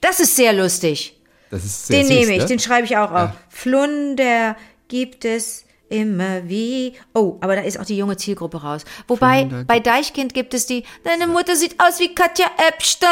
Das 0.00 0.20
ist 0.20 0.36
sehr 0.36 0.52
lustig. 0.52 1.20
Das 1.50 1.64
ist 1.64 1.86
sehr 1.86 2.00
Den 2.00 2.06
süß, 2.06 2.16
nehme 2.16 2.32
ich, 2.32 2.42
ne? 2.42 2.46
den 2.46 2.58
schreibe 2.58 2.86
ich 2.86 2.96
auch 2.96 3.10
auf. 3.12 3.30
Flunder 3.48 4.56
gibt 4.88 5.24
es 5.24 5.64
immer 5.88 6.48
wie. 6.48 6.94
Oh, 7.14 7.36
aber 7.40 7.56
da 7.56 7.62
ist 7.62 7.78
auch 7.78 7.84
die 7.84 7.96
junge 7.96 8.16
Zielgruppe 8.16 8.62
raus. 8.62 8.84
Wobei, 9.06 9.44
bei 9.66 9.80
Deichkind 9.80 10.34
gibt 10.34 10.54
es 10.54 10.66
die, 10.66 10.84
deine 11.04 11.26
Mutter 11.26 11.56
sieht 11.56 11.78
aus 11.78 12.00
wie 12.00 12.14
Katja 12.14 12.46
Epstein. 12.68 13.08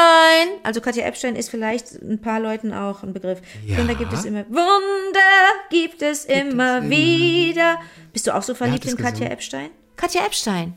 Also 0.63 0.81
Katja 0.81 1.05
Epstein 1.05 1.37
ist 1.37 1.51
vielleicht 1.51 1.93
ein 2.03 2.21
paar 2.21 2.41
Leuten 2.41 2.73
auch 2.73 3.03
ein 3.03 3.13
Begriff. 3.13 3.41
Ja. 3.65 3.77
Flunder 3.77 3.95
gibt 3.95 4.13
es 4.13 4.25
immer. 4.25 4.45
Wunder 4.49 5.21
gibt 5.71 6.03
es 6.03 6.25
immer 6.25 6.53
immer 6.53 6.89
wieder. 6.89 7.79
Bist 8.13 8.27
du 8.27 8.35
auch 8.35 8.43
so 8.43 8.55
verliebt 8.55 8.85
es 8.85 8.93
in 8.93 8.97
Katja 8.97 9.11
gesungen? 9.11 9.33
Epstein? 9.33 9.71
Katja 9.97 10.25
Epstein. 10.27 10.75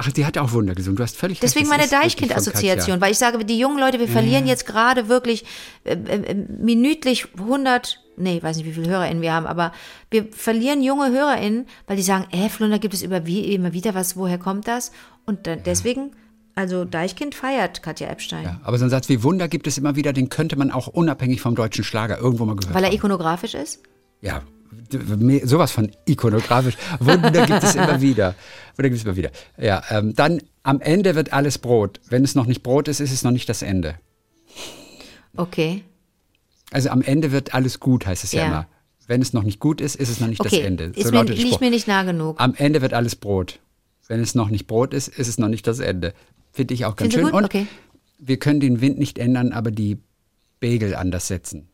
Ach, 0.00 0.12
die 0.12 0.24
hat 0.24 0.38
auch 0.38 0.52
Wunder 0.52 0.74
gesungen. 0.74 0.96
Du 0.96 1.02
hast 1.02 1.16
völlig 1.16 1.40
Deswegen 1.40 1.68
recht. 1.68 1.90
meine 1.90 1.90
Deichkind-Assoziation, 1.90 3.00
weil 3.00 3.10
ich 3.10 3.18
sage, 3.18 3.44
die 3.44 3.58
jungen 3.58 3.78
Leute, 3.78 3.98
wir 3.98 4.06
verlieren 4.08 4.46
jetzt 4.46 4.64
gerade 4.64 5.08
wirklich 5.08 5.44
äh, 5.82 5.94
äh, 5.94 6.34
minütlich 6.34 7.26
100, 7.36 8.00
nee, 8.16 8.36
ich 8.36 8.42
weiß 8.42 8.56
nicht, 8.58 8.66
wie 8.66 8.72
viele 8.72 8.88
HörerInnen 8.88 9.22
wir 9.22 9.32
haben, 9.32 9.46
aber 9.46 9.72
wir 10.10 10.26
verlieren 10.30 10.82
junge 10.82 11.10
HörerInnen, 11.10 11.66
weil 11.88 11.96
die 11.96 12.02
sagen, 12.04 12.26
äh, 12.30 12.48
Flunder 12.48 12.78
gibt 12.78 12.94
es 12.94 13.02
über 13.02 13.26
wie, 13.26 13.52
immer 13.52 13.72
wieder 13.72 13.94
was, 13.94 14.16
woher 14.16 14.38
kommt 14.38 14.68
das? 14.68 14.92
Und 15.26 15.48
dann, 15.48 15.64
deswegen, 15.64 16.12
also 16.54 16.84
Deichkind 16.84 17.34
feiert 17.34 17.82
Katja 17.82 18.08
Epstein, 18.08 18.44
Ja, 18.44 18.60
aber 18.62 18.78
so 18.78 18.84
ein 18.84 18.90
Satz 18.90 19.08
wie 19.08 19.22
Wunder 19.24 19.48
gibt 19.48 19.66
es 19.66 19.78
immer 19.78 19.96
wieder, 19.96 20.12
den 20.12 20.28
könnte 20.28 20.56
man 20.56 20.70
auch 20.70 20.86
unabhängig 20.86 21.40
vom 21.40 21.56
deutschen 21.56 21.82
Schlager 21.84 22.18
irgendwo 22.18 22.44
mal 22.44 22.54
gehört 22.54 22.72
weil 22.74 22.84
er 22.84 22.90
haben. 22.90 22.96
ikonografisch 22.96 23.54
ist. 23.54 23.82
Ja, 24.20 24.42
sowas 25.44 25.70
von 25.72 25.90
ikonografisch. 26.06 26.76
Wunder 27.00 27.46
gibt 27.46 27.62
es 27.62 27.74
immer 27.74 28.00
wieder. 28.00 28.34
Wunder 28.76 28.88
gibt 28.90 28.96
es 29.00 29.04
immer 29.04 29.16
wieder. 29.16 29.30
Ja, 29.58 29.82
ähm, 29.90 30.14
dann 30.14 30.40
am 30.62 30.80
Ende 30.80 31.14
wird 31.14 31.32
alles 31.32 31.58
Brot. 31.58 32.00
Wenn 32.08 32.24
es 32.24 32.34
noch 32.34 32.46
nicht 32.46 32.62
Brot 32.62 32.88
ist, 32.88 33.00
ist 33.00 33.12
es 33.12 33.22
noch 33.22 33.30
nicht 33.30 33.48
das 33.48 33.62
Ende. 33.62 33.96
Okay. 35.36 35.84
Also 36.70 36.90
am 36.90 37.02
Ende 37.02 37.32
wird 37.32 37.54
alles 37.54 37.80
gut, 37.80 38.06
heißt 38.06 38.24
es 38.24 38.32
ja, 38.32 38.42
Ja. 38.42 38.46
immer. 38.48 38.66
Wenn 39.06 39.22
es 39.22 39.32
noch 39.32 39.42
nicht 39.42 39.58
gut 39.58 39.80
ist, 39.80 39.96
ist 39.96 40.10
es 40.10 40.20
noch 40.20 40.28
nicht 40.28 40.40
Okay, 40.40 40.56
das 40.58 40.66
Ende. 40.66 40.84
ist 40.94 41.10
mir, 41.10 41.22
liegt 41.24 41.60
mir 41.62 41.70
nicht 41.70 41.88
nah 41.88 42.02
genug. 42.02 42.38
Am 42.38 42.54
Ende 42.54 42.82
wird 42.82 42.92
alles 42.92 43.16
Brot. 43.16 43.58
Wenn 44.06 44.20
es 44.20 44.34
noch 44.34 44.48
nicht 44.50 44.66
Brot 44.66 44.92
ist, 44.92 45.08
ist 45.08 45.28
es 45.28 45.38
noch 45.38 45.48
nicht 45.48 45.66
das 45.66 45.78
Ende. 45.80 46.12
Finde 46.52 46.74
ich 46.74 46.84
auch 46.84 46.94
ganz 46.96 47.14
du 47.14 47.20
schön. 47.20 47.30
Und 47.30 47.44
Okay. 47.44 47.66
wir 48.18 48.38
können 48.38 48.60
den 48.60 48.80
Wind 48.82 48.98
nicht 48.98 49.18
ändern, 49.18 49.52
aber 49.52 49.70
die 49.70 49.96
Bagel 50.60 50.94
anders 50.94 51.26
setzen. 51.28 51.67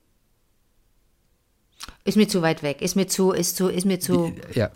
Ist 2.04 2.16
mir 2.16 2.28
zu 2.28 2.42
weit 2.42 2.62
weg, 2.62 2.82
ist 2.82 2.96
mir 2.96 3.06
zu, 3.06 3.32
ist 3.32 3.56
zu, 3.56 3.68
ist 3.68 3.86
mir 3.86 3.98
zu. 3.98 4.32
Ja. 4.52 4.70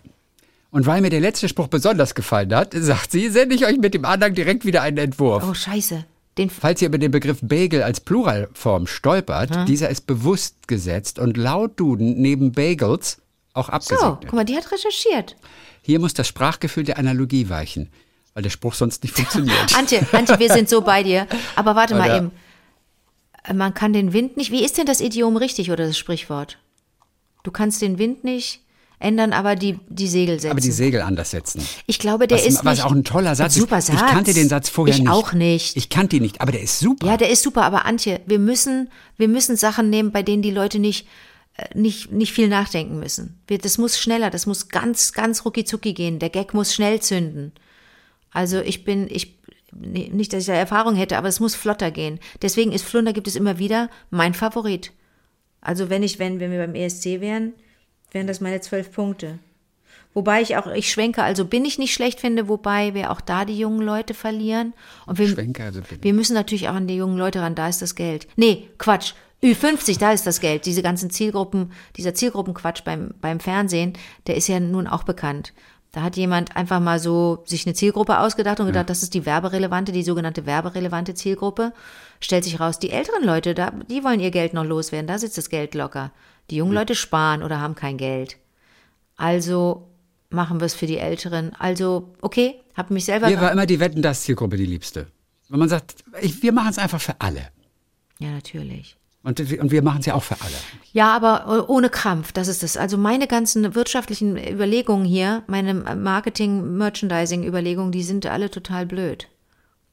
Und 0.71 0.85
weil 0.85 1.01
mir 1.01 1.09
der 1.11 1.19
letzte 1.19 1.47
Spruch 1.47 1.67
besonders 1.67 2.15
gefallen 2.15 2.53
hat, 2.55 2.73
sagt 2.73 3.11
sie, 3.11 3.29
sende 3.29 3.55
ich 3.55 3.65
euch 3.65 3.77
mit 3.77 3.93
dem 3.93 4.05
Anhang 4.05 4.33
direkt 4.33 4.65
wieder 4.65 4.81
einen 4.81 4.97
Entwurf. 4.97 5.43
Oh, 5.47 5.53
scheiße. 5.53 6.05
Den, 6.37 6.49
Falls 6.49 6.81
ihr 6.81 6.87
über 6.87 6.97
den 6.97 7.11
Begriff 7.11 7.39
Bagel 7.41 7.83
als 7.83 7.99
Pluralform 7.99 8.87
stolpert, 8.87 9.67
dieser 9.67 9.89
ist 9.89 10.07
bewusst 10.07 10.67
gesetzt 10.67 11.19
und 11.19 11.37
laut 11.37 11.79
Duden 11.79 12.19
neben 12.21 12.51
Bagels 12.51 13.17
auch 13.53 13.67
so, 13.67 13.73
abgesegnet. 13.73 14.17
guck 14.21 14.33
mal, 14.33 14.45
die 14.45 14.55
hat 14.55 14.71
recherchiert. 14.71 15.35
Hier 15.81 15.99
muss 15.99 16.13
das 16.13 16.27
Sprachgefühl 16.27 16.83
der 16.83 16.97
Analogie 16.97 17.49
weichen, 17.49 17.89
weil 18.33 18.43
der 18.43 18.51
Spruch 18.51 18.73
sonst 18.73 19.03
nicht 19.03 19.15
funktioniert. 19.15 19.75
Antje, 19.77 20.05
Antje, 20.13 20.39
wir 20.39 20.51
sind 20.53 20.69
so 20.69 20.81
bei 20.93 21.03
dir. 21.03 21.27
Aber 21.55 21.75
warte 21.75 21.95
mal 21.95 22.05
Oder- 22.09 22.17
eben. 22.17 22.31
Äh, 23.43 23.53
Man 23.53 23.73
kann 23.73 23.91
den 23.93 24.13
Wind 24.13 24.37
nicht. 24.37 24.51
Wie 24.51 24.63
ist 24.63 24.77
denn 24.77 24.85
das 24.85 25.01
Idiom 25.01 25.35
richtig 25.35 25.71
oder 25.71 25.85
das 25.87 25.97
Sprichwort? 25.97 26.57
Du 27.43 27.51
kannst 27.51 27.81
den 27.81 27.97
Wind 27.97 28.23
nicht 28.23 28.61
ändern, 28.99 29.31
aber 29.31 29.55
die, 29.55 29.79
die 29.87 30.07
Segel 30.07 30.39
setzen. 30.39 30.51
Aber 30.51 30.59
die 30.59 30.71
Segel 30.71 31.01
anders 31.01 31.31
setzen. 31.31 31.61
ich 31.87 31.99
glaube, 31.99 32.27
der 32.27 32.37
Was, 32.37 32.45
ist 32.45 32.65
was 32.65 32.81
auch 32.81 32.91
ein 32.91 33.05
toller 33.05 33.33
Satz 33.33 33.55
Super 33.55 33.77
ist. 33.77 33.87
Satz. 33.87 33.95
Ich 34.01 34.05
kannte 34.07 34.33
den 34.33 34.49
Satz 34.49 34.69
vorher 34.69 34.93
ich 34.93 35.01
nicht. 35.01 35.09
auch 35.09 35.31
nicht. 35.33 35.77
Ich 35.77 35.89
kannte 35.89 36.17
ihn 36.17 36.21
nicht, 36.21 36.41
aber 36.41 36.51
der 36.51 36.61
ist 36.61 36.79
super. 36.79 37.07
ja, 37.07 37.17
der 37.17 37.29
ist 37.29 37.43
super, 37.43 37.63
aber 37.63 37.85
Antje, 37.85 38.19
wir 38.25 38.39
müssen, 38.39 38.89
wir 39.17 39.29
müssen 39.29 39.55
Sachen 39.55 39.89
nehmen, 39.89 40.11
bei 40.11 40.21
denen 40.21 40.41
die 40.41 40.51
Leute 40.51 40.79
nicht, 40.79 41.07
äh, 41.55 41.77
nicht, 41.77 42.11
nicht 42.11 42.33
viel 42.33 42.49
nachdenken 42.49 42.99
müssen. 42.99 43.41
Wir, 43.47 43.57
das 43.57 43.77
muss 43.77 43.97
schneller, 43.97 44.29
das 44.29 44.45
muss 44.45 44.67
ganz, 44.67 45.13
ganz 45.13 45.45
rucki 45.45 45.63
zucki 45.63 45.93
gehen. 45.93 46.19
Der 46.19 46.29
Gag 46.29 46.53
muss 46.53 46.73
schnell 46.73 47.01
zünden. 47.01 47.53
Also 48.31 48.59
ich 48.59 48.83
bin, 48.83 49.07
ich, 49.09 49.39
nicht, 49.71 50.33
dass 50.33 50.41
ich 50.41 50.47
da 50.47 50.53
Erfahrung 50.53 50.95
hätte, 50.95 51.17
aber 51.17 51.29
es 51.29 51.39
muss 51.39 51.55
flotter 51.55 51.91
gehen. 51.91 52.19
Deswegen 52.41 52.73
ist 52.73 52.83
Flunder 52.83 53.13
gibt 53.13 53.27
es 53.27 53.35
immer 53.35 53.59
wieder 53.59 53.89
mein 54.09 54.33
Favorit. 54.33 54.91
Also 55.61 55.89
wenn 55.89 56.03
ich, 56.03 56.19
wenn, 56.19 56.39
wenn 56.39 56.51
wir 56.51 56.59
beim 56.59 56.75
ESC 56.75 57.21
wären, 57.21 57.53
wären 58.11 58.27
das 58.27 58.41
meine 58.41 58.61
zwölf 58.61 58.91
Punkte. 58.91 59.39
Wobei 60.13 60.41
ich 60.41 60.57
auch, 60.57 60.67
ich 60.67 60.91
schwenke, 60.91 61.21
also 61.23 61.45
bin 61.45 61.65
ich 61.65 61.77
nicht 61.77 61.93
schlecht 61.93 62.19
finde, 62.19 62.47
wobei 62.47 62.93
wir 62.93 63.11
auch 63.11 63.21
da 63.21 63.45
die 63.45 63.57
jungen 63.57 63.81
Leute 63.81 64.13
verlieren. 64.13 64.73
Und 65.05 65.19
wir, 65.19 65.27
Schwenke, 65.27 65.63
also 65.63 65.81
bin 65.81 66.01
wir 66.01 66.13
müssen 66.13 66.33
natürlich 66.33 66.67
auch 66.67 66.73
an 66.73 66.87
die 66.87 66.95
jungen 66.95 67.17
Leute 67.17 67.41
ran, 67.41 67.55
da 67.55 67.67
ist 67.67 67.81
das 67.81 67.95
Geld. 67.95 68.27
Nee, 68.35 68.67
Quatsch. 68.77 69.13
Ü50, 69.41 69.99
da 69.99 70.11
ist 70.11 70.27
das 70.27 70.41
Geld. 70.41 70.65
Diese 70.65 70.81
ganzen 70.81 71.09
Zielgruppen, 71.09 71.71
dieser 71.95 72.13
Zielgruppenquatsch 72.13 72.83
beim, 72.83 73.13
beim 73.21 73.39
Fernsehen, 73.39 73.93
der 74.27 74.35
ist 74.35 74.49
ja 74.49 74.59
nun 74.59 74.85
auch 74.85 75.03
bekannt. 75.03 75.53
Da 75.91 76.01
hat 76.03 76.17
jemand 76.17 76.55
einfach 76.55 76.79
mal 76.79 76.99
so 76.99 77.43
sich 77.45 77.65
eine 77.65 77.73
Zielgruppe 77.73 78.19
ausgedacht 78.19 78.59
und 78.59 78.67
gedacht, 78.67 78.89
das 78.89 79.01
ist 79.01 79.15
die 79.15 79.25
werberelevante, 79.25 79.91
die 79.91 80.03
sogenannte 80.03 80.45
werberelevante 80.45 81.15
Zielgruppe. 81.15 81.73
Stellt 82.19 82.43
sich 82.43 82.59
raus, 82.59 82.77
die 82.77 82.91
älteren 82.91 83.23
Leute, 83.23 83.55
da, 83.55 83.71
die 83.89 84.03
wollen 84.03 84.19
ihr 84.19 84.29
Geld 84.29 84.53
noch 84.53 84.65
loswerden, 84.65 85.07
da 85.07 85.17
sitzt 85.17 85.37
das 85.37 85.49
Geld 85.49 85.73
locker. 85.73 86.11
Die 86.51 86.57
jungen 86.57 86.73
Leute 86.73 86.93
sparen 86.93 87.41
oder 87.41 87.59
haben 87.59 87.75
kein 87.75 87.97
Geld. 87.97 88.37
Also 89.15 89.87
machen 90.29 90.59
wir 90.59 90.65
es 90.65 90.75
für 90.75 90.87
die 90.87 90.97
Älteren. 90.97 91.53
Also, 91.57 92.13
okay, 92.21 92.55
habe 92.75 92.93
mich 92.93 93.05
selber. 93.05 93.27
Mir 93.27 93.41
war 93.41 93.51
immer 93.51 93.65
die 93.65 93.79
Wetten, 93.79 94.01
das 94.01 94.23
Zielgruppe 94.23 94.57
die 94.57 94.65
liebste. 94.65 95.07
Wenn 95.49 95.59
man 95.59 95.69
sagt, 95.69 95.95
ich, 96.21 96.41
wir 96.43 96.51
machen 96.51 96.69
es 96.69 96.77
einfach 96.77 97.01
für 97.01 97.19
alle. 97.19 97.49
ja, 98.19 98.29
natürlich. 98.29 98.95
Und, 99.21 99.39
und 99.39 99.71
wir 99.71 99.81
machen 99.81 99.99
es 99.99 100.05
ja 100.05 100.13
auch 100.15 100.23
für 100.23 100.39
alle. 100.39 100.53
Ja, 100.93 101.13
aber 101.13 101.45
äh, 101.67 101.71
ohne 101.71 101.89
Krampf, 101.89 102.31
das 102.31 102.47
ist 102.47 102.63
es. 102.63 102.77
Also 102.77 102.97
meine 102.97 103.27
ganzen 103.27 103.75
wirtschaftlichen 103.75 104.37
Überlegungen 104.37 105.05
hier, 105.05 105.43
meine 105.47 105.73
Marketing, 105.73 106.77
Merchandising-Überlegungen, 106.77 107.91
die 107.91 108.03
sind 108.03 108.25
alle 108.25 108.49
total 108.49 108.85
blöd. 108.85 109.27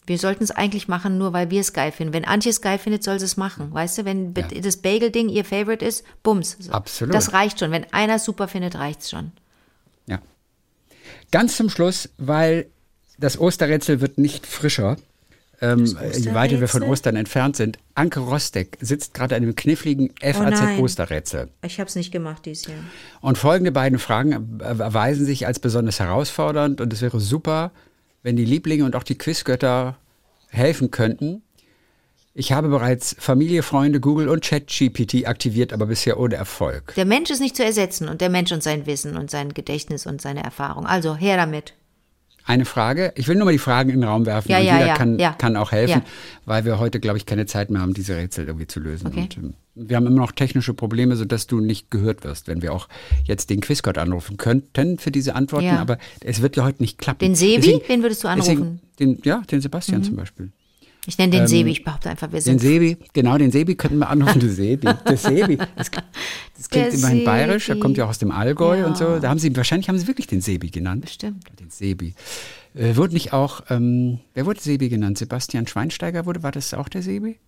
Wir 0.07 0.19
sollten 0.19 0.45
es 0.45 0.53
eigentlich 0.53 0.87
machen, 0.87 1.19
nur 1.19 1.33
weil 1.33 1.51
wir 1.51 1.61
es 1.61 1.73
geil 1.73 1.91
finden. 1.91 2.15
Wenn 2.15 2.25
Antje 2.25 2.51
es 2.51 2.61
geil 2.61 2.79
findet, 2.79 3.03
soll 3.03 3.19
sie 3.19 3.25
es 3.25 3.37
machen. 3.37 3.75
Weißt 3.75 3.99
du, 3.99 4.05
wenn 4.05 4.33
Ja. 4.37 4.47
das 4.61 4.77
Bagel-Ding 4.77 5.29
ihr 5.29 5.45
Favorite 5.45 5.85
ist, 5.85 6.05
bums. 6.23 6.57
So. 6.61 6.71
Absolut. 6.71 7.13
Das 7.13 7.33
reicht 7.33 7.59
schon. 7.59 7.73
Wenn 7.73 7.93
einer 7.93 8.15
es 8.15 8.25
super 8.25 8.47
findet, 8.47 8.77
reicht's 8.77 9.11
schon. 9.11 9.33
Ja. 10.07 10.21
Ganz 11.33 11.57
zum 11.57 11.69
Schluss, 11.69 12.09
weil 12.19 12.67
das 13.19 13.41
Osterrätsel 13.41 14.01
wird 14.01 14.19
nicht 14.19 14.47
frischer, 14.47 14.97
ähm, 15.61 15.85
je 15.85 16.35
weiter 16.35 16.61
wir 16.61 16.69
von? 16.69 16.83
Ostern 16.83 17.17
entfernt 17.17 17.57
sind. 17.57 17.79
Anke 17.95 18.21
Rostek 18.21 18.77
sitzt 18.81 19.15
gerade 19.15 19.35
an 19.37 19.43
einem 19.43 19.57
kniffligen. 19.57 20.13
FAZ-Osterrätsel. 20.21 21.49
Ich 21.63 21.81
habe 21.81 21.89
es 21.89 21.97
nicht 21.97 22.13
gemacht 22.13 22.45
dieses 22.47 22.67
Jahr. 22.67 22.79
Und 23.21 23.39
folgende 23.39 23.73
beiden 23.73 23.99
Fragen 23.99 24.61
erweisen 24.61 25.25
sich 25.25 25.47
als 25.47 25.59
besonders 25.59 26.01
herausfordernd 26.01 26.81
und 26.81 26.93
es 26.93 27.03
wäre 27.03 27.21
super, 27.21 27.73
wenn 28.23 28.37
die 28.37 28.45
Lieblinge 28.45 28.85
und 28.85 28.97
auch 28.97 29.03
die 29.03 29.17
Quizgötter 29.17 29.97
helfen 30.49 30.91
könnten. 30.91 31.43
Ich 32.39 32.53
habe 32.53 32.69
bereits 32.69 33.17
Familie, 33.19 33.63
Freunde, 33.63 33.99
Google 33.99 34.29
und 34.29 34.45
ChatGPT 34.45 35.27
aktiviert, 35.27 35.73
aber 35.73 35.87
bisher 35.87 36.21
ohne 36.21 36.35
Erfolg. 36.35 36.95
Der 36.95 37.07
Mensch 37.07 37.31
ist 37.31 37.41
nicht 37.41 37.57
zu 37.57 37.65
ersetzen 37.65 38.11
und 38.11 38.21
der 38.21 38.29
Mensch 38.29 38.53
und 38.53 38.63
sein 38.63 38.85
Wissen 38.85 39.17
und 39.17 39.31
sein 39.31 39.55
Gedächtnis 39.55 40.05
und 40.05 40.21
seine 40.21 40.45
Erfahrung. 40.45 40.87
Also 40.87 41.17
her 41.17 41.39
damit. 41.39 41.73
Eine 42.47 42.65
Frage, 42.65 43.13
ich 43.17 43.27
will 43.27 43.35
nur 43.35 43.45
mal 43.45 43.51
die 43.51 43.59
Fragen 43.59 43.91
in 43.91 44.01
den 44.01 44.09
Raum 44.09 44.25
werfen 44.25 44.53
Ja, 44.53 44.59
und 44.59 44.65
ja, 44.65 44.75
jeder 44.75 44.87
ja, 44.87 44.95
kann, 44.95 45.19
ja. 45.19 45.33
kann 45.33 45.57
auch 45.57 45.73
helfen, 45.73 46.03
weil 46.45 46.65
wir 46.65 46.79
heute, 46.79 47.01
glaube 47.01 47.19
ich, 47.19 47.27
keine 47.27 47.47
Zeit 47.47 47.71
mehr 47.71 47.83
haben, 47.83 47.93
diese 47.93 48.15
Rätsel 48.17 48.47
irgendwie 48.47 48.69
zu 48.69 48.79
lösen. 48.79 49.09
Okay. 49.09 49.23
Und, 49.23 49.37
ähm, 49.37 49.55
wir 49.75 49.97
haben 49.97 50.07
immer 50.07 50.21
noch 50.21 50.31
technische 50.31 50.73
Probleme, 50.73 51.17
sodass 51.17 51.49
du 51.49 51.59
nicht 51.61 51.91
gehört 51.91 52.23
wirst, 52.23 52.47
wenn 52.47 52.63
wir 52.63 52.73
auch 52.73 52.89
jetzt 53.25 53.51
den 53.51 53.61
Quizgott 53.61 53.99
anrufen 53.99 54.37
könnten 54.37 54.99
für 54.99 55.11
diese 55.11 55.35
Antworten, 55.35 55.71
aber 55.71 55.99
es 56.21 56.41
wird 56.41 56.57
ja 56.57 56.65
heute 56.65 56.83
nicht 56.83 56.99
klappen. 56.99 57.19
Den 57.19 57.35
Sebi? 57.35 57.83
Wen 57.87 58.03
würdest 58.03 58.23
du 58.23 58.29
Deswegen, 58.29 58.63
anrufen? 58.63 58.81
Mhm. 58.83 58.97
den, 59.01 59.21
ja, 59.25 59.43
den 59.51 59.61
Sebastian 59.61 60.05
zum 60.05 60.15
Beispiel. 60.17 60.53
Ich 61.09 61.19
nenne 61.19 61.31
den 61.33 61.47
Sebi, 61.47 61.71
ich 61.71 61.85
behaupte 61.85 62.11
einfach, 62.11 62.29
wir 62.33 62.41
Den 62.41 62.59
sind. 62.59 62.61
Sebi, 62.61 62.97
genau, 63.13 63.39
den 63.39 63.53
Sebi 63.53 63.75
könnten 63.77 63.99
wir 63.99 64.09
anrufen. 64.11 64.41
Der 64.41 64.51
Sebi, 64.51 64.89
der 65.09 65.17
Sebi. 65.17 65.57
Das, 65.77 65.91
das 66.57 66.69
klingt 66.69 66.87
Der 66.87 66.95
immerhin 66.95 67.25
bayerisch, 67.25 67.69
er 67.69 67.75
Sebi. 67.75 67.81
kommt 67.81 67.97
ja 67.97 68.05
auch 68.05 68.09
aus 68.11 68.19
dem 68.19 68.31
Allgäu 68.33 68.79
Ja. 68.81 68.87
und 68.87 68.97
so. 68.97 69.19
Da 69.21 69.29
haben 69.29 69.39
sie, 69.39 69.55
wahrscheinlich 69.57 69.89
haben 69.89 69.99
sie 69.99 70.07
wirklich 70.09 70.27
den 70.27 70.41
Sebi 70.41 70.71
genannt. 70.71 71.03
Bestimmt. 71.03 71.45
Den 71.61 71.71
Sebi. 71.71 72.15
Äh, 72.75 72.97
wurde 72.97 73.15
nicht 73.15 73.33
auch, 73.33 73.63
ähm, 73.71 74.19
wer 74.35 74.47
wurde 74.47 74.61
Sebi 74.61 74.89
genannt? 74.89 75.17
Sebastian 75.19 75.67
Schweinsteiger 75.67 76.27
wurde, 76.27 76.43
war 76.43 76.53
das 76.53 76.75
auch 76.75 76.89
der 76.89 77.03
Sebi? 77.03 77.39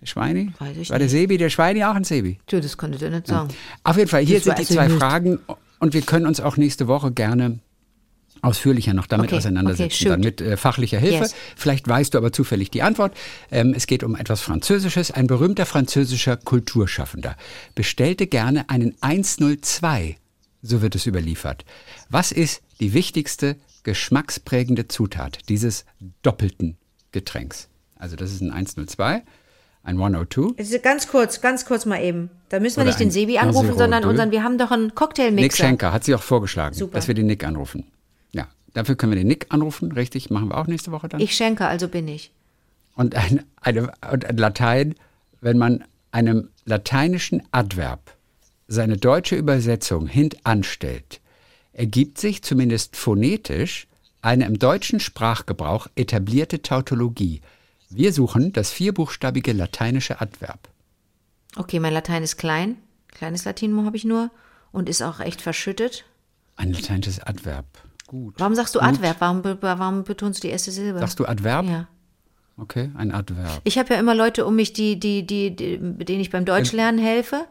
Der 0.00 0.06
Schweini? 0.06 0.50
Weiß 0.58 0.76
ich 0.78 0.90
war 0.90 0.98
der 0.98 1.06
nicht. 1.06 1.12
Sebi, 1.12 1.36
der 1.38 1.50
Schweini 1.50 1.84
auch 1.84 1.94
ein 1.94 2.04
Sebi? 2.04 2.38
Du, 2.46 2.60
das 2.60 2.76
konntet 2.76 3.02
ihr 3.02 3.10
nicht 3.10 3.26
sagen. 3.26 3.48
Auf 3.84 3.96
jeden 3.96 4.08
Fall, 4.08 4.24
hier 4.24 4.36
Das 4.38 4.44
sind 4.44 4.58
die 4.58 4.62
ich 4.62 4.68
zwei 4.68 4.88
nicht. 4.88 4.98
Fragen 4.98 5.38
und 5.78 5.94
wir 5.94 6.00
können 6.02 6.26
uns 6.26 6.40
auch 6.40 6.56
nächste 6.56 6.88
Woche 6.88 7.12
gerne 7.12 7.58
ausführlicher 8.42 8.92
noch 8.92 9.06
damit 9.06 9.28
Okay, 9.28 9.36
auseinandersetzen, 9.36 10.02
okay, 10.02 10.08
dann 10.10 10.20
mit 10.20 10.40
äh, 10.40 10.56
fachlicher 10.56 10.98
Hilfe. 10.98 11.22
Yes. 11.22 11.34
Vielleicht 11.56 11.88
weißt 11.88 12.12
du 12.12 12.18
aber 12.18 12.32
zufällig 12.32 12.70
die 12.70 12.82
Antwort. 12.82 13.16
Ähm, 13.50 13.72
es 13.74 13.86
geht 13.86 14.02
um 14.02 14.16
etwas 14.16 14.42
Französisches. 14.42 15.12
Ein 15.12 15.28
berühmter 15.28 15.64
französischer 15.64 16.36
Kulturschaffender 16.36 17.36
bestellte 17.74 18.26
gerne 18.26 18.68
einen 18.68 18.96
102, 19.00 20.16
so 20.60 20.82
wird 20.82 20.96
es 20.96 21.06
überliefert. 21.06 21.64
Was 22.10 22.32
ist 22.32 22.62
die 22.80 22.92
wichtigste 22.92 23.56
geschmacksprägende 23.84 24.88
Zutat 24.88 25.38
dieses 25.48 25.84
doppelten 26.22 26.76
Getränks? 27.12 27.68
Also 27.96 28.16
das 28.16 28.32
ist 28.32 28.40
ein 28.40 28.50
102, 28.50 29.22
ein 29.84 29.96
102. 29.96 30.54
Jetzt 30.58 30.82
Ganz 30.82 31.06
kurz, 31.06 31.40
ganz 31.40 31.64
kurz 31.64 31.86
mal 31.86 32.02
eben. 32.02 32.30
Da 32.48 32.58
müssen 32.58 32.76
wir 32.76 32.82
Oder 32.82 32.90
nicht 32.90 32.98
den 32.98 33.12
Sebi 33.12 33.38
anrufen, 33.38 33.78
sondern 33.78 34.04
unseren, 34.04 34.32
wir 34.32 34.42
haben 34.42 34.58
doch 34.58 34.72
einen 34.72 34.86
Nick 34.86 34.96
Cocktailmixer. 34.96 35.64
Schenker 35.64 35.92
hat 35.92 36.02
sie 36.02 36.14
auch 36.16 36.22
vorgeschlagen, 36.22 36.74
Super. 36.74 36.94
dass 36.96 37.06
wir 37.06 37.14
den 37.14 37.26
Nick 37.26 37.44
anrufen. 37.44 37.84
Dafür 38.72 38.96
können 38.96 39.12
wir 39.12 39.18
den 39.18 39.28
Nick 39.28 39.46
anrufen, 39.50 39.92
richtig, 39.92 40.30
machen 40.30 40.48
wir 40.48 40.58
auch 40.58 40.66
nächste 40.66 40.92
Woche 40.92 41.08
dann. 41.08 41.20
Ich 41.20 41.34
schenke, 41.34 41.66
also 41.66 41.88
bin 41.88 42.08
ich. 42.08 42.30
Und 42.94 43.14
ein, 43.14 43.44
eine, 43.60 43.92
und 44.10 44.24
ein 44.24 44.36
Latein, 44.36 44.94
wenn 45.40 45.58
man 45.58 45.84
einem 46.10 46.50
lateinischen 46.64 47.42
Adverb 47.50 48.16
seine 48.68 48.96
deutsche 48.96 49.36
Übersetzung 49.36 50.06
hintanstellt, 50.06 51.20
ergibt 51.72 52.18
sich 52.18 52.42
zumindest 52.42 52.96
phonetisch 52.96 53.86
eine 54.20 54.46
im 54.46 54.58
deutschen 54.58 55.00
Sprachgebrauch 55.00 55.88
etablierte 55.96 56.62
Tautologie. 56.62 57.40
Wir 57.90 58.12
suchen 58.12 58.52
das 58.52 58.70
vierbuchstabige 58.70 59.52
lateinische 59.52 60.20
Adverb. 60.20 60.68
Okay, 61.56 61.80
mein 61.80 61.92
Latein 61.92 62.22
ist 62.22 62.36
klein. 62.36 62.76
Kleines 63.08 63.44
Latinum 63.44 63.84
habe 63.84 63.96
ich 63.96 64.04
nur 64.04 64.30
und 64.70 64.88
ist 64.88 65.02
auch 65.02 65.20
echt 65.20 65.42
verschüttet. 65.42 66.04
Ein 66.56 66.72
lateinisches 66.72 67.20
Adverb. 67.20 67.66
Gut. 68.12 68.34
Warum 68.36 68.54
sagst 68.54 68.74
du 68.74 68.80
Adverb? 68.80 69.22
Warum, 69.22 69.42
warum 69.62 70.04
betonst 70.04 70.44
du 70.44 70.46
die 70.46 70.52
erste 70.52 70.70
Silbe? 70.70 70.98
Sagst 70.98 71.18
du 71.18 71.24
Adverb? 71.24 71.64
Ja. 71.64 71.88
Okay, 72.58 72.90
ein 72.94 73.10
Adverb. 73.10 73.62
Ich 73.64 73.78
habe 73.78 73.94
ja 73.94 73.98
immer 73.98 74.14
Leute 74.14 74.44
um 74.44 74.54
mich, 74.54 74.74
die, 74.74 75.00
die, 75.00 75.26
die, 75.26 75.56
die, 75.56 75.78
denen 75.78 76.20
ich 76.20 76.28
beim 76.28 76.44
Deutschlernen 76.44 77.00
helfe. 77.02 77.46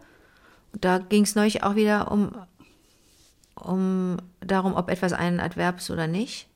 Und 0.71 0.85
da 0.85 0.99
ging 0.99 1.23
es 1.23 1.33
neulich 1.33 1.63
auch 1.63 1.73
wieder 1.73 2.11
um, 2.11 2.35
um 3.55 4.17
darum, 4.39 4.75
ob 4.75 4.91
etwas 4.91 5.13
ein 5.13 5.39
Adverb 5.39 5.79
ist 5.79 5.89
oder 5.89 6.05
nicht. 6.05 6.47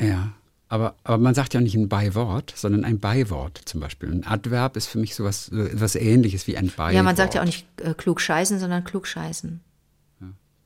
Ja, 0.00 0.32
aber, 0.68 0.96
aber 1.04 1.18
man 1.18 1.34
sagt 1.36 1.54
ja 1.54 1.60
nicht 1.60 1.76
ein 1.76 1.88
Beiwort, 1.88 2.52
sondern 2.56 2.84
ein 2.84 2.98
Beiwort 2.98 3.62
zum 3.64 3.78
Beispiel. 3.80 4.10
Ein 4.10 4.26
Adverb 4.26 4.76
ist 4.76 4.88
für 4.88 4.98
mich 4.98 5.14
sowas, 5.14 5.46
so 5.46 5.62
etwas 5.62 5.94
ähnliches 5.94 6.48
wie 6.48 6.56
ein 6.56 6.72
Beiwort. 6.76 6.94
Ja, 6.94 7.04
man 7.04 7.14
sagt 7.14 7.34
ja 7.34 7.42
auch 7.42 7.46
nicht 7.46 7.64
äh, 7.80 7.94
klug 7.94 8.20
scheißen, 8.20 8.58
sondern 8.58 8.82
klug 8.82 9.06
scheißen. 9.06 9.60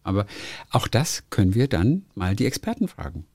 Aber 0.06 0.26
auch 0.70 0.86
das 0.88 1.24
können 1.30 1.54
wir 1.54 1.68
dann 1.68 2.04
mal 2.14 2.36
die 2.36 2.46
Experten 2.46 2.88
fragen. 2.88 3.26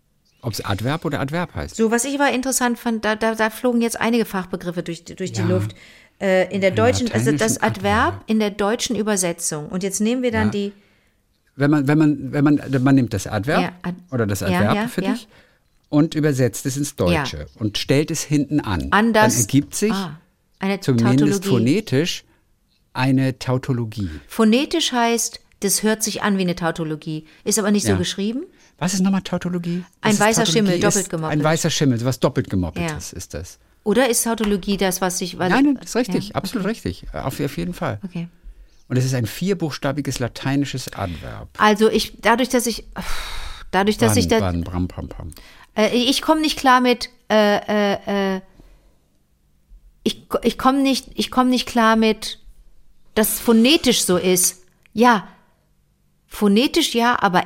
Ob 0.42 0.54
es 0.54 0.64
Adverb 0.66 1.06
oder 1.06 1.20
Adverb 1.20 1.54
heißt. 1.54 1.76
So, 1.76 1.92
was 1.92 2.06
ich 2.06 2.16
aber 2.20 2.32
interessant 2.32 2.80
fand, 2.80 3.06
da, 3.06 3.16
da, 3.16 3.36
da 3.36 3.50
flogen 3.50 3.82
jetzt 3.82 4.00
einige 4.00 4.26
Fachbegriffe 4.26 4.82
durch, 4.82 5.04
durch 5.06 5.32
die 5.34 5.42
Ja. 5.42 5.48
Luft. 5.48 5.76
Äh, 6.20 6.54
in 6.54 6.62
der 6.62 6.72
deutschen, 6.72 7.12
also 7.12 7.32
das 7.32 7.58
Adverb 7.62 8.14
Adverb. 8.14 8.24
in 8.28 8.40
der 8.40 8.52
deutschen 8.52 8.96
Übersetzung. 8.96 9.70
Und 9.70 9.84
jetzt 9.84 10.00
nehmen 10.02 10.22
wir 10.24 10.32
dann 10.32 10.48
Ja. 10.48 10.52
die, 10.52 10.74
Wenn 11.56 11.70
man, 11.72 11.88
wenn 11.88 11.98
man, 11.98 12.32
wenn 12.32 12.44
man, 12.44 12.62
man 12.84 12.96
nimmt 12.96 13.14
das 13.14 13.28
Adverb 13.28 13.62
Ja, 13.62 13.72
Ad- 13.82 13.98
oder 14.12 14.26
das 14.26 14.42
Adverb 14.42 14.90
für 14.90 15.02
dich 15.02 15.28
und 15.90 16.16
übersetzt 16.16 16.66
es 16.66 16.78
ins 16.78 16.96
Deutsche 16.96 17.48
und 17.56 17.78
stellt 17.78 18.10
es 18.12 18.24
hinten 18.24 18.62
an. 18.62 18.88
an 18.92 19.14
das. 19.14 19.34
dann 19.34 19.42
ergibt 19.42 19.76
sich 19.76 19.92
ah, 19.92 20.18
zumindest 20.80 21.44
Tautologie. 21.44 21.50
phonetisch 21.50 22.24
eine 22.94 23.38
Tautologie. 23.40 24.10
Phonetisch 24.28 24.92
heißt, 24.92 25.40
das 25.62 25.84
hört 25.84 26.03
sich 26.03 26.22
an 26.22 26.38
wie 26.38 26.41
eine 26.41 26.55
Tautologie, 26.55 27.26
ist 27.43 27.57
aber 27.57 27.72
nicht 27.72 27.84
so 27.86 27.93
Ja. 27.93 27.97
geschrieben. 27.97 28.43
Was 28.78 28.93
ist 28.93 29.01
nochmal 29.01 29.22
Tautologie? 29.22 29.84
Ein 30.01 30.09
Was 30.09 30.14
ist 30.14 30.20
weißer 30.20 30.43
Tautologie? 30.45 30.51
Schimmel, 30.72 30.74
Ist 30.74 30.84
doppelt 30.84 31.09
gemoppelt. 31.09 31.39
Ein 31.39 31.43
weißer 31.43 31.70
Schimmel, 31.70 32.03
was 32.05 32.20
doppelt 32.20 32.49
gemoppeltes 32.49 33.12
Ja. 33.12 33.18
ist 33.18 33.34
das. 33.34 33.59
Oder 33.84 34.09
ist 34.09 34.24
Tautologie 34.24 34.78
das, 34.78 35.01
was. 35.01 35.22
Was, 35.22 35.34
Nein, 35.34 35.51
nein, 35.66 35.76
das 35.80 35.89
ist 35.89 35.95
richtig, 35.95 36.30
Ja, 36.30 36.36
absolut 36.36 36.68
richtig. 36.68 37.05
Auf, 37.14 37.39
auf 37.39 37.57
jeden 37.57 37.74
Fall. 37.74 37.99
Okay. 38.03 38.28
Und 38.88 38.97
es 38.97 39.05
ist 39.05 39.14
ein 39.14 39.26
vierbuchstabiges 39.26 40.20
lateinisches 40.20 40.91
Adverb. 40.93 41.49
Also 41.57 41.89
ich, 41.89 42.18
dadurch, 42.22 42.49
dass 42.49 42.68
ich, 42.68 42.84
dadurch, 43.72 43.97
dass 43.97 44.18
ich 44.18 44.28
da, 44.28 44.39
Baden, 44.39 44.64
bram, 44.64 44.88
bram, 44.88 45.07
bram. 45.07 45.32
äh, 45.76 45.89
ich 45.95 46.22
komme 46.22 46.41
nicht 46.41 46.59
klar 46.59 46.82
mit, 46.82 47.09
äh, 47.30 47.93
äh, 47.95 48.36
äh, 48.36 48.41
ich, 50.03 50.24
ich 50.43 50.57
komme 50.57 50.82
nicht, 50.82 51.07
ich 51.16 51.32
komme 51.32 51.49
nicht 51.49 51.68
klar 51.68 51.95
mit, 51.95 52.39
dass 53.16 53.36
es 53.36 53.39
phonetisch 53.39 54.03
so 54.03 54.18
ist. 54.18 54.64
Ja, 54.93 55.28
phonetisch 56.32 56.96
ja, 56.96 57.22
aber 57.22 57.44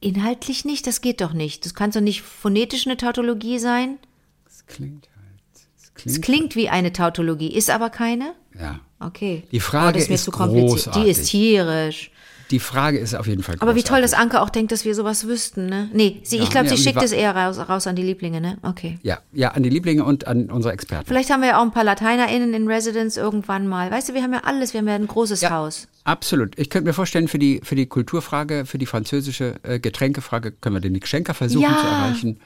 inhaltlich 0.00 0.64
nicht. 0.64 0.86
Das 0.86 1.00
geht 1.00 1.20
doch 1.20 1.32
nicht. 1.32 1.64
Das 1.64 1.74
kann 1.74 1.90
doch 1.90 2.00
nicht 2.00 2.22
phonetisch 2.22 2.86
eine 2.86 2.96
Tautologie 2.96 3.58
sein. 3.58 3.98
Es 4.46 4.66
klingt 4.66 5.08
halt. 5.16 5.66
Es 5.76 5.94
klingt, 5.94 6.16
Es 6.16 6.22
klingt 6.22 6.56
wie 6.56 6.68
eine 6.68 6.92
Tautologie, 6.92 7.52
ist 7.52 7.70
aber 7.70 7.90
keine. 7.90 8.34
Ja. 8.58 8.80
Okay. 9.00 9.44
Die 9.50 9.60
Frage 9.60 9.98
oh, 9.98 10.00
ist 10.00 10.08
mir 10.08 10.14
ist 10.14 10.24
zu 10.24 10.30
kompliziert. 10.30 10.68
Die 10.68 10.90
großartig. 10.90 11.10
ist 11.10 11.30
tierisch. 11.30 12.10
Die 12.52 12.60
Frage 12.60 12.98
ist 12.98 13.14
auf 13.14 13.26
jeden 13.26 13.42
Fall 13.42 13.56
Aber 13.60 13.74
wie 13.74 13.82
toll, 13.82 14.02
dass 14.02 14.12
großartig. 14.12 14.34
Anke 14.34 14.42
auch 14.42 14.50
denkt, 14.50 14.72
dass 14.72 14.84
wir 14.84 14.94
sowas 14.94 15.26
wüssten, 15.26 15.66
ne? 15.66 15.88
Nee, 15.92 16.20
sie, 16.22 16.36
Ja, 16.36 16.42
ich 16.42 16.50
glaube, 16.50 16.68
sie 16.68 16.76
schickt 16.76 17.02
es 17.02 17.10
eher 17.10 17.34
raus, 17.34 17.58
raus 17.58 17.86
an 17.86 17.96
die 17.96 18.02
Lieblinge, 18.02 18.42
ne? 18.42 18.58
Okay. 18.62 18.98
Ja, 19.02 19.20
ja, 19.32 19.52
an 19.52 19.62
die 19.62 19.70
Lieblinge 19.70 20.04
und 20.04 20.26
an 20.26 20.50
unsere 20.50 20.74
Experten. 20.74 21.06
Vielleicht 21.06 21.30
haben 21.30 21.40
wir 21.40 21.48
ja 21.48 21.58
auch 21.58 21.62
ein 21.62 21.72
paar 21.72 21.82
LateinerInnen 21.82 22.52
in 22.52 22.68
Residence 22.68 23.16
irgendwann 23.16 23.66
mal. 23.66 23.90
Weißt 23.90 24.10
du, 24.10 24.14
wir 24.14 24.22
haben 24.22 24.34
ja 24.34 24.40
alles, 24.44 24.74
wir 24.74 24.80
haben 24.80 24.88
ja 24.88 24.94
ein 24.94 25.06
großes 25.06 25.40
Ja. 25.40 25.50
Haus. 25.50 25.88
Absolut. 26.04 26.58
Ich 26.58 26.68
könnte 26.68 26.86
mir 26.88 26.92
vorstellen, 26.92 27.26
für 27.26 27.38
die, 27.38 27.62
für 27.64 27.74
die 27.74 27.86
Kulturfrage, 27.86 28.66
für 28.66 28.76
die 28.76 28.86
französische 28.86 29.54
äh, 29.62 29.80
Getränkefrage 29.80 30.52
können 30.52 30.76
wir 30.76 30.80
den 30.80 30.92
Nick 30.92 31.08
Schenker 31.08 31.32
versuchen 31.32 31.74
zu 31.78 31.86
erreichen. 31.86 32.40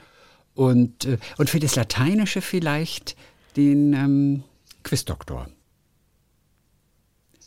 Und, 0.55 1.03
äh, 1.05 1.17
und 1.37 1.49
für 1.49 1.59
das 1.59 1.75
Lateinische 1.75 2.41
vielleicht 2.41 3.17
den 3.57 3.91
ähm, 3.91 4.43
Quizdoktor. 4.83 5.47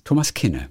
Thomas 0.05 0.35
Kinne. 0.35 0.69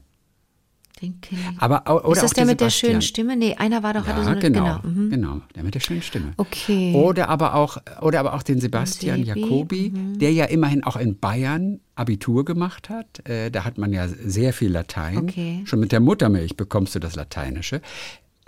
Den. 1.01 1.19
Aber, 1.59 1.83
oder 1.87 2.11
ist 2.11 2.23
das 2.23 2.31
auch 2.31 2.33
der 2.33 2.45
mit 2.45 2.59
der 2.59 2.69
Sebastian. 2.69 2.91
schönen 2.91 3.01
Stimme? 3.01 3.35
Nee, 3.37 3.55
einer 3.55 3.83
war 3.83 3.93
doch, 3.93 4.05
hatte 4.05 4.19
Ja, 4.19 4.23
so 4.23 4.29
eine, 4.31 4.39
genau, 4.39 4.79
genau. 4.79 4.79
mhm. 4.83 5.09
genau, 5.09 5.41
der 5.55 5.63
mit 5.63 5.75
der 5.75 5.79
schönen 5.79 6.01
Stimme. 6.01 6.33
Okay. 6.35 6.93
Oder 6.93 7.29
aber 7.29 7.55
auch, 7.55 7.77
oder 8.01 8.19
aber 8.19 8.33
auch 8.33 8.43
den 8.43 8.59
Sebastian 8.59 9.23
Sebi, 9.23 9.39
Jacobi, 9.41 9.91
mhm. 9.91 10.19
der 10.19 10.33
ja 10.33 10.45
immerhin 10.45 10.83
auch 10.83 10.97
in 10.97 11.17
Bayern 11.17 11.79
Abitur 11.95 12.43
gemacht 12.43 12.89
hat. 12.89 13.27
Äh, 13.27 13.49
da 13.49 13.63
hat 13.63 13.77
man 13.77 13.93
ja 13.93 14.07
sehr 14.07 14.51
viel 14.51 14.71
Latein. 14.71 15.17
Okay. 15.19 15.61
Schon 15.65 15.79
mit 15.79 15.91
der 15.91 16.01
Muttermilch 16.01 16.57
bekommst 16.57 16.95
du 16.95 16.99
das 16.99 17.15
Lateinische. 17.15 17.81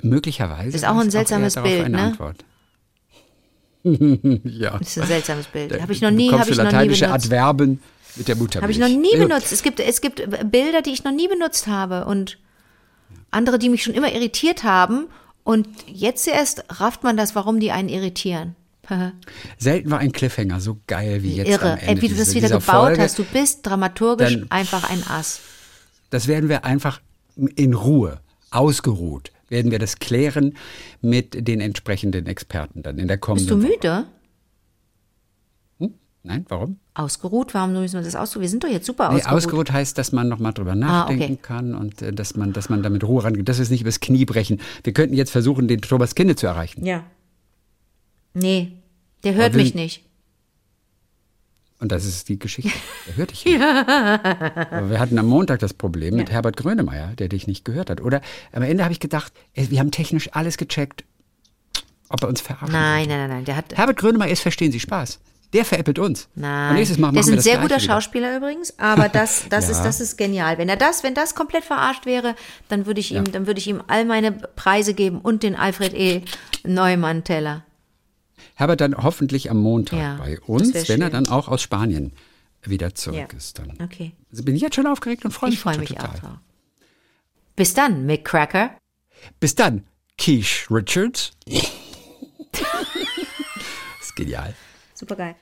Möglicherweise 0.01 0.75
Ist 0.75 0.85
auch 0.85 0.97
ein 0.97 1.11
seltsames 1.11 1.53
darauf 1.53 1.69
Bild, 1.69 1.85
eine 1.85 1.97
ne? 1.97 2.03
Antwort. 2.03 2.43
ja. 3.83 4.77
Das 4.77 4.89
ist 4.89 4.99
ein 4.99 5.07
seltsames 5.07 5.47
Bild. 5.47 5.81
Habe 5.81 5.91
ich 5.93 6.01
noch 6.01 6.11
nie, 6.11 6.31
habe 6.31 6.49
ich 6.49 6.57
du 6.57 6.63
noch 6.63 6.69
nie 6.69 6.75
lateinische 6.75 7.05
benutzt. 7.05 7.25
Adverben 7.25 7.79
mit 8.15 8.27
der 8.27 8.35
Muttermilch. 8.35 8.61
Habe 8.63 8.71
ich 8.71 8.79
noch 8.95 9.01
nie 9.01 9.13
Äh, 9.15 9.25
benutzt. 9.27 9.51
Es 9.51 9.63
gibt, 9.63 9.79
es 9.79 10.01
gibt 10.01 10.21
Bilder, 10.51 10.81
die 10.81 10.91
ich 10.91 11.03
noch 11.03 11.11
nie 11.11 11.27
benutzt 11.27 11.67
habe 11.67 12.05
und 12.05 12.37
andere, 13.31 13.57
die 13.59 13.69
mich 13.69 13.83
schon 13.83 13.93
immer 13.93 14.11
irritiert 14.13 14.63
haben. 14.63 15.07
Und 15.43 15.67
jetzt 15.87 16.27
erst 16.27 16.63
rafft 16.69 17.03
man 17.03 17.17
das, 17.17 17.33
warum 17.35 17.59
die 17.59 17.71
einen 17.71 17.89
irritieren. 17.89 18.55
Selten 19.57 19.89
war 19.89 19.99
ein 19.99 20.11
Cliffhanger 20.11 20.59
so 20.59 20.77
geil 20.87 21.23
wie 21.23 21.35
jetzt 21.35 21.49
Irre. 21.49 21.77
Ey, 21.81 21.87
Ende 21.89 22.01
wie 22.01 22.09
du 22.09 22.15
das 22.15 22.33
wieder 22.35 22.49
gebaut 22.49 22.63
Folge. 22.87 23.01
hast. 23.01 23.17
Du 23.17 23.23
bist 23.23 23.65
dramaturgisch 23.65 24.33
Dann- 24.33 24.51
einfach 24.51 24.89
ein 24.89 25.03
Ass. 25.07 25.39
Das 26.09 26.27
werden 26.27 26.49
wir 26.49 26.65
einfach 26.65 26.99
in 27.55 27.73
Ruhe, 27.73 28.19
ausgeruht, 28.51 29.31
werden 29.47 29.71
wir 29.71 29.79
das 29.79 29.99
klären 29.99 30.57
mit 31.01 31.47
den 31.47 31.61
entsprechenden 31.61 32.25
Experten 32.27 32.83
dann 32.83 32.97
in 32.99 33.07
der 33.07 33.15
Bist 33.15 33.21
kommenden 33.21 33.61
du 33.61 33.67
Woche. 33.67 34.05
Nein, 36.23 36.45
warum? 36.49 36.77
Ausgeruht? 36.93 37.53
Warum 37.55 37.73
müssen 37.73 37.95
wir 37.95 38.03
das 38.03 38.15
ausruhen? 38.15 38.41
Wir 38.43 38.49
sind 38.49 38.63
doch 38.63 38.69
jetzt 38.69 38.85
super 38.85 39.09
Nee, 39.09 39.15
ausgeruht. 39.17 39.37
ausgeruht 39.37 39.71
heißt, 39.71 39.97
dass 39.97 40.11
man 40.11 40.27
nochmal 40.27 40.53
drüber 40.53 40.75
nachdenken 40.75 41.23
Ah, 41.23 41.25
okay. 41.25 41.37
kann 41.41 41.73
und 41.75 42.01
äh, 42.03 42.13
dass, 42.13 42.35
man, 42.35 42.53
dass 42.53 42.69
man 42.69 42.83
da 42.83 42.89
mit 42.89 43.03
Ruhe 43.03 43.23
rangeht, 43.23 43.49
dass 43.49 43.57
wir 43.57 43.63
es 43.63 43.71
nicht 43.71 43.81
übers 43.81 43.99
Knie 44.01 44.25
brechen. 44.25 44.61
Wir 44.83 44.93
könnten 44.93 45.15
jetzt 45.15 45.31
versuchen, 45.31 45.67
den 45.67 45.81
Thomas 45.81 46.13
Kinne 46.13 46.35
zu 46.35 46.45
erreichen. 46.45 46.85
Ja. 46.85 47.03
Nee, 48.33 48.73
der 49.23 49.33
hört 49.33 49.55
mich 49.55 49.73
nicht. 49.73 50.03
Und 51.79 51.91
das 51.91 52.05
ist 52.05 52.29
die 52.29 52.37
Geschichte. 52.37 52.71
Er 53.07 53.15
hört 53.17 53.31
dich 53.31 53.43
nicht. 53.43 53.59
Aber 53.59 54.91
wir 54.91 54.99
hatten 54.99 55.17
am 55.17 55.25
Montag 55.25 55.59
das 55.59 55.73
Problem 55.73 56.15
mit 56.15 56.29
Herbert 56.29 56.55
Grönemeyer, 56.55 57.15
der 57.15 57.29
dich 57.29 57.47
nicht 57.47 57.65
gehört 57.65 57.89
hat. 57.89 57.99
Oder 57.99 58.21
am 58.51 58.61
Ende 58.61 58.83
habe 58.83 58.93
ich 58.93 58.99
gedacht, 58.99 59.33
ey, 59.55 59.71
wir 59.71 59.79
haben 59.79 59.89
technisch 59.89 60.29
alles 60.33 60.57
gecheckt, 60.57 61.03
ob 62.09 62.21
er 62.21 62.29
uns 62.29 62.41
verarschen 62.41 62.71
Nein, 62.71 63.07
nein, 63.09 63.17
nein, 63.21 63.29
nein. 63.29 63.45
Der 63.45 63.55
hat. 63.55 63.75
Herbert 63.75 63.97
Grönemeyer 63.97 64.29
ist 64.29 64.41
Verstehen 64.41 64.71
Sie 64.71 64.79
Spaß. 64.79 65.19
Der 65.53 65.65
veräppelt 65.65 65.99
uns. 65.99 66.29
Nein. 66.35 66.69
Und 66.69 66.75
nächstes 66.77 66.97
Mal 66.97 67.07
machen 67.07 67.15
der 67.15 67.21
ist 67.21 67.29
ein 67.29 67.35
das 67.35 67.43
sehr 67.43 67.55
guter 67.57 67.75
wieder. 67.75 67.79
Schauspieler 67.79 68.37
übrigens, 68.37 68.77
aber 68.79 69.09
das, 69.09 69.45
das 69.49 69.65
Ja. 69.65 69.71
ist, 69.71 69.83
das 69.83 69.99
ist 70.01 70.17
genial. 70.17 70.57
Wenn 70.57 70.69
er 70.69 70.77
das, 70.77 71.03
wenn 71.03 71.13
das 71.13 71.35
komplett 71.35 71.63
verarscht 71.65 72.05
wäre, 72.05 72.35
dann 72.69 72.85
würde 72.85 72.99
ich 72.99 73.13
ihm, 73.13 73.25
dann 73.31 73.47
würde 73.47 73.59
ich 73.59 73.67
ihm 73.67 73.81
all 73.87 74.05
meine 74.05 74.31
Preise 74.31 74.93
geben 74.93 75.19
und 75.19 75.43
den 75.43 75.55
Alfred 75.55 75.93
E. 75.93 76.23
Neumann 76.63 77.23
Teller. 77.23 77.65
Herbert 78.55 78.81
dann 78.81 78.95
hoffentlich 78.95 79.49
am 79.49 79.57
Montag 79.57 79.97
Ja, 79.99 80.15
bei 80.17 80.35
das 80.35 80.47
uns, 80.47 80.73
wenn 80.89 81.01
er 81.01 81.07
schön. 81.07 81.11
dann 81.25 81.27
auch 81.29 81.47
aus 81.47 81.61
Spanien 81.61 82.13
wieder 82.63 82.93
zurück 82.93 83.29
Ja. 83.31 83.37
ist. 83.37 83.57
Dann. 83.59 83.73
Okay. 83.83 84.11
Also 84.31 84.43
bin 84.43 84.55
ich 84.55 84.61
jetzt 84.61 84.75
schon 84.75 84.85
aufgeregt 84.87 85.25
und 85.25 85.31
freue 85.31 85.49
mich, 85.49 85.57
Ich 85.57 85.63
freue 85.63 85.77
mich 85.79 85.89
total. 85.89 86.09
auch 86.09 86.19
drauf. 86.19 86.29
Bis 87.55 87.73
dann, 87.73 88.05
Mick 88.05 88.23
Cracker. 88.25 88.71
Bis 89.39 89.55
dann, 89.55 89.83
Keish 90.17 90.67
Richards. 90.69 91.31
das 91.47 92.61
ist 94.01 94.15
genial. 94.15 94.53
Super 94.93 95.15
geil. 95.15 95.35